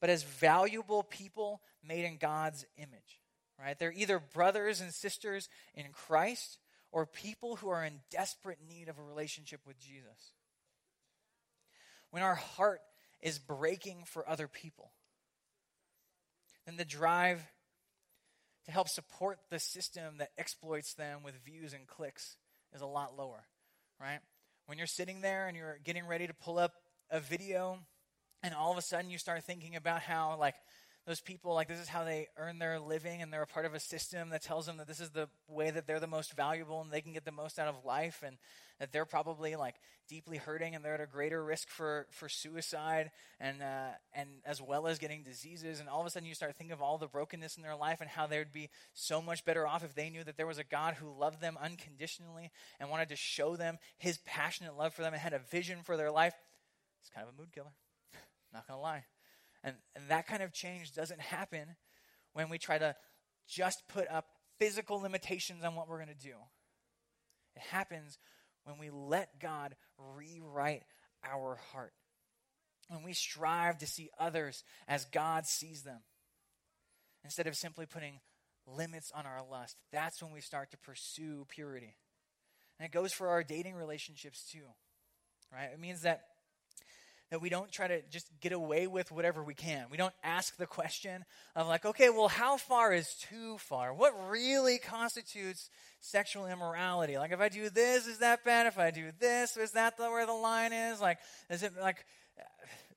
but 0.00 0.08
as 0.10 0.22
valuable 0.22 1.02
people 1.02 1.60
made 1.86 2.04
in 2.04 2.16
God's 2.16 2.64
image. 2.78 3.20
Right? 3.60 3.78
They're 3.78 3.92
either 3.94 4.18
brothers 4.18 4.80
and 4.80 4.92
sisters 4.92 5.48
in 5.74 5.86
Christ 5.92 6.58
or 6.90 7.06
people 7.06 7.56
who 7.56 7.68
are 7.68 7.84
in 7.84 8.00
desperate 8.10 8.58
need 8.66 8.88
of 8.88 8.98
a 8.98 9.02
relationship 9.02 9.60
with 9.66 9.78
Jesus. 9.78 10.32
When 12.10 12.22
our 12.22 12.34
heart 12.34 12.80
is 13.20 13.38
breaking 13.38 14.04
for 14.06 14.28
other 14.28 14.48
people, 14.48 14.92
then 16.66 16.76
the 16.76 16.84
drive 16.84 17.42
to 18.66 18.72
help 18.72 18.88
support 18.88 19.38
the 19.50 19.58
system 19.58 20.18
that 20.18 20.30
exploits 20.38 20.94
them 20.94 21.22
with 21.22 21.34
views 21.44 21.72
and 21.72 21.86
clicks 21.86 22.36
is 22.74 22.80
a 22.80 22.86
lot 22.86 23.16
lower, 23.16 23.44
right? 24.00 24.20
When 24.66 24.78
you're 24.78 24.86
sitting 24.86 25.20
there 25.20 25.46
and 25.46 25.56
you're 25.56 25.78
getting 25.84 26.06
ready 26.06 26.26
to 26.26 26.34
pull 26.34 26.58
up 26.58 26.72
a 27.10 27.20
video 27.20 27.78
and 28.42 28.54
all 28.54 28.72
of 28.72 28.78
a 28.78 28.82
sudden 28.82 29.10
you 29.10 29.18
start 29.18 29.44
thinking 29.44 29.76
about 29.76 30.00
how 30.00 30.36
like 30.38 30.54
those 31.06 31.20
people 31.20 31.52
like 31.52 31.68
this 31.68 31.80
is 31.80 31.88
how 31.88 32.04
they 32.04 32.28
earn 32.38 32.58
their 32.58 32.80
living 32.80 33.20
and 33.20 33.32
they're 33.32 33.42
a 33.42 33.46
part 33.46 33.66
of 33.66 33.74
a 33.74 33.80
system 33.80 34.30
that 34.30 34.42
tells 34.42 34.64
them 34.64 34.78
that 34.78 34.88
this 34.88 35.00
is 35.00 35.10
the 35.10 35.28
way 35.48 35.70
that 35.70 35.86
they're 35.86 36.00
the 36.00 36.06
most 36.06 36.34
valuable 36.34 36.80
and 36.80 36.90
they 36.90 37.02
can 37.02 37.12
get 37.12 37.24
the 37.24 37.32
most 37.32 37.58
out 37.58 37.68
of 37.68 37.84
life 37.84 38.22
and 38.26 38.36
that 38.80 38.90
they're 38.90 39.04
probably 39.04 39.54
like 39.54 39.76
deeply 40.08 40.38
hurting 40.38 40.74
and 40.74 40.84
they're 40.84 40.94
at 40.94 41.00
a 41.00 41.06
greater 41.06 41.44
risk 41.44 41.68
for 41.68 42.06
for 42.10 42.28
suicide 42.28 43.10
and 43.38 43.62
uh, 43.62 43.90
and 44.14 44.28
as 44.46 44.62
well 44.62 44.86
as 44.86 44.98
getting 44.98 45.22
diseases. 45.22 45.78
And 45.78 45.88
all 45.88 46.00
of 46.00 46.06
a 46.06 46.10
sudden 46.10 46.26
you 46.26 46.34
start 46.34 46.56
thinking 46.56 46.72
of 46.72 46.82
all 46.82 46.96
the 46.96 47.06
brokenness 47.06 47.56
in 47.56 47.62
their 47.62 47.76
life 47.76 48.00
and 48.00 48.08
how 48.08 48.26
they 48.26 48.38
would 48.38 48.52
be 48.52 48.70
so 48.94 49.20
much 49.20 49.44
better 49.44 49.66
off 49.66 49.84
if 49.84 49.94
they 49.94 50.08
knew 50.08 50.24
that 50.24 50.36
there 50.36 50.46
was 50.46 50.58
a 50.58 50.64
God 50.64 50.94
who 50.94 51.12
loved 51.18 51.40
them 51.40 51.58
unconditionally 51.62 52.50
and 52.80 52.90
wanted 52.90 53.10
to 53.10 53.16
show 53.16 53.56
them 53.56 53.78
his 53.98 54.18
passionate 54.24 54.76
love 54.76 54.94
for 54.94 55.02
them 55.02 55.12
and 55.12 55.20
had 55.20 55.34
a 55.34 55.38
vision 55.38 55.78
for 55.84 55.96
their 55.96 56.10
life. 56.10 56.34
It's 57.02 57.10
kind 57.10 57.26
of 57.28 57.34
a 57.34 57.38
mood 57.38 57.52
killer. 57.52 57.72
Not 58.52 58.66
gonna 58.66 58.80
lie 58.80 59.04
and, 59.64 59.74
and 59.96 60.04
that 60.08 60.26
kind 60.26 60.42
of 60.42 60.52
change 60.52 60.92
doesn't 60.92 61.20
happen 61.20 61.76
when 62.34 62.50
we 62.50 62.58
try 62.58 62.76
to 62.76 62.94
just 63.48 63.82
put 63.88 64.08
up 64.10 64.26
physical 64.58 65.00
limitations 65.00 65.64
on 65.64 65.74
what 65.74 65.88
we're 65.88 65.96
going 65.96 66.08
to 66.08 66.28
do. 66.28 66.36
It 67.56 67.62
happens 67.70 68.18
when 68.64 68.78
we 68.78 68.90
let 68.90 69.40
God 69.40 69.74
rewrite 70.16 70.82
our 71.24 71.58
heart. 71.72 71.94
When 72.88 73.02
we 73.02 73.14
strive 73.14 73.78
to 73.78 73.86
see 73.86 74.10
others 74.18 74.62
as 74.86 75.06
God 75.06 75.46
sees 75.46 75.82
them. 75.82 76.00
Instead 77.24 77.46
of 77.46 77.56
simply 77.56 77.86
putting 77.86 78.20
limits 78.66 79.10
on 79.14 79.24
our 79.24 79.40
lust, 79.50 79.76
that's 79.90 80.22
when 80.22 80.32
we 80.32 80.42
start 80.42 80.70
to 80.72 80.78
pursue 80.78 81.46
purity. 81.48 81.96
And 82.78 82.86
it 82.86 82.92
goes 82.92 83.12
for 83.12 83.28
our 83.28 83.42
dating 83.42 83.74
relationships 83.74 84.44
too. 84.50 84.66
Right? 85.50 85.70
It 85.72 85.80
means 85.80 86.02
that 86.02 86.24
that 87.30 87.40
we 87.40 87.48
don't 87.48 87.70
try 87.70 87.88
to 87.88 88.02
just 88.10 88.30
get 88.40 88.52
away 88.52 88.86
with 88.86 89.10
whatever 89.10 89.42
we 89.42 89.54
can. 89.54 89.86
We 89.90 89.96
don't 89.96 90.14
ask 90.22 90.56
the 90.56 90.66
question 90.66 91.24
of, 91.56 91.66
like, 91.66 91.84
okay, 91.84 92.10
well, 92.10 92.28
how 92.28 92.56
far 92.56 92.92
is 92.92 93.14
too 93.14 93.58
far? 93.58 93.92
What 93.92 94.12
really 94.30 94.78
constitutes 94.78 95.70
sexual 96.00 96.46
immorality? 96.46 97.18
Like, 97.18 97.32
if 97.32 97.40
I 97.40 97.48
do 97.48 97.70
this, 97.70 98.06
is 98.06 98.18
that 98.18 98.44
bad? 98.44 98.66
If 98.66 98.78
I 98.78 98.90
do 98.90 99.10
this, 99.18 99.56
is 99.56 99.72
that 99.72 99.96
the, 99.96 100.04
where 100.04 100.26
the 100.26 100.32
line 100.32 100.72
is? 100.72 101.00
Like, 101.00 101.18
is 101.50 101.62
it 101.62 101.72
like 101.80 102.04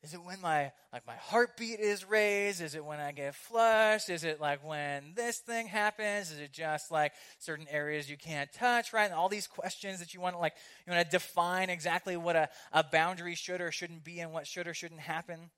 is 0.08 0.14
it 0.14 0.24
when 0.24 0.40
my 0.40 0.72
like 0.94 1.06
my 1.06 1.16
heartbeat 1.16 1.82
is 1.82 2.08
raised? 2.08 2.62
Is 2.62 2.76
it 2.76 2.86
when 2.86 3.02
I 3.02 3.12
get 3.12 3.36
flushed? 3.36 4.10
Is 4.10 4.24
it 4.24 4.40
like 4.40 4.66
when 4.66 5.12
this 5.16 5.40
thing 5.40 5.68
happens? 5.68 6.32
Is 6.32 6.40
it 6.40 6.54
just 6.54 6.92
like 6.92 7.12
certain 7.40 7.68
areas 7.70 8.10
you 8.10 8.16
can't 8.16 8.50
touch, 8.54 8.94
right? 8.94 9.04
And 9.04 9.14
all 9.14 9.28
these 9.28 9.48
questions 9.48 10.00
that 10.00 10.14
you 10.14 10.22
want 10.22 10.36
to 10.36 10.40
like 10.40 10.54
you 10.86 10.94
want 10.94 11.06
to 11.06 11.12
define 11.12 11.70
exactly 11.70 12.16
what 12.16 12.38
a, 12.38 12.48
a 12.72 12.86
boundary 12.86 13.36
should 13.36 13.60
or 13.60 13.70
shouldn't 13.70 14.06
be 14.06 14.22
and 14.22 14.32
what 14.32 14.48
should 14.48 14.66
or 14.66 14.74
shouldn't 14.74 15.02
happen. 15.02 15.50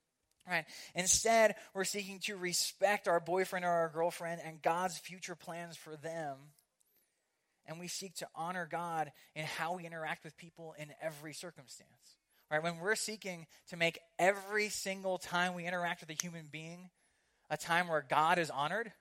Right. 0.48 0.64
Instead, 0.96 1.54
we're 1.72 1.84
seeking 1.84 2.18
to 2.24 2.36
respect 2.36 3.06
our 3.06 3.20
boyfriend 3.20 3.64
or 3.64 3.68
our 3.68 3.88
girlfriend 3.88 4.40
and 4.44 4.60
God's 4.60 4.98
future 4.98 5.36
plans 5.36 5.76
for 5.76 5.94
them. 5.94 6.38
And 7.66 7.78
we 7.78 7.86
seek 7.86 8.16
to 8.16 8.26
honor 8.34 8.66
God 8.68 9.12
in 9.36 9.44
how 9.44 9.76
we 9.76 9.86
interact 9.86 10.24
with 10.24 10.36
people 10.36 10.74
in 10.76 10.88
every 11.00 11.34
circumstance. 11.34 12.19
Right? 12.50 12.62
When 12.62 12.78
we're 12.78 12.96
seeking 12.96 13.46
to 13.68 13.76
make 13.76 13.98
every 14.18 14.68
single 14.68 15.18
time 15.18 15.54
we 15.54 15.66
interact 15.66 16.00
with 16.00 16.10
a 16.10 16.20
human 16.20 16.46
being 16.50 16.90
a 17.48 17.56
time 17.56 17.88
where 17.88 18.04
God 18.08 18.38
is 18.38 18.50
honored, 18.50 18.92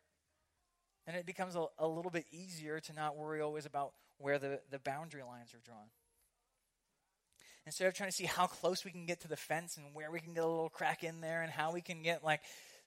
then 1.06 1.16
it 1.16 1.26
becomes 1.26 1.56
a, 1.56 1.66
a 1.78 1.88
little 1.88 2.12
bit 2.12 2.26
easier 2.32 2.80
to 2.80 2.94
not 2.94 3.16
worry 3.16 3.42
always 3.42 3.66
about 3.66 3.94
where 4.18 4.40
the, 4.40 4.60
the 4.72 4.80
boundary 4.80 5.24
lines 5.24 5.54
are 5.54 5.62
drawn. 5.64 5.90
Instead 7.66 7.88
of 7.88 7.94
trying 7.94 8.10
to 8.10 8.16
see 8.16 8.26
how 8.26 8.48
close 8.48 8.84
we 8.84 8.92
can 8.92 9.06
get 9.06 9.22
to 9.22 9.28
the 9.28 9.36
fence 9.36 9.78
and 9.78 9.94
where 9.94 10.10
we 10.12 10.20
can 10.20 10.34
get 10.34 10.44
a 10.44 10.48
little 10.48 10.70
crack 10.70 11.04
in 11.04 11.22
there 11.22 11.44
and 11.44 11.52
how 11.52 11.72
we 11.72 11.82
can 11.82 12.02
get 12.02 12.24
like 12.24 12.42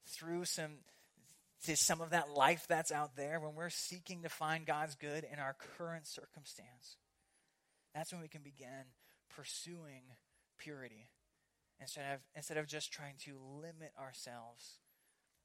through 0.07 0.45
some 0.45 0.73
to 1.65 1.77
some 1.77 2.01
of 2.01 2.11
that 2.11 2.31
life 2.31 2.67
that's 2.69 2.91
out 2.91 3.15
there, 3.15 3.39
when 3.39 3.55
we're 3.55 3.71
seeking 3.71 4.23
to 4.23 4.29
find 4.29 4.67
God's 4.67 4.97
good 4.97 5.25
in 5.33 5.39
our 5.39 5.55
current 5.79 6.09
circumstance, 6.09 6.97
that's 7.95 8.13
when 8.13 8.21
we 8.21 8.27
can 8.27 8.43
begin 8.43 8.91
pursuing 9.37 10.03
purity 10.63 11.09
instead 11.81 12.15
of, 12.15 12.21
instead 12.37 12.57
of 12.57 12.67
just 12.67 12.93
trying 12.93 13.15
to 13.25 13.37
limit 13.61 13.93
ourselves 14.01 14.79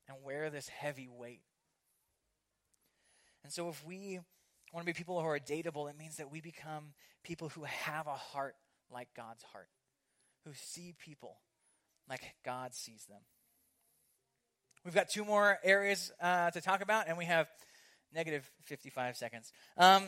and 0.08 0.18
wear 0.24 0.50
this 0.50 0.70
heavy 0.70 1.08
weight. 1.10 1.42
And 3.44 3.52
so, 3.52 3.70
if 3.70 3.86
we 3.86 4.20
want 4.74 4.86
to 4.86 4.94
be 4.94 4.98
people 4.98 5.20
who 5.20 5.28
are 5.28 5.40
dateable, 5.40 5.90
it 5.90 5.98
means 5.98 6.18
that 6.18 6.32
we 6.32 6.42
become 6.42 6.94
people 7.24 7.50
who 7.50 7.64
have 7.64 8.08
a 8.08 8.14
heart 8.14 8.56
like 8.92 9.08
God's 9.16 9.44
heart, 9.52 9.70
who 10.46 10.52
see 10.54 10.94
people 11.04 11.38
like 12.10 12.22
God 12.44 12.74
sees 12.74 13.06
them. 13.06 13.22
We've 14.86 14.96
got 14.96 15.10
two 15.10 15.26
more 15.26 15.60
areas 15.64 16.12
uh, 16.22 16.52
to 16.52 16.62
talk 16.62 16.82
about, 16.82 17.08
and 17.08 17.18
we 17.18 17.26
have 17.26 17.48
negative 18.14 18.50
55 18.64 19.18
seconds. 19.18 19.52
Um, 19.78 20.04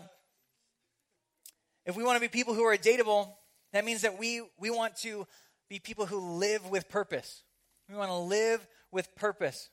if 1.86 1.98
we 1.98 2.04
want 2.04 2.18
to 2.18 2.22
be 2.22 2.28
people 2.28 2.54
who 2.54 2.64
are 2.64 2.78
dateable, 2.78 3.34
that 3.74 3.86
means 3.86 4.02
that 4.02 4.18
we, 4.18 4.42
we 4.60 4.70
want 4.70 4.96
to 4.98 5.28
be 5.70 5.80
people 5.80 6.06
who 6.06 6.20
live 6.20 6.70
with 6.70 6.90
purpose. 6.90 7.44
We 7.90 7.96
want 7.96 8.10
to 8.10 8.18
live 8.18 8.66
with 8.92 9.16
purpose. 9.16 9.70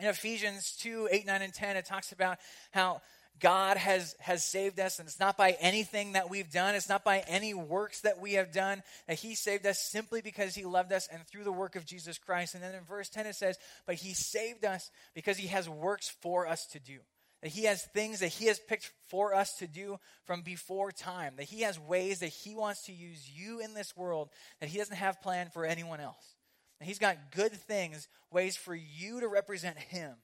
In 0.00 0.06
Ephesians 0.06 0.76
2 0.80 1.08
8, 1.10 1.26
9, 1.26 1.42
and 1.42 1.54
10, 1.54 1.76
it 1.76 1.86
talks 1.86 2.12
about 2.12 2.38
how 2.72 3.00
God 3.38 3.76
has, 3.76 4.14
has 4.20 4.44
saved 4.44 4.80
us, 4.80 4.98
and 4.98 5.06
it's 5.06 5.20
not 5.20 5.36
by 5.36 5.56
anything 5.60 6.12
that 6.12 6.30
we've 6.30 6.50
done. 6.50 6.74
It's 6.74 6.88
not 6.88 7.04
by 7.04 7.22
any 7.28 7.52
works 7.52 8.00
that 8.00 8.18
we 8.18 8.34
have 8.34 8.52
done. 8.52 8.82
That 9.08 9.18
He 9.18 9.34
saved 9.34 9.66
us 9.66 9.80
simply 9.80 10.22
because 10.22 10.54
He 10.54 10.64
loved 10.64 10.92
us 10.92 11.08
and 11.12 11.26
through 11.26 11.44
the 11.44 11.52
work 11.52 11.76
of 11.76 11.84
Jesus 11.84 12.18
Christ. 12.18 12.54
And 12.54 12.62
then 12.62 12.74
in 12.74 12.84
verse 12.84 13.08
10, 13.08 13.26
it 13.26 13.36
says, 13.36 13.58
But 13.86 13.96
He 13.96 14.14
saved 14.14 14.64
us 14.64 14.90
because 15.14 15.36
He 15.36 15.48
has 15.48 15.68
works 15.68 16.14
for 16.22 16.46
us 16.46 16.66
to 16.68 16.80
do. 16.80 16.98
That 17.46 17.52
He 17.52 17.66
has 17.66 17.84
things 17.84 18.18
that 18.18 18.32
He 18.32 18.46
has 18.46 18.58
picked 18.58 18.90
for 19.06 19.32
us 19.32 19.52
to 19.60 19.68
do 19.68 20.00
from 20.24 20.42
before 20.42 20.90
time. 20.90 21.34
That 21.36 21.44
He 21.44 21.60
has 21.60 21.78
ways 21.78 22.18
that 22.18 22.30
He 22.30 22.56
wants 22.56 22.86
to 22.86 22.92
use 22.92 23.30
you 23.30 23.60
in 23.60 23.72
this 23.72 23.96
world 23.96 24.30
that 24.58 24.68
He 24.68 24.78
doesn't 24.78 24.96
have 24.96 25.22
planned 25.22 25.52
for 25.52 25.64
anyone 25.64 26.00
else. 26.00 26.34
And 26.80 26.88
He's 26.88 26.98
got 26.98 27.30
good 27.30 27.52
things, 27.52 28.08
ways 28.32 28.56
for 28.56 28.74
you 28.74 29.20
to 29.20 29.28
represent 29.28 29.78
Him 29.78 30.16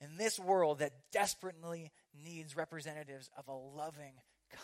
in 0.00 0.16
this 0.16 0.36
world 0.36 0.80
that 0.80 0.94
desperately 1.12 1.92
needs 2.24 2.56
representatives 2.56 3.30
of 3.38 3.46
a 3.46 3.52
loving, 3.52 4.14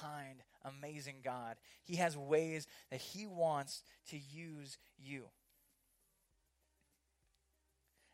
kind, 0.01 0.43
amazing 0.65 1.19
God. 1.23 1.55
He 1.85 1.95
has 1.95 2.17
ways 2.17 2.67
that 2.91 3.01
He 3.01 3.25
wants 3.25 3.85
to 4.11 4.19
use 4.19 4.79
you. 4.99 5.27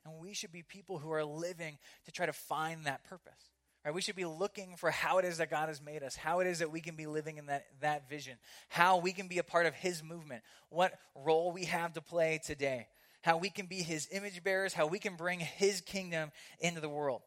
And 0.04 0.18
we 0.20 0.34
should 0.34 0.52
be 0.52 0.62
people 0.62 0.98
who 0.98 1.12
are 1.12 1.24
living 1.24 1.78
to 2.06 2.12
try 2.12 2.26
to 2.26 2.32
find 2.32 2.84
that 2.86 3.04
purpose. 3.04 3.50
Right? 3.84 3.94
We 3.94 4.00
should 4.00 4.16
be 4.16 4.24
looking 4.24 4.76
for 4.76 4.90
how 4.90 5.18
it 5.18 5.24
is 5.24 5.38
that 5.38 5.50
God 5.50 5.68
has 5.68 5.80
made 5.80 6.02
us, 6.02 6.16
how 6.16 6.40
it 6.40 6.46
is 6.46 6.58
that 6.58 6.70
we 6.70 6.80
can 6.80 6.96
be 6.96 7.06
living 7.06 7.38
in 7.38 7.46
that, 7.46 7.66
that 7.80 8.08
vision, 8.08 8.36
how 8.68 8.98
we 8.98 9.12
can 9.12 9.28
be 9.28 9.38
a 9.38 9.42
part 9.42 9.66
of 9.66 9.74
His 9.74 10.02
movement, 10.02 10.42
what 10.68 10.94
role 11.14 11.52
we 11.52 11.64
have 11.64 11.92
to 11.94 12.00
play 12.00 12.40
today, 12.44 12.88
how 13.22 13.36
we 13.36 13.50
can 13.50 13.66
be 13.66 13.76
His 13.76 14.08
image 14.10 14.42
bearers, 14.42 14.74
how 14.74 14.86
we 14.86 14.98
can 14.98 15.16
bring 15.16 15.40
His 15.40 15.80
kingdom 15.80 16.30
into 16.60 16.80
the 16.80 16.88
world. 16.88 17.22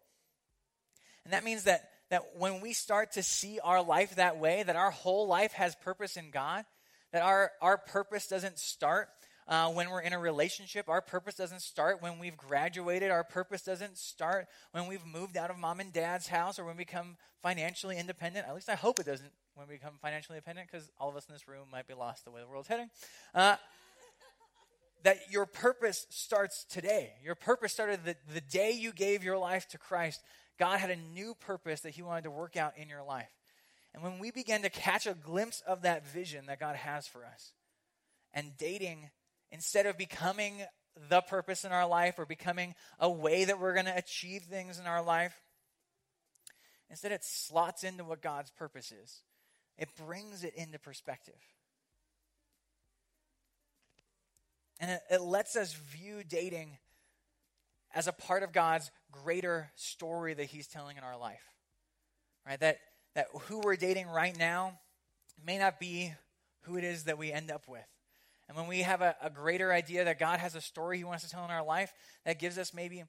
And 1.23 1.33
that 1.33 1.43
means 1.43 1.63
that, 1.63 1.89
that 2.09 2.23
when 2.37 2.61
we 2.61 2.73
start 2.73 3.13
to 3.13 3.23
see 3.23 3.59
our 3.63 3.81
life 3.83 4.15
that 4.15 4.37
way, 4.37 4.63
that 4.63 4.75
our 4.75 4.91
whole 4.91 5.27
life 5.27 5.53
has 5.53 5.75
purpose 5.75 6.17
in 6.17 6.31
God, 6.31 6.65
that 7.11 7.23
our, 7.23 7.51
our 7.61 7.77
purpose 7.77 8.27
doesn't 8.27 8.59
start 8.59 9.09
uh, 9.47 9.69
when 9.69 9.89
we're 9.89 10.01
in 10.01 10.13
a 10.13 10.19
relationship. 10.19 10.89
Our 10.89 11.01
purpose 11.01 11.35
doesn't 11.35 11.61
start 11.61 12.01
when 12.01 12.19
we've 12.19 12.37
graduated. 12.37 13.11
Our 13.11 13.23
purpose 13.23 13.61
doesn't 13.61 13.97
start 13.97 14.47
when 14.71 14.87
we've 14.87 15.05
moved 15.05 15.37
out 15.37 15.49
of 15.49 15.57
mom 15.57 15.79
and 15.79 15.91
dad's 15.91 16.27
house 16.27 16.59
or 16.59 16.65
when 16.65 16.77
we 16.77 16.83
become 16.83 17.17
financially 17.41 17.97
independent. 17.97 18.47
At 18.47 18.55
least 18.55 18.69
I 18.69 18.75
hope 18.75 18.99
it 18.99 19.05
doesn't 19.05 19.31
when 19.55 19.67
we 19.67 19.75
become 19.75 19.93
financially 20.01 20.37
independent 20.37 20.69
because 20.71 20.89
all 20.99 21.09
of 21.09 21.15
us 21.15 21.25
in 21.27 21.33
this 21.33 21.47
room 21.47 21.67
might 21.71 21.87
be 21.87 21.93
lost 21.93 22.25
the 22.25 22.31
way 22.31 22.41
the 22.41 22.47
world's 22.47 22.67
heading. 22.67 22.89
Uh, 23.33 23.55
that 25.03 25.17
your 25.31 25.45
purpose 25.45 26.05
starts 26.09 26.63
today. 26.65 27.13
Your 27.23 27.35
purpose 27.35 27.73
started 27.73 28.01
the, 28.05 28.15
the 28.33 28.41
day 28.41 28.71
you 28.71 28.93
gave 28.93 29.23
your 29.23 29.37
life 29.37 29.67
to 29.69 29.77
Christ. 29.77 30.21
God 30.59 30.79
had 30.79 30.91
a 30.91 30.95
new 30.95 31.33
purpose 31.33 31.81
that 31.81 31.91
He 31.91 32.03
wanted 32.03 32.25
to 32.25 32.31
work 32.31 32.55
out 32.55 32.77
in 32.77 32.87
your 32.87 33.03
life. 33.03 33.31
And 33.93 34.03
when 34.03 34.19
we 34.19 34.31
begin 34.31 34.61
to 34.61 34.69
catch 34.69 35.07
a 35.07 35.13
glimpse 35.13 35.61
of 35.67 35.81
that 35.81 36.07
vision 36.07 36.45
that 36.45 36.59
God 36.59 36.75
has 36.75 37.07
for 37.07 37.25
us, 37.25 37.51
and 38.33 38.55
dating, 38.57 39.09
instead 39.51 39.85
of 39.85 39.97
becoming 39.97 40.61
the 41.09 41.21
purpose 41.21 41.63
in 41.63 41.71
our 41.71 41.87
life 41.87 42.19
or 42.19 42.25
becoming 42.25 42.75
a 42.99 43.09
way 43.09 43.45
that 43.45 43.59
we're 43.59 43.73
going 43.73 43.85
to 43.85 43.97
achieve 43.97 44.43
things 44.43 44.79
in 44.79 44.85
our 44.85 45.03
life, 45.03 45.33
instead 46.89 47.11
it 47.11 47.23
slots 47.23 47.83
into 47.83 48.03
what 48.03 48.21
God's 48.21 48.51
purpose 48.51 48.91
is. 48.91 49.21
It 49.77 49.89
brings 50.07 50.43
it 50.43 50.53
into 50.55 50.79
perspective. 50.79 51.39
And 54.79 54.91
it, 54.91 55.01
it 55.09 55.21
lets 55.21 55.55
us 55.55 55.73
view 55.73 56.23
dating 56.27 56.77
as 57.93 58.07
a 58.07 58.11
part 58.11 58.43
of 58.43 58.51
God's 58.51 58.89
greater 59.11 59.71
story 59.75 60.33
that 60.33 60.45
He's 60.45 60.67
telling 60.67 60.97
in 60.97 61.03
our 61.03 61.17
life. 61.17 61.43
Right? 62.45 62.59
That, 62.59 62.77
that 63.15 63.27
who 63.43 63.59
we're 63.59 63.75
dating 63.75 64.07
right 64.07 64.37
now 64.37 64.79
may 65.45 65.57
not 65.57 65.79
be 65.79 66.13
who 66.61 66.77
it 66.77 66.83
is 66.83 67.03
that 67.05 67.17
we 67.17 67.31
end 67.31 67.51
up 67.51 67.67
with. 67.67 67.85
And 68.51 68.57
when 68.57 68.67
we 68.67 68.81
have 68.81 69.01
a, 69.01 69.15
a, 69.21 69.29
greater 69.29 69.71
idea 69.71 70.03
that 70.03 70.19
God 70.19 70.41
has 70.41 70.55
a 70.55 70.61
story 70.61 70.97
He 70.97 71.05
wants 71.05 71.23
to 71.23 71.29
tell 71.29 71.45
in 71.45 71.51
our 71.51 71.63
life, 71.63 71.93
that 72.25 72.37
gives 72.37 72.57
us 72.57 72.73
maybe 72.73 73.01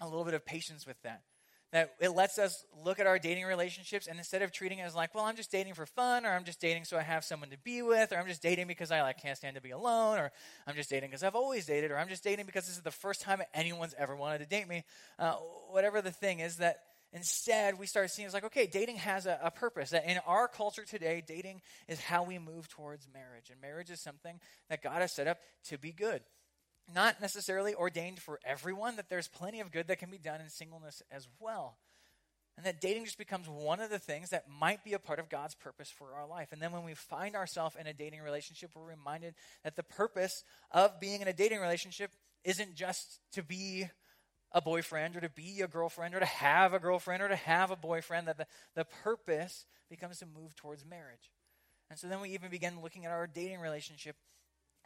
a 0.00 0.08
little 0.08 0.24
bit 0.24 0.34
of 0.34 0.44
patience 0.44 0.88
with 0.88 1.00
that. 1.02 1.22
That 1.70 1.94
it 2.00 2.08
lets 2.08 2.36
us 2.36 2.64
look 2.84 2.98
at 2.98 3.06
our 3.06 3.16
dating 3.20 3.44
relationships 3.44 4.08
and 4.08 4.18
instead 4.18 4.42
of 4.42 4.50
treating 4.50 4.80
it 4.80 4.82
as 4.82 4.94
like 4.94 5.14
well 5.14 5.24
i'm 5.24 5.36
just 5.36 5.50
dating 5.50 5.72
for 5.72 5.86
fun 5.86 6.26
or 6.26 6.30
i'm 6.30 6.44
just 6.44 6.60
dating 6.60 6.84
so 6.84 6.98
i 6.98 7.00
have 7.00 7.24
someone 7.24 7.48
to 7.48 7.56
be 7.56 7.80
with 7.80 8.12
or 8.12 8.18
i'm 8.18 8.26
just 8.26 8.42
dating 8.42 8.66
because 8.66 8.90
i 8.90 9.00
like 9.00 9.22
can't 9.22 9.38
stand 9.38 9.56
to 9.56 9.62
be 9.62 9.70
alone 9.70 10.18
or 10.18 10.30
i'm 10.66 10.74
just 10.74 10.90
dating 10.90 11.08
because 11.08 11.22
i've 11.22 11.34
always 11.34 11.64
dated 11.64 11.90
or 11.90 11.96
i'm 11.96 12.08
just 12.08 12.22
dating 12.22 12.44
because 12.44 12.66
this 12.66 12.76
is 12.76 12.82
the 12.82 12.90
first 12.90 13.22
time 13.22 13.40
anyone's 13.54 13.94
ever 13.96 14.14
wanted 14.14 14.36
to 14.36 14.44
date 14.44 14.68
me 14.68 14.84
uh, 15.18 15.32
whatever 15.70 16.02
the 16.02 16.10
thing 16.10 16.40
is 16.40 16.56
that 16.56 16.80
instead 17.12 17.78
we 17.78 17.86
start 17.86 18.10
seeing 18.10 18.26
it's 18.26 18.34
like 18.34 18.44
okay 18.44 18.66
dating 18.66 18.96
has 18.96 19.26
a, 19.26 19.38
a 19.42 19.50
purpose 19.50 19.90
that 19.90 20.08
in 20.08 20.18
our 20.26 20.48
culture 20.48 20.84
today 20.84 21.22
dating 21.26 21.60
is 21.88 22.00
how 22.00 22.22
we 22.22 22.38
move 22.38 22.68
towards 22.68 23.06
marriage 23.12 23.50
and 23.50 23.60
marriage 23.60 23.90
is 23.90 24.00
something 24.00 24.40
that 24.68 24.82
god 24.82 25.00
has 25.00 25.12
set 25.12 25.26
up 25.26 25.38
to 25.64 25.78
be 25.78 25.92
good 25.92 26.22
not 26.92 27.20
necessarily 27.20 27.74
ordained 27.74 28.18
for 28.18 28.40
everyone, 28.44 28.96
that 28.96 29.08
there's 29.08 29.28
plenty 29.28 29.60
of 29.60 29.72
good 29.72 29.88
that 29.88 29.98
can 29.98 30.10
be 30.10 30.18
done 30.18 30.40
in 30.40 30.48
singleness 30.48 31.02
as 31.10 31.28
well. 31.38 31.76
And 32.56 32.66
that 32.66 32.80
dating 32.80 33.06
just 33.06 33.18
becomes 33.18 33.48
one 33.48 33.80
of 33.80 33.88
the 33.88 33.98
things 33.98 34.30
that 34.30 34.44
might 34.48 34.84
be 34.84 34.92
a 34.92 34.98
part 34.98 35.18
of 35.18 35.30
God's 35.30 35.54
purpose 35.54 35.90
for 35.90 36.14
our 36.14 36.26
life. 36.26 36.48
And 36.52 36.60
then 36.60 36.72
when 36.72 36.84
we 36.84 36.94
find 36.94 37.34
ourselves 37.34 37.76
in 37.80 37.86
a 37.86 37.94
dating 37.94 38.20
relationship, 38.20 38.70
we're 38.74 38.90
reminded 38.90 39.34
that 39.64 39.74
the 39.74 39.82
purpose 39.82 40.44
of 40.70 41.00
being 41.00 41.22
in 41.22 41.28
a 41.28 41.32
dating 41.32 41.60
relationship 41.60 42.10
isn't 42.44 42.74
just 42.74 43.20
to 43.32 43.42
be 43.42 43.86
a 44.54 44.60
boyfriend 44.60 45.16
or 45.16 45.20
to 45.20 45.28
be 45.28 45.60
a 45.60 45.68
girlfriend 45.68 46.14
or 46.14 46.20
to 46.20 46.26
have 46.26 46.74
a 46.74 46.78
girlfriend 46.78 47.22
or 47.22 47.28
to 47.28 47.36
have 47.36 47.70
a 47.70 47.76
boyfriend, 47.76 48.28
that 48.28 48.38
the, 48.38 48.46
the 48.74 48.84
purpose 48.84 49.66
becomes 49.88 50.18
to 50.18 50.26
move 50.26 50.54
towards 50.56 50.84
marriage. 50.84 51.30
And 51.90 51.98
so 51.98 52.08
then 52.08 52.20
we 52.20 52.30
even 52.30 52.50
begin 52.50 52.80
looking 52.82 53.04
at 53.04 53.12
our 53.12 53.26
dating 53.26 53.60
relationship 53.60 54.16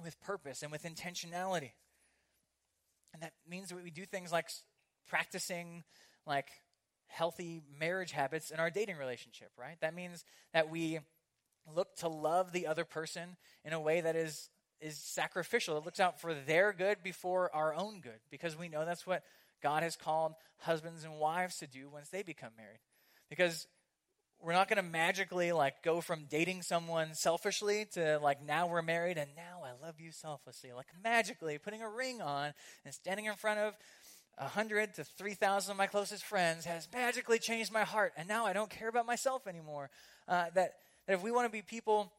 with 0.03 0.21
purpose 0.21 0.63
and 0.63 0.73
with 0.73 0.83
intentionality. 0.83 1.73
And 3.13 3.23
that 3.23 3.33
means 3.49 3.69
that 3.69 3.83
we 3.83 3.91
do 3.91 4.05
things 4.05 4.33
like 4.33 4.49
practicing 5.09 5.85
like 6.27 6.49
healthy 7.07 7.63
marriage 7.79 8.13
habits 8.13 8.51
in 8.51 8.59
our 8.59 8.71
dating 8.71 8.97
relationship, 8.97 9.51
right? 9.57 9.77
That 9.81 9.95
means 9.95 10.25
that 10.53 10.71
we 10.71 10.99
look 11.75 11.97
to 11.97 12.09
love 12.09 12.53
the 12.53 12.67
other 12.67 12.85
person 12.85 13.37
in 13.65 13.73
a 13.73 13.81
way 13.81 14.01
that 14.01 14.17
is 14.17 14.51
is 14.81 14.99
sacrificial. 14.99 15.79
It 15.79 15.85
looks 15.87 16.01
out 16.01 16.21
for 16.21 16.35
their 16.35 16.73
good 16.73 17.03
before 17.03 17.55
our 17.55 17.75
own 17.75 18.01
good 18.01 18.21
because 18.31 18.59
we 18.59 18.69
know 18.69 18.85
that's 18.85 19.07
what 19.07 19.23
God 19.67 19.83
has 19.83 19.97
called 19.97 20.35
husbands 20.59 21.03
and 21.03 21.19
wives 21.19 21.59
to 21.59 21.67
do 21.67 21.89
once 21.89 22.09
they 22.09 22.23
become 22.23 22.53
married. 22.57 22.79
Because 23.29 23.67
we're 24.41 24.53
not 24.53 24.69
going 24.69 24.77
to 24.77 24.89
magically 24.89 25.51
like 25.51 25.83
go 25.83 26.01
from 26.01 26.27
dating 26.31 26.63
someone 26.63 27.15
selfishly 27.15 27.85
to 27.95 28.21
like 28.23 28.41
now 28.47 28.69
we're 28.69 28.81
married 28.81 29.19
and 29.19 29.29
now 29.35 29.65
I 29.65 29.85
love 29.85 29.97
you 29.99 30.13
selflessly. 30.13 30.73
Like 30.73 30.87
magically 31.03 31.59
putting 31.59 31.83
a 31.83 31.89
ring 31.89 32.23
on 32.23 32.53
and 32.85 32.95
standing 32.95 33.25
in 33.25 33.35
front 33.35 33.59
of 33.59 33.75
a 34.39 34.47
hundred 34.47 34.95
to 34.95 35.05
three 35.19 35.35
thousand 35.35 35.73
of 35.73 35.79
my 35.79 35.89
closest 35.89 36.25
friends 36.25 36.65
has 36.65 36.87
magically 36.93 37.41
changed 37.41 37.73
my 37.73 37.83
heart, 37.83 38.13
and 38.17 38.29
now 38.29 38.47
I 38.47 38.53
don't 38.53 38.71
care 38.71 38.89
about 38.89 39.05
myself 39.05 39.49
anymore. 39.49 39.91
Uh, 40.29 40.45
that 40.55 40.75
that 41.09 41.15
if 41.15 41.25
we 41.25 41.33
want 41.33 41.47
to 41.47 41.51
be 41.51 41.63
people 41.63 42.13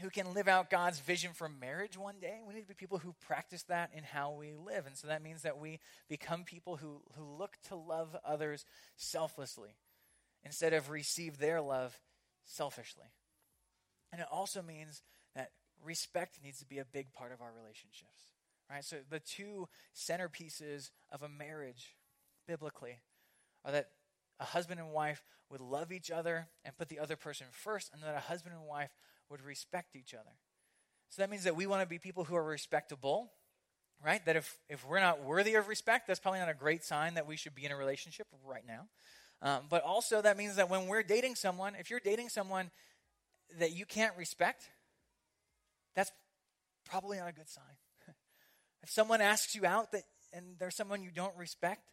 who 0.00 0.08
can 0.08 0.34
live 0.34 0.48
out 0.48 0.70
God's 0.70 1.00
vision 1.00 1.32
for 1.34 1.48
marriage 1.48 1.98
one 1.98 2.20
day, 2.20 2.40
we 2.46 2.54
need 2.54 2.62
to 2.62 2.68
be 2.68 2.74
people 2.74 2.98
who 2.98 3.14
practice 3.26 3.64
that 3.64 3.90
in 3.94 4.04
how 4.04 4.32
we 4.32 4.52
live, 4.52 4.86
and 4.86 4.96
so 4.96 5.08
that 5.08 5.22
means 5.22 5.42
that 5.42 5.58
we 5.58 5.80
become 6.08 6.44
people 6.44 6.76
who 6.76 7.02
who 7.16 7.24
look 7.24 7.56
to 7.68 7.76
love 7.76 8.16
others 8.24 8.64
selflessly 8.96 9.76
instead 10.44 10.72
of 10.72 10.90
receive 10.90 11.38
their 11.38 11.60
love 11.60 12.00
selfishly. 12.44 13.06
And 14.12 14.20
it 14.20 14.26
also 14.30 14.62
means 14.62 15.02
that 15.34 15.50
respect 15.84 16.38
needs 16.42 16.58
to 16.60 16.66
be 16.66 16.78
a 16.78 16.84
big 16.84 17.12
part 17.12 17.32
of 17.32 17.40
our 17.40 17.52
relationships. 17.52 18.18
Right? 18.70 18.84
So 18.84 18.96
the 19.08 19.20
two 19.20 19.68
centerpieces 19.94 20.90
of 21.10 21.22
a 21.22 21.28
marriage 21.28 21.96
biblically 22.46 22.98
are 23.64 23.72
that 23.72 23.90
a 24.38 24.44
husband 24.44 24.80
and 24.80 24.90
wife 24.90 25.22
would 25.50 25.60
love 25.60 25.92
each 25.92 26.10
other 26.10 26.48
and 26.64 26.76
put 26.76 26.88
the 26.88 26.98
other 26.98 27.16
person 27.16 27.46
first, 27.50 27.90
and 27.92 28.02
that 28.02 28.14
a 28.16 28.20
husband 28.20 28.54
and 28.54 28.66
wife 28.66 28.90
would 29.30 29.42
respect 29.42 29.96
each 29.96 30.14
other. 30.14 30.30
So 31.08 31.22
that 31.22 31.30
means 31.30 31.44
that 31.44 31.56
we 31.56 31.66
want 31.66 31.82
to 31.82 31.88
be 31.88 31.98
people 31.98 32.24
who 32.24 32.36
are 32.36 32.44
respectable, 32.44 33.32
right? 34.04 34.24
That 34.26 34.36
if, 34.36 34.58
if 34.68 34.86
we're 34.86 35.00
not 35.00 35.22
worthy 35.22 35.54
of 35.54 35.68
respect, 35.68 36.06
that's 36.06 36.20
probably 36.20 36.40
not 36.40 36.48
a 36.48 36.54
great 36.54 36.84
sign 36.84 37.14
that 37.14 37.26
we 37.26 37.36
should 37.36 37.54
be 37.54 37.64
in 37.64 37.72
a 37.72 37.76
relationship 37.76 38.26
right 38.44 38.64
now. 38.66 38.86
Um, 39.42 39.62
but 39.68 39.82
also, 39.82 40.20
that 40.20 40.36
means 40.36 40.56
that 40.56 40.68
when 40.68 40.86
we're 40.86 41.02
dating 41.02 41.34
someone, 41.34 41.74
if 41.78 41.90
you're 41.90 42.00
dating 42.00 42.28
someone 42.28 42.70
that 43.58 43.72
you 43.72 43.86
can't 43.86 44.16
respect, 44.16 44.68
that's 45.96 46.12
probably 46.84 47.16
not 47.18 47.28
a 47.28 47.32
good 47.32 47.48
sign. 47.48 47.64
if 48.82 48.90
someone 48.90 49.20
asks 49.20 49.54
you 49.54 49.64
out 49.64 49.92
that 49.92 50.02
and 50.32 50.56
there's 50.58 50.76
someone 50.76 51.02
you 51.02 51.10
don't 51.10 51.36
respect, 51.36 51.90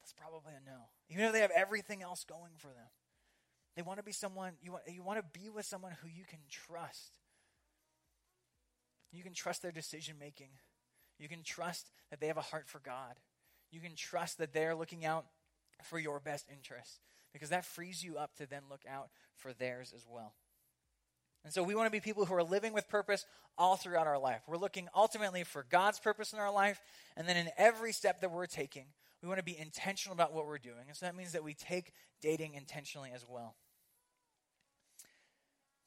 that's 0.00 0.12
probably 0.12 0.52
a 0.52 0.64
no. 0.64 0.88
Even 1.10 1.24
if 1.26 1.32
they 1.32 1.40
have 1.40 1.50
everything 1.54 2.02
else 2.02 2.24
going 2.24 2.52
for 2.56 2.68
them. 2.68 2.88
They 3.76 3.82
want 3.82 3.98
to 3.98 4.04
be 4.04 4.12
someone, 4.12 4.52
you 4.62 4.72
want, 4.72 4.84
you 4.88 5.02
want 5.02 5.18
to 5.18 5.40
be 5.40 5.48
with 5.48 5.64
someone 5.64 5.92
who 6.02 6.08
you 6.08 6.24
can 6.24 6.40
trust. 6.50 7.12
You 9.12 9.22
can 9.22 9.34
trust 9.34 9.62
their 9.62 9.72
decision 9.72 10.16
making. 10.18 10.50
You 11.18 11.28
can 11.28 11.42
trust 11.42 11.90
that 12.10 12.20
they 12.20 12.26
have 12.26 12.36
a 12.36 12.42
heart 12.42 12.68
for 12.68 12.80
God. 12.80 13.14
You 13.70 13.80
can 13.80 13.94
trust 13.94 14.38
that 14.38 14.52
they're 14.52 14.74
looking 14.74 15.04
out 15.04 15.26
for 15.82 15.98
your 15.98 16.20
best 16.20 16.46
interests 16.50 17.00
because 17.32 17.48
that 17.48 17.64
frees 17.64 18.04
you 18.04 18.16
up 18.16 18.36
to 18.36 18.46
then 18.46 18.62
look 18.70 18.82
out 18.88 19.08
for 19.34 19.52
theirs 19.52 19.92
as 19.94 20.06
well. 20.08 20.34
And 21.44 21.52
so 21.52 21.62
we 21.62 21.74
want 21.74 21.86
to 21.86 21.90
be 21.90 22.00
people 22.00 22.24
who 22.24 22.34
are 22.34 22.44
living 22.44 22.72
with 22.72 22.88
purpose 22.88 23.24
all 23.58 23.76
throughout 23.76 24.06
our 24.06 24.18
life. 24.18 24.42
We're 24.46 24.56
looking 24.56 24.88
ultimately 24.94 25.44
for 25.44 25.66
God's 25.68 25.98
purpose 25.98 26.32
in 26.32 26.38
our 26.38 26.52
life, 26.52 26.80
and 27.16 27.28
then 27.28 27.36
in 27.36 27.48
every 27.58 27.92
step 27.92 28.20
that 28.20 28.30
we're 28.30 28.46
taking, 28.46 28.86
we 29.22 29.28
want 29.28 29.38
to 29.38 29.44
be 29.44 29.58
intentional 29.58 30.14
about 30.14 30.32
what 30.32 30.46
we're 30.46 30.58
doing. 30.58 30.84
And 30.86 30.96
so 30.96 31.06
that 31.06 31.16
means 31.16 31.32
that 31.32 31.42
we 31.42 31.54
take 31.54 31.92
dating 32.20 32.54
intentionally 32.54 33.10
as 33.14 33.24
well. 33.28 33.56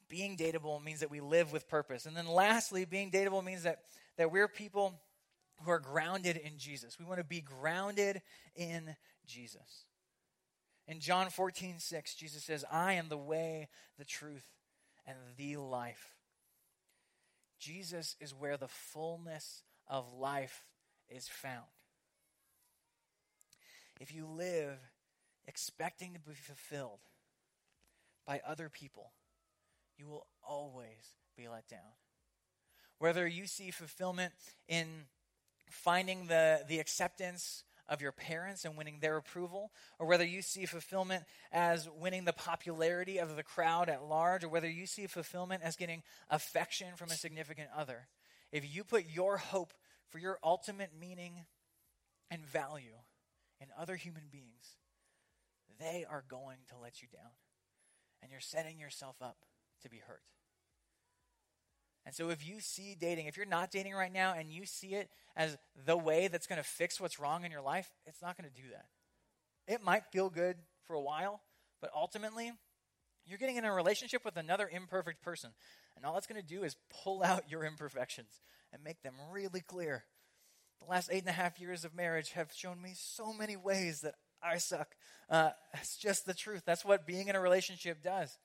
Being 0.08 0.38
dateable 0.38 0.84
means 0.84 0.99
that 0.99 1.10
we 1.10 1.20
live 1.20 1.51
with 1.51 1.68
purpose. 1.68 2.06
And 2.06 2.16
then 2.16 2.28
lastly, 2.28 2.86
being 2.86 3.12
dateable 3.12 3.43
means 3.43 3.64
that, 3.64 3.80
that 4.18 4.32
we're 4.32 4.47
people 4.47 4.93
who 5.64 5.72
are 5.72 5.80
grounded 5.80 6.38
in 6.38 6.58
Jesus. 6.58 6.99
We 6.99 7.06
want 7.06 7.20
to 7.20 7.26
be 7.26 7.41
grounded 7.41 8.22
in 8.56 8.95
Jesus. 9.26 9.86
In 10.88 10.99
John 10.99 11.30
14, 11.30 11.80
6, 11.80 12.16
Jesus 12.16 12.43
says, 12.43 12.64
I 12.72 12.93
am 12.93 13.10
the 13.10 13.18
way, 13.18 13.70
the 13.97 14.06
truth, 14.06 14.45
and 15.08 15.18
the 15.38 15.58
life. 15.58 16.14
Jesus 17.60 18.16
is 18.20 18.34
where 18.34 18.58
the 18.58 18.68
fullness 18.68 19.64
of 19.88 20.14
life 20.14 20.64
is 21.10 21.28
found. 21.28 21.64
If 23.99 24.14
you 24.14 24.28
live 24.28 24.78
expecting 25.47 26.14
to 26.14 26.20
be 26.20 26.34
fulfilled 26.34 26.99
by 28.28 28.41
other 28.45 28.70
people, 28.70 29.12
you 29.98 30.08
will 30.08 30.28
always 30.48 31.16
be 31.38 31.48
let 31.48 31.68
down. 31.68 31.80
Whether 33.00 33.28
you 33.28 33.46
see 33.46 33.72
fulfillment 33.72 34.34
in 34.68 34.88
finding 35.70 36.28
the, 36.28 36.64
the 36.68 36.80
acceptance 36.80 37.64
of 37.88 38.02
your 38.02 38.12
parents 38.12 38.66
and 38.66 38.78
winning 38.78 38.98
their 39.00 39.18
approval, 39.18 39.72
or 40.00 40.08
whether 40.08 40.26
you 40.26 40.41
see 40.41 40.66
fulfillment 40.66 41.24
as 41.52 41.88
winning 41.89 42.26
the 42.26 42.34
popularity 42.34 43.20
of 43.20 43.36
the 43.36 43.43
crowd 43.43 43.89
at 43.89 44.04
large, 44.04 44.43
or 44.43 44.50
whether 44.50 44.70
you 44.70 44.88
see 44.88 45.08
fulfillment 45.08 45.62
as 45.64 45.76
getting 45.76 46.02
affection 46.30 46.96
from 46.96 47.10
a 47.10 47.16
significant 47.16 47.70
other. 47.76 48.08
if 48.52 48.74
you 48.74 48.84
put 48.84 49.06
your 49.06 49.38
hope 49.38 49.74
for 50.08 50.18
your 50.18 50.39
ultimate 50.43 50.91
meaning 50.98 51.46
and 52.32 52.46
value 52.46 52.96
in 53.60 53.68
other 53.78 53.96
human 53.96 54.24
beings, 54.32 54.78
they 55.80 56.06
are 56.10 56.24
going 56.28 56.60
to 56.70 56.78
let 56.82 57.02
you 57.02 57.08
down. 57.12 57.32
And 58.22 58.32
you're 58.32 58.39
setting 58.39 58.80
yourself 58.80 59.18
up 59.22 59.38
to 59.86 59.89
be 59.89 60.01
hurt. 60.05 60.21
And 62.05 62.13
so, 62.13 62.29
if 62.29 62.47
you 62.47 62.59
see 62.59 62.95
dating, 62.99 63.25
if 63.25 63.36
you're 63.36 63.47
not 63.47 63.71
dating 63.71 63.93
right 63.93 64.13
now 64.13 64.36
and 64.38 64.51
you 64.51 64.65
see 64.65 64.89
it 64.89 65.09
as 65.36 65.57
the 65.86 65.97
way 65.97 66.27
that's 66.27 66.45
going 66.45 66.61
to 66.61 66.67
fix 66.67 66.99
what's 66.99 67.19
wrong 67.19 67.45
in 67.45 67.51
your 67.51 67.61
life, 67.61 67.89
it's 68.05 68.21
not 68.21 68.38
going 68.38 68.49
to 68.49 68.61
do 68.61 68.67
that. 68.71 68.86
It 69.73 69.83
might 69.83 70.03
feel 70.11 70.29
good 70.29 70.57
for 70.86 70.93
a 70.93 71.01
while, 71.01 71.41
but 71.81 71.89
ultimately, 71.95 72.51
you're 73.25 73.39
getting 73.39 73.55
in 73.55 73.65
a 73.65 73.73
relationship 73.73 74.23
with 74.23 74.38
another 74.38 74.69
imperfect 74.71 75.23
person. 75.23 75.51
And 75.95 76.05
all 76.05 76.17
it's 76.17 76.27
going 76.27 76.41
to 76.41 76.47
do 76.47 76.63
is 76.63 76.75
pull 77.03 77.23
out 77.23 77.49
your 77.49 77.63
imperfections 77.63 78.41
and 78.71 78.83
make 78.83 79.01
them 79.01 79.13
really 79.31 79.61
clear. 79.61 80.03
The 80.81 80.91
last 80.91 81.09
eight 81.11 81.21
and 81.21 81.29
a 81.29 81.31
half 81.31 81.59
years 81.59 81.86
of 81.86 81.95
marriage 81.95 82.31
have 82.31 82.51
shown 82.53 82.81
me 82.81 82.91
so 82.95 83.33
many 83.33 83.55
ways 83.55 84.01
that 84.01 84.15
I 84.43 84.57
suck. 84.57 84.95
Uh, 85.29 85.51
it's 85.73 85.97
just 85.97 86.25
the 86.25 86.33
truth. 86.33 86.63
That's 86.65 86.86
what 86.86 87.07
being 87.07 87.29
in 87.29 87.36
a 87.36 87.39
relationship 87.39 88.03
does. 88.03 88.38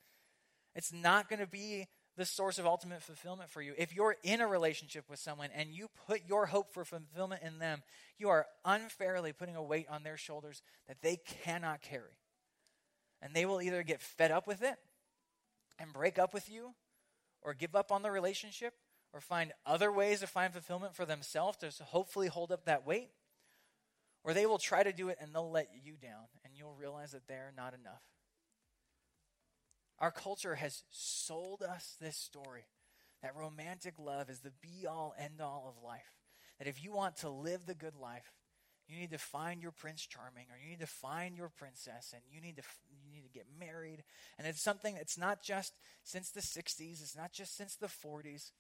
It's 0.75 0.93
not 0.93 1.29
going 1.29 1.41
to 1.41 1.47
be 1.47 1.87
the 2.17 2.25
source 2.25 2.59
of 2.59 2.67
ultimate 2.67 3.03
fulfillment 3.03 3.51
for 3.51 3.63
you. 3.63 3.73
If 3.79 3.95
you're 3.95 4.17
in 4.23 4.41
a 4.41 4.47
relationship 4.47 5.05
with 5.09 5.19
someone 5.19 5.51
and 5.55 5.71
you 5.73 5.89
put 6.07 6.23
your 6.29 6.47
hope 6.47 6.73
for 6.73 6.85
fulfillment 6.85 7.43
in 7.43 7.59
them, 7.59 7.83
you 8.19 8.29
are 8.29 8.47
unfairly 8.65 9.33
putting 9.33 9.57
a 9.57 9.63
weight 9.63 9.87
on 9.89 10.03
their 10.03 10.17
shoulders 10.17 10.63
that 10.87 11.03
they 11.03 11.17
cannot 11.45 11.83
carry. 11.83 12.19
And 13.23 13.35
they 13.35 13.47
will 13.47 13.63
either 13.63 13.83
get 13.83 14.03
fed 14.03 14.31
up 14.31 14.47
with 14.47 14.63
it 14.63 14.77
and 15.79 15.93
break 15.93 16.19
up 16.19 16.35
with 16.35 16.51
you, 16.51 16.75
or 17.43 17.55
give 17.55 17.75
up 17.75 17.91
on 17.91 18.03
the 18.03 18.11
relationship, 18.11 18.75
or 19.15 19.21
find 19.21 19.53
other 19.65 19.91
ways 19.91 20.21
to 20.21 20.27
find 20.27 20.53
fulfillment 20.53 20.95
for 20.95 21.07
themselves 21.07 21.57
to 21.59 21.85
hopefully 21.85 22.29
hold 22.29 22.53
up 22.53 22.67
that 22.67 22.87
weight. 22.87 23.09
Or 24.23 24.35
they 24.35 24.45
will 24.45 24.59
try 24.59 24.83
to 24.83 24.93
do 24.93 25.09
it 25.09 25.17
and 25.21 25.35
they'll 25.35 25.51
let 25.51 25.71
you 25.83 25.95
down, 25.97 26.27
and 26.45 26.53
you'll 26.55 26.75
realize 26.75 27.13
that 27.13 27.27
they're 27.27 27.55
not 27.57 27.73
enough. 27.73 28.03
Our 30.01 30.11
culture 30.11 30.55
has 30.55 30.83
sold 30.91 31.63
us 31.63 31.97
this 32.01 32.17
story 32.17 32.65
that 33.23 33.37
romantic 33.37 33.95
love 33.99 34.31
is 34.31 34.41
the 34.41 34.53
be 34.63 34.87
all 34.87 35.15
end 35.19 35.41
all 35.43 35.67
of 35.69 35.85
life. 35.85 36.15
That 36.59 36.69
if 36.69 36.83
you 36.83 36.93
want 36.93 37.17
to 37.19 37.29
live 37.29 37.67
the 37.67 37.75
good 37.75 37.97
life, 37.97 38.33
you 38.89 38.99
need 38.99 39.11
to 39.11 39.19
find 39.19 39.63
your 39.63 39.73
prince 39.73 40.05
charming 40.07 40.47
or 40.51 40.59
you 40.63 40.71
need 40.71 40.81
to 40.81 40.87
find 40.87 41.37
your 41.37 41.49
princess 41.49 42.13
and 42.13 42.23
you 42.31 42.41
need 42.41 42.57
to 42.57 42.63
you 42.91 43.13
need 43.13 43.23
to 43.23 43.31
get 43.31 43.47
married. 43.59 44.03
And 44.39 44.47
it's 44.47 44.63
something 44.63 44.97
it's 44.97 45.19
not 45.19 45.43
just 45.43 45.75
since 46.03 46.31
the 46.31 46.41
60s 46.41 47.03
it's 47.03 47.17
not 47.17 47.33
just 47.33 47.57
since 47.57 47.77
the 47.77 47.87
40s 47.87 48.51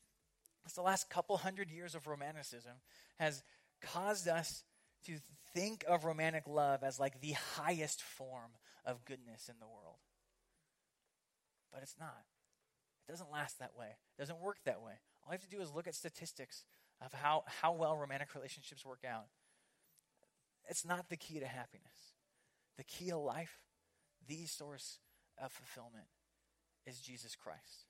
it's 0.64 0.74
the 0.74 0.82
last 0.82 1.09
couple 1.09 1.36
hundred 1.38 1.70
years 1.70 1.95
of 1.95 2.07
romanticism 2.07 2.74
has 3.18 3.43
caused 3.80 4.28
us 4.28 4.62
to 5.07 5.16
think 5.55 5.84
of 5.88 6.05
romantic 6.05 6.45
love 6.47 6.84
as 6.84 7.01
like 7.01 7.20
the 7.20 7.32
highest 7.57 8.03
form 8.03 8.53
of 8.84 9.05
goodness 9.05 9.49
in 9.49 9.57
the 9.59 9.66
world 9.66 9.99
but 11.72 11.82
it's 11.82 11.96
not. 11.98 12.24
It 13.08 13.12
doesn't 13.12 13.32
last 13.32 13.58
that 13.58 13.76
way. 13.76 13.96
It 14.16 14.20
doesn't 14.20 14.40
work 14.40 14.58
that 14.64 14.80
way. 14.82 14.92
All 15.24 15.32
you 15.32 15.38
have 15.38 15.48
to 15.48 15.48
do 15.48 15.60
is 15.60 15.72
look 15.74 15.86
at 15.86 15.94
statistics 15.94 16.64
of 17.04 17.12
how, 17.12 17.44
how 17.46 17.72
well 17.72 17.96
romantic 17.96 18.34
relationships 18.34 18.84
work 18.84 19.04
out. 19.08 19.26
It's 20.68 20.84
not 20.84 21.08
the 21.08 21.16
key 21.16 21.40
to 21.40 21.46
happiness. 21.46 22.14
The 22.76 22.84
key 22.84 23.10
to 23.10 23.16
life, 23.16 23.58
the 24.26 24.46
source 24.46 24.98
of 25.42 25.52
fulfillment, 25.52 26.06
is 26.86 27.00
Jesus 27.00 27.34
Christ. 27.34 27.86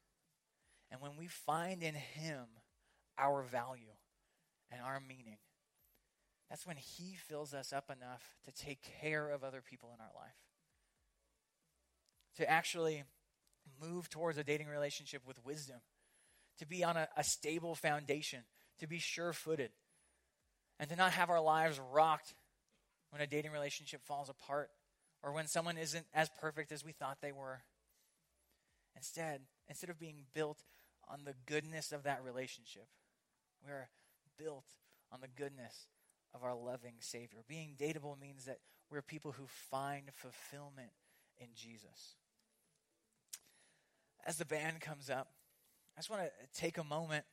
And 0.91 1.01
when 1.01 1.13
we 1.19 1.27
find 1.27 1.83
in 1.83 1.95
Him 1.95 2.47
our 3.19 3.43
value 3.43 3.97
and 4.71 4.81
our 4.81 5.01
meaning, 5.01 5.39
that's 6.49 6.67
when 6.67 6.77
He 6.77 7.15
fills 7.15 7.55
us 7.55 7.73
up 7.73 7.91
enough 7.91 8.37
to 8.45 8.53
take 8.53 8.81
care 9.01 9.31
of 9.31 9.45
other 9.45 9.63
people 9.63 9.91
in 9.95 10.01
our 10.01 10.11
life. 10.21 10.35
To 12.37 12.51
actually 12.51 13.05
move 13.81 14.09
towards 14.09 14.39
a 14.39 14.45
dating 14.45 14.69
relationship 14.69 15.23
with 15.27 15.45
wisdom, 15.45 15.81
to 16.59 16.67
be 16.67 16.85
on 16.85 16.97
a, 16.97 17.09
a 17.17 17.25
stable 17.25 17.75
foundation, 17.75 18.41
to 18.79 18.87
be 18.87 18.99
sure 18.99 19.33
footed, 19.33 19.71
and 20.79 20.89
to 20.91 20.97
not 20.97 21.13
have 21.13 21.31
our 21.31 21.41
lives 21.41 21.81
rocked 21.93 22.35
when 23.11 23.23
a 23.23 23.27
dating 23.27 23.53
relationship 23.53 24.03
falls 24.05 24.29
apart 24.29 24.71
or 25.23 25.33
when 25.33 25.47
someone 25.47 25.77
isn't 25.77 26.07
as 26.15 26.31
perfect 26.41 26.73
as 26.73 26.85
we 26.85 26.93
thought 26.93 27.19
they 27.21 27.33
were. 27.33 27.61
Instead, 28.97 29.43
instead 29.69 29.91
of 29.91 29.99
being 29.99 30.25
built 30.35 30.63
on 31.09 31.25
the 31.25 31.35
goodness 31.47 31.93
of 31.93 32.05
that 32.05 32.23
relationship, 32.25 32.87
we're 33.65 33.89
built 34.39 34.65
on 35.13 35.21
the 35.21 35.29
goodness 35.29 35.87
of 36.35 36.43
our 36.43 36.55
loving 36.55 36.95
Savior. 37.01 37.41
Being 37.49 37.75
dateable 37.79 38.19
means 38.19 38.45
that 38.45 38.59
we're 38.91 39.03
people 39.03 39.33
who 39.33 39.45
find 39.71 40.05
fulfillment 40.15 40.91
in 41.39 41.49
Jesus 41.55 42.17
as 44.27 44.37
the 44.37 44.45
band 44.45 44.81
comes 44.81 45.11
up, 45.11 45.29
I 45.97 46.01
just 46.01 46.11
want 46.11 46.23
to 46.23 46.61
take 46.61 46.79
a 46.79 46.85
moment 46.85 47.25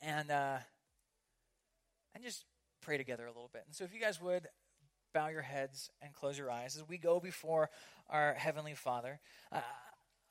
and 0.00 0.30
uh, 0.30 0.58
and 2.14 2.24
just 2.24 2.44
pray 2.80 2.96
together 2.96 3.24
a 3.24 3.28
little 3.28 3.50
bit. 3.52 3.62
And 3.66 3.74
so, 3.74 3.84
if 3.84 3.94
you 3.94 4.00
guys 4.00 4.20
would 4.20 4.48
bow 5.12 5.28
your 5.28 5.42
heads 5.42 5.90
and 6.00 6.12
close 6.14 6.38
your 6.38 6.50
eyes 6.50 6.76
as 6.76 6.88
we 6.88 6.98
go 6.98 7.20
before 7.20 7.70
our 8.08 8.34
heavenly 8.34 8.74
Father, 8.74 9.20
uh, 9.52 9.60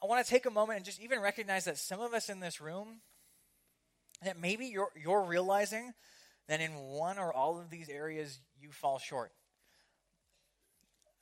I 0.02 0.06
want 0.06 0.26
to 0.26 0.30
take 0.30 0.46
a 0.46 0.52
moment 0.52 0.78
and 0.78 0.86
just 0.86 1.02
even 1.02 1.20
recognize 1.20 1.66
that 1.66 1.78
some 1.78 2.00
of 2.00 2.14
us 2.14 2.30
in 2.30 2.40
this 2.40 2.62
room 2.62 3.02
that 4.24 4.40
maybe 4.40 4.66
you're 4.66 4.92
you're 5.02 5.24
realizing 5.24 5.94
that 6.48 6.62
in 6.62 6.72
one 6.72 7.18
or 7.18 7.34
all 7.34 7.60
of 7.60 7.70
these 7.70 7.90
areas 7.90 8.40
you 8.60 8.72
fall 8.72 9.00
short. 9.00 9.32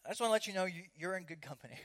I 0.05 0.09
just 0.09 0.21
want 0.21 0.29
to 0.29 0.33
let 0.33 0.47
you 0.47 0.53
know 0.53 0.65
you, 0.65 0.83
you're 0.95 1.17
in 1.17 1.23
good 1.23 1.41
company 1.41 1.75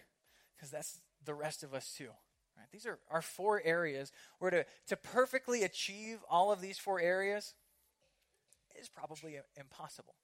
because 0.56 0.70
that's 0.70 1.00
the 1.24 1.34
rest 1.34 1.62
of 1.62 1.74
us 1.74 1.94
too. 1.96 2.10
Right? 2.56 2.66
These 2.72 2.86
are 2.86 2.98
our 3.10 3.22
four 3.22 3.62
areas 3.64 4.12
where 4.38 4.50
to, 4.50 4.66
to 4.88 4.96
perfectly 4.96 5.62
achieve 5.62 6.18
all 6.28 6.52
of 6.52 6.60
these 6.60 6.78
four 6.78 7.00
areas 7.00 7.54
is 8.80 8.88
probably 8.88 9.38
impossible. 9.58 10.14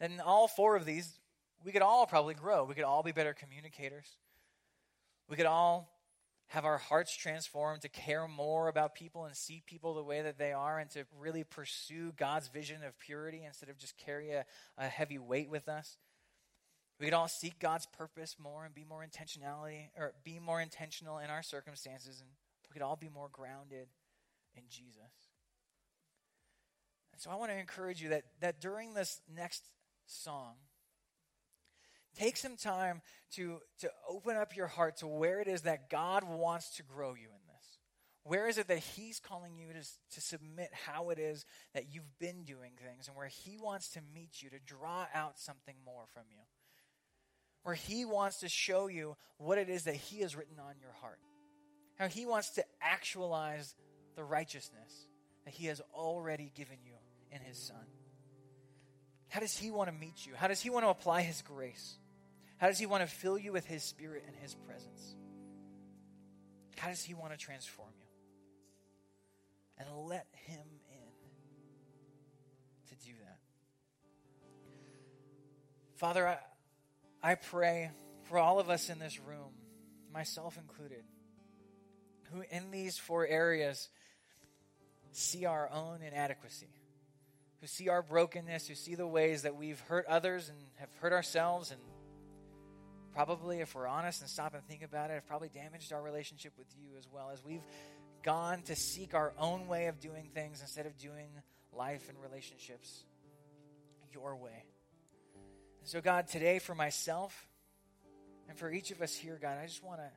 And 0.00 0.20
all 0.20 0.48
four 0.48 0.76
of 0.76 0.84
these, 0.84 1.18
we 1.64 1.72
could 1.72 1.82
all 1.82 2.06
probably 2.06 2.34
grow. 2.34 2.64
We 2.64 2.74
could 2.74 2.84
all 2.84 3.02
be 3.02 3.12
better 3.12 3.34
communicators. 3.34 4.18
We 5.28 5.36
could 5.36 5.46
all 5.46 5.90
have 6.48 6.64
our 6.64 6.78
hearts 6.78 7.16
transformed 7.16 7.82
to 7.82 7.88
care 7.88 8.28
more 8.28 8.68
about 8.68 8.94
people 8.94 9.24
and 9.24 9.34
see 9.34 9.62
people 9.66 9.94
the 9.94 10.02
way 10.02 10.22
that 10.22 10.38
they 10.38 10.52
are 10.52 10.78
and 10.78 10.90
to 10.90 11.06
really 11.18 11.42
pursue 11.42 12.12
God's 12.16 12.48
vision 12.48 12.82
of 12.86 12.98
purity 12.98 13.44
instead 13.44 13.70
of 13.70 13.78
just 13.78 13.96
carry 13.96 14.30
a, 14.32 14.44
a 14.76 14.86
heavy 14.86 15.18
weight 15.18 15.48
with 15.48 15.68
us. 15.68 15.96
We 17.04 17.10
could 17.10 17.16
all 17.16 17.28
seek 17.28 17.58
God's 17.58 17.84
purpose 17.84 18.36
more 18.42 18.64
and 18.64 18.74
be 18.74 18.82
more 18.82 19.04
intentionality 19.04 19.88
or 19.98 20.14
be 20.24 20.38
more 20.38 20.62
intentional 20.62 21.18
in 21.18 21.28
our 21.28 21.42
circumstances 21.42 22.22
and 22.22 22.30
we 22.70 22.72
could 22.72 22.80
all 22.80 22.96
be 22.96 23.10
more 23.10 23.28
grounded 23.30 23.88
in 24.56 24.62
Jesus. 24.70 25.12
And 27.12 27.20
so 27.20 27.28
I 27.30 27.34
want 27.34 27.52
to 27.52 27.58
encourage 27.58 28.00
you 28.00 28.08
that 28.08 28.22
that 28.40 28.58
during 28.58 28.94
this 28.94 29.20
next 29.36 29.64
song 30.06 30.54
take 32.18 32.38
some 32.38 32.56
time 32.56 33.02
to 33.32 33.58
to 33.80 33.90
open 34.08 34.38
up 34.38 34.56
your 34.56 34.68
heart 34.68 34.96
to 35.00 35.06
where 35.06 35.40
it 35.40 35.46
is 35.46 35.60
that 35.62 35.90
God 35.90 36.24
wants 36.24 36.74
to 36.76 36.82
grow 36.82 37.10
you 37.10 37.28
in 37.28 37.42
this. 37.48 37.78
Where 38.22 38.48
is 38.48 38.56
it 38.56 38.66
that 38.68 38.78
He's 38.78 39.20
calling 39.20 39.58
you 39.58 39.74
to, 39.74 39.86
to 40.14 40.20
submit 40.22 40.70
how 40.86 41.10
it 41.10 41.18
is 41.18 41.44
that 41.74 41.92
you've 41.92 42.18
been 42.18 42.44
doing 42.44 42.72
things 42.82 43.08
and 43.08 43.14
where 43.14 43.28
He 43.28 43.58
wants 43.58 43.90
to 43.90 44.00
meet 44.14 44.40
you 44.40 44.48
to 44.48 44.58
draw 44.58 45.04
out 45.14 45.38
something 45.38 45.74
more 45.84 46.04
from 46.14 46.22
you? 46.30 46.40
Where 47.64 47.74
He 47.74 48.04
wants 48.04 48.40
to 48.40 48.48
show 48.48 48.86
you 48.86 49.16
what 49.38 49.58
it 49.58 49.68
is 49.68 49.84
that 49.84 49.96
He 49.96 50.20
has 50.20 50.36
written 50.36 50.60
on 50.60 50.74
your 50.80 50.92
heart. 51.00 51.18
How 51.98 52.06
He 52.06 52.24
wants 52.26 52.50
to 52.50 52.64
actualize 52.80 53.74
the 54.14 54.22
righteousness 54.22 55.06
that 55.44 55.52
He 55.52 55.66
has 55.66 55.80
already 55.92 56.52
given 56.54 56.76
you 56.84 56.94
in 57.32 57.40
His 57.40 57.58
Son. 57.58 57.84
How 59.28 59.40
does 59.40 59.56
He 59.56 59.70
want 59.70 59.90
to 59.90 59.94
meet 59.94 60.24
you? 60.24 60.34
How 60.36 60.46
does 60.46 60.60
He 60.60 60.70
want 60.70 60.84
to 60.84 60.90
apply 60.90 61.22
His 61.22 61.42
grace? 61.42 61.96
How 62.58 62.68
does 62.68 62.78
He 62.78 62.86
want 62.86 63.02
to 63.02 63.12
fill 63.12 63.38
you 63.38 63.52
with 63.52 63.66
His 63.66 63.82
Spirit 63.82 64.24
and 64.26 64.36
His 64.36 64.54
presence? 64.54 65.16
How 66.76 66.88
does 66.88 67.02
He 67.02 67.14
want 67.14 67.32
to 67.32 67.38
transform 67.38 67.88
you? 67.98 68.06
And 69.78 69.88
let 70.06 70.26
Him 70.32 70.62
in 70.90 71.12
to 72.90 73.06
do 73.06 73.12
that. 73.24 73.38
Father, 75.96 76.28
I. 76.28 76.38
I 77.24 77.36
pray 77.36 77.90
for 78.24 78.38
all 78.38 78.60
of 78.60 78.68
us 78.68 78.90
in 78.90 78.98
this 78.98 79.18
room, 79.18 79.54
myself 80.12 80.58
included, 80.58 81.04
who 82.30 82.42
in 82.50 82.70
these 82.70 82.98
four 82.98 83.26
areas 83.26 83.88
see 85.12 85.46
our 85.46 85.70
own 85.72 86.02
inadequacy, 86.02 86.68
who 87.62 87.66
see 87.66 87.88
our 87.88 88.02
brokenness, 88.02 88.68
who 88.68 88.74
see 88.74 88.94
the 88.94 89.06
ways 89.06 89.44
that 89.44 89.56
we've 89.56 89.80
hurt 89.88 90.04
others 90.04 90.50
and 90.50 90.58
have 90.76 90.90
hurt 91.00 91.14
ourselves, 91.14 91.70
and 91.70 91.80
probably, 93.14 93.60
if 93.60 93.74
we're 93.74 93.86
honest 93.86 94.20
and 94.20 94.28
stop 94.28 94.52
and 94.52 94.62
think 94.64 94.82
about 94.82 95.08
it, 95.08 95.14
have 95.14 95.26
probably 95.26 95.48
damaged 95.48 95.94
our 95.94 96.02
relationship 96.02 96.52
with 96.58 96.68
you 96.76 96.90
as 96.98 97.08
well 97.10 97.30
as 97.32 97.42
we've 97.42 97.64
gone 98.22 98.60
to 98.64 98.76
seek 98.76 99.14
our 99.14 99.32
own 99.38 99.66
way 99.66 99.86
of 99.86 99.98
doing 99.98 100.28
things 100.34 100.60
instead 100.60 100.84
of 100.84 100.98
doing 100.98 101.30
life 101.72 102.06
and 102.10 102.18
relationships 102.20 103.04
your 104.12 104.36
way. 104.36 104.64
And 105.84 105.90
so, 105.90 106.00
God, 106.00 106.28
today 106.28 106.60
for 106.60 106.74
myself 106.74 107.46
and 108.48 108.56
for 108.56 108.72
each 108.72 108.90
of 108.90 109.02
us 109.02 109.14
here, 109.14 109.38
God, 109.38 109.58
I 109.62 109.66
just 109.66 109.84
want 109.84 110.00
to. 110.00 110.08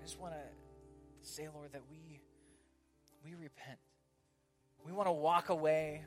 I 0.00 0.02
just 0.02 0.18
want 0.18 0.34
to 0.34 0.40
say, 1.22 1.46
Lord, 1.54 1.74
that 1.74 1.82
we 1.88 2.20
we 3.24 3.34
repent. 3.34 3.78
We 4.84 4.90
want 4.90 5.06
to 5.06 5.12
walk 5.12 5.48
away 5.48 6.02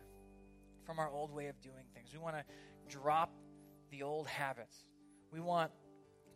from 0.84 1.00
our 1.00 1.10
old 1.10 1.32
way 1.34 1.48
of 1.48 1.62
doing 1.62 1.86
things. 1.96 2.10
We 2.12 2.20
want 2.20 2.36
to 2.36 2.44
drop 2.89 3.32
the 3.89 4.04
old 4.04 4.28
habits. 4.28 4.76
We 5.32 5.39
want 5.39 5.72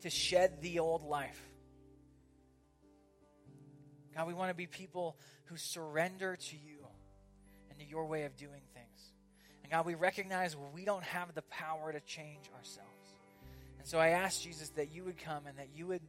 to 0.03 0.09
shed 0.09 0.61
the 0.61 0.79
old 0.79 1.03
life. 1.03 1.49
God, 4.15 4.25
we 4.25 4.33
want 4.33 4.51
to 4.51 4.55
be 4.55 4.67
people 4.67 5.17
who 5.47 5.57
surrender 5.57 6.37
to 6.37 6.55
you 6.55 6.87
and 7.69 7.77
to 7.77 7.85
your 7.85 8.05
way 8.05 8.23
of 8.23 8.37
doing 8.37 8.61
things. 8.73 8.74
And 9.65 9.71
God, 9.71 9.87
we 9.87 9.95
recognize 9.95 10.55
we 10.75 10.85
don't 10.85 11.03
have 11.05 11.33
the 11.33 11.41
power 11.41 11.91
to 11.91 11.99
change 12.01 12.51
ourselves. 12.55 13.15
And 13.79 13.87
so 13.87 13.97
I 13.97 14.09
ask 14.09 14.39
Jesus 14.43 14.69
that 14.75 14.91
you 14.91 15.03
would 15.05 15.17
come 15.17 15.47
and 15.47 15.57
that 15.57 15.69
you 15.75 15.87
would 15.87 16.03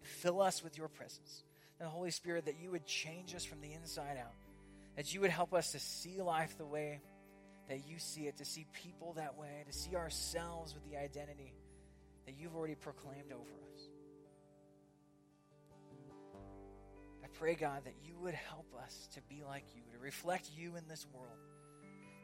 fill 0.00 0.40
us 0.40 0.64
with 0.64 0.78
your 0.78 0.88
presence. 0.88 1.44
And 1.78 1.86
the 1.86 1.90
Holy 1.90 2.10
Spirit, 2.10 2.46
that 2.46 2.58
you 2.58 2.70
would 2.70 2.86
change 2.86 3.34
us 3.34 3.44
from 3.44 3.60
the 3.60 3.70
inside 3.74 4.16
out. 4.18 4.32
That 4.96 5.12
you 5.12 5.20
would 5.20 5.28
help 5.28 5.52
us 5.52 5.72
to 5.72 5.78
see 5.78 6.22
life 6.22 6.56
the 6.56 6.64
way 6.64 7.02
that 7.68 7.86
you 7.86 7.98
see 7.98 8.28
it, 8.28 8.38
to 8.38 8.46
see 8.46 8.64
people 8.72 9.12
that 9.18 9.36
way, 9.36 9.64
to 9.66 9.74
see 9.74 9.94
ourselves 9.94 10.72
with 10.72 10.90
the 10.90 10.96
identity 10.96 11.52
that 12.24 12.34
you've 12.40 12.56
already 12.56 12.76
proclaimed 12.76 13.30
over 13.30 13.42
us. 13.74 13.80
I 17.22 17.26
pray, 17.38 17.56
God, 17.56 17.82
that 17.84 17.94
you 18.08 18.16
would 18.22 18.32
help 18.32 18.74
us 18.82 19.06
to 19.16 19.20
be 19.28 19.42
like 19.46 19.64
you, 19.74 19.82
to 19.92 20.02
reflect 20.02 20.48
you 20.56 20.76
in 20.76 20.88
this 20.88 21.06
world, 21.12 21.36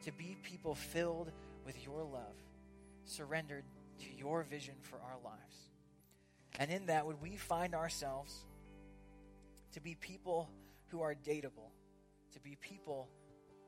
to 0.03 0.11
be 0.11 0.37
people 0.43 0.75
filled 0.75 1.31
with 1.65 1.83
your 1.83 2.03
love, 2.03 2.35
surrendered 3.05 3.63
to 3.99 4.05
your 4.17 4.43
vision 4.43 4.75
for 4.81 4.97
our 4.97 5.17
lives. 5.23 5.69
And 6.59 6.71
in 6.71 6.85
that, 6.87 7.05
would 7.05 7.21
we 7.21 7.35
find 7.35 7.73
ourselves 7.73 8.45
to 9.73 9.81
be 9.81 9.95
people 9.95 10.49
who 10.89 11.01
are 11.01 11.15
dateable, 11.15 11.71
to 12.33 12.39
be 12.39 12.57
people 12.61 13.09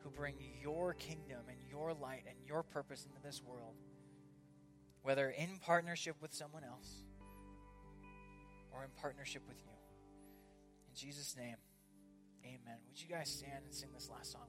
who 0.04 0.10
bring 0.12 0.36
your 0.62 0.94
kingdom 0.94 1.40
and 1.50 1.58
your 1.70 1.94
light 1.94 2.24
and 2.28 2.38
your 2.46 2.62
purpose 2.64 3.06
into 3.06 3.22
this 3.24 3.42
world, 3.44 3.74
whether 5.02 5.30
in 5.30 5.58
partnership 5.62 6.16
with 6.22 6.34
someone 6.34 6.64
else 6.64 7.04
or 8.72 8.84
in 8.84 8.90
partnership 9.02 9.42
with 9.48 9.58
you. 9.58 9.72
In 10.90 10.96
Jesus' 10.96 11.36
name, 11.36 11.56
amen. 12.44 12.78
Would 12.88 13.02
you 13.02 13.08
guys 13.08 13.30
stand 13.30 13.64
and 13.66 13.74
sing 13.74 13.90
this 13.94 14.10
last 14.12 14.32
song 14.32 14.46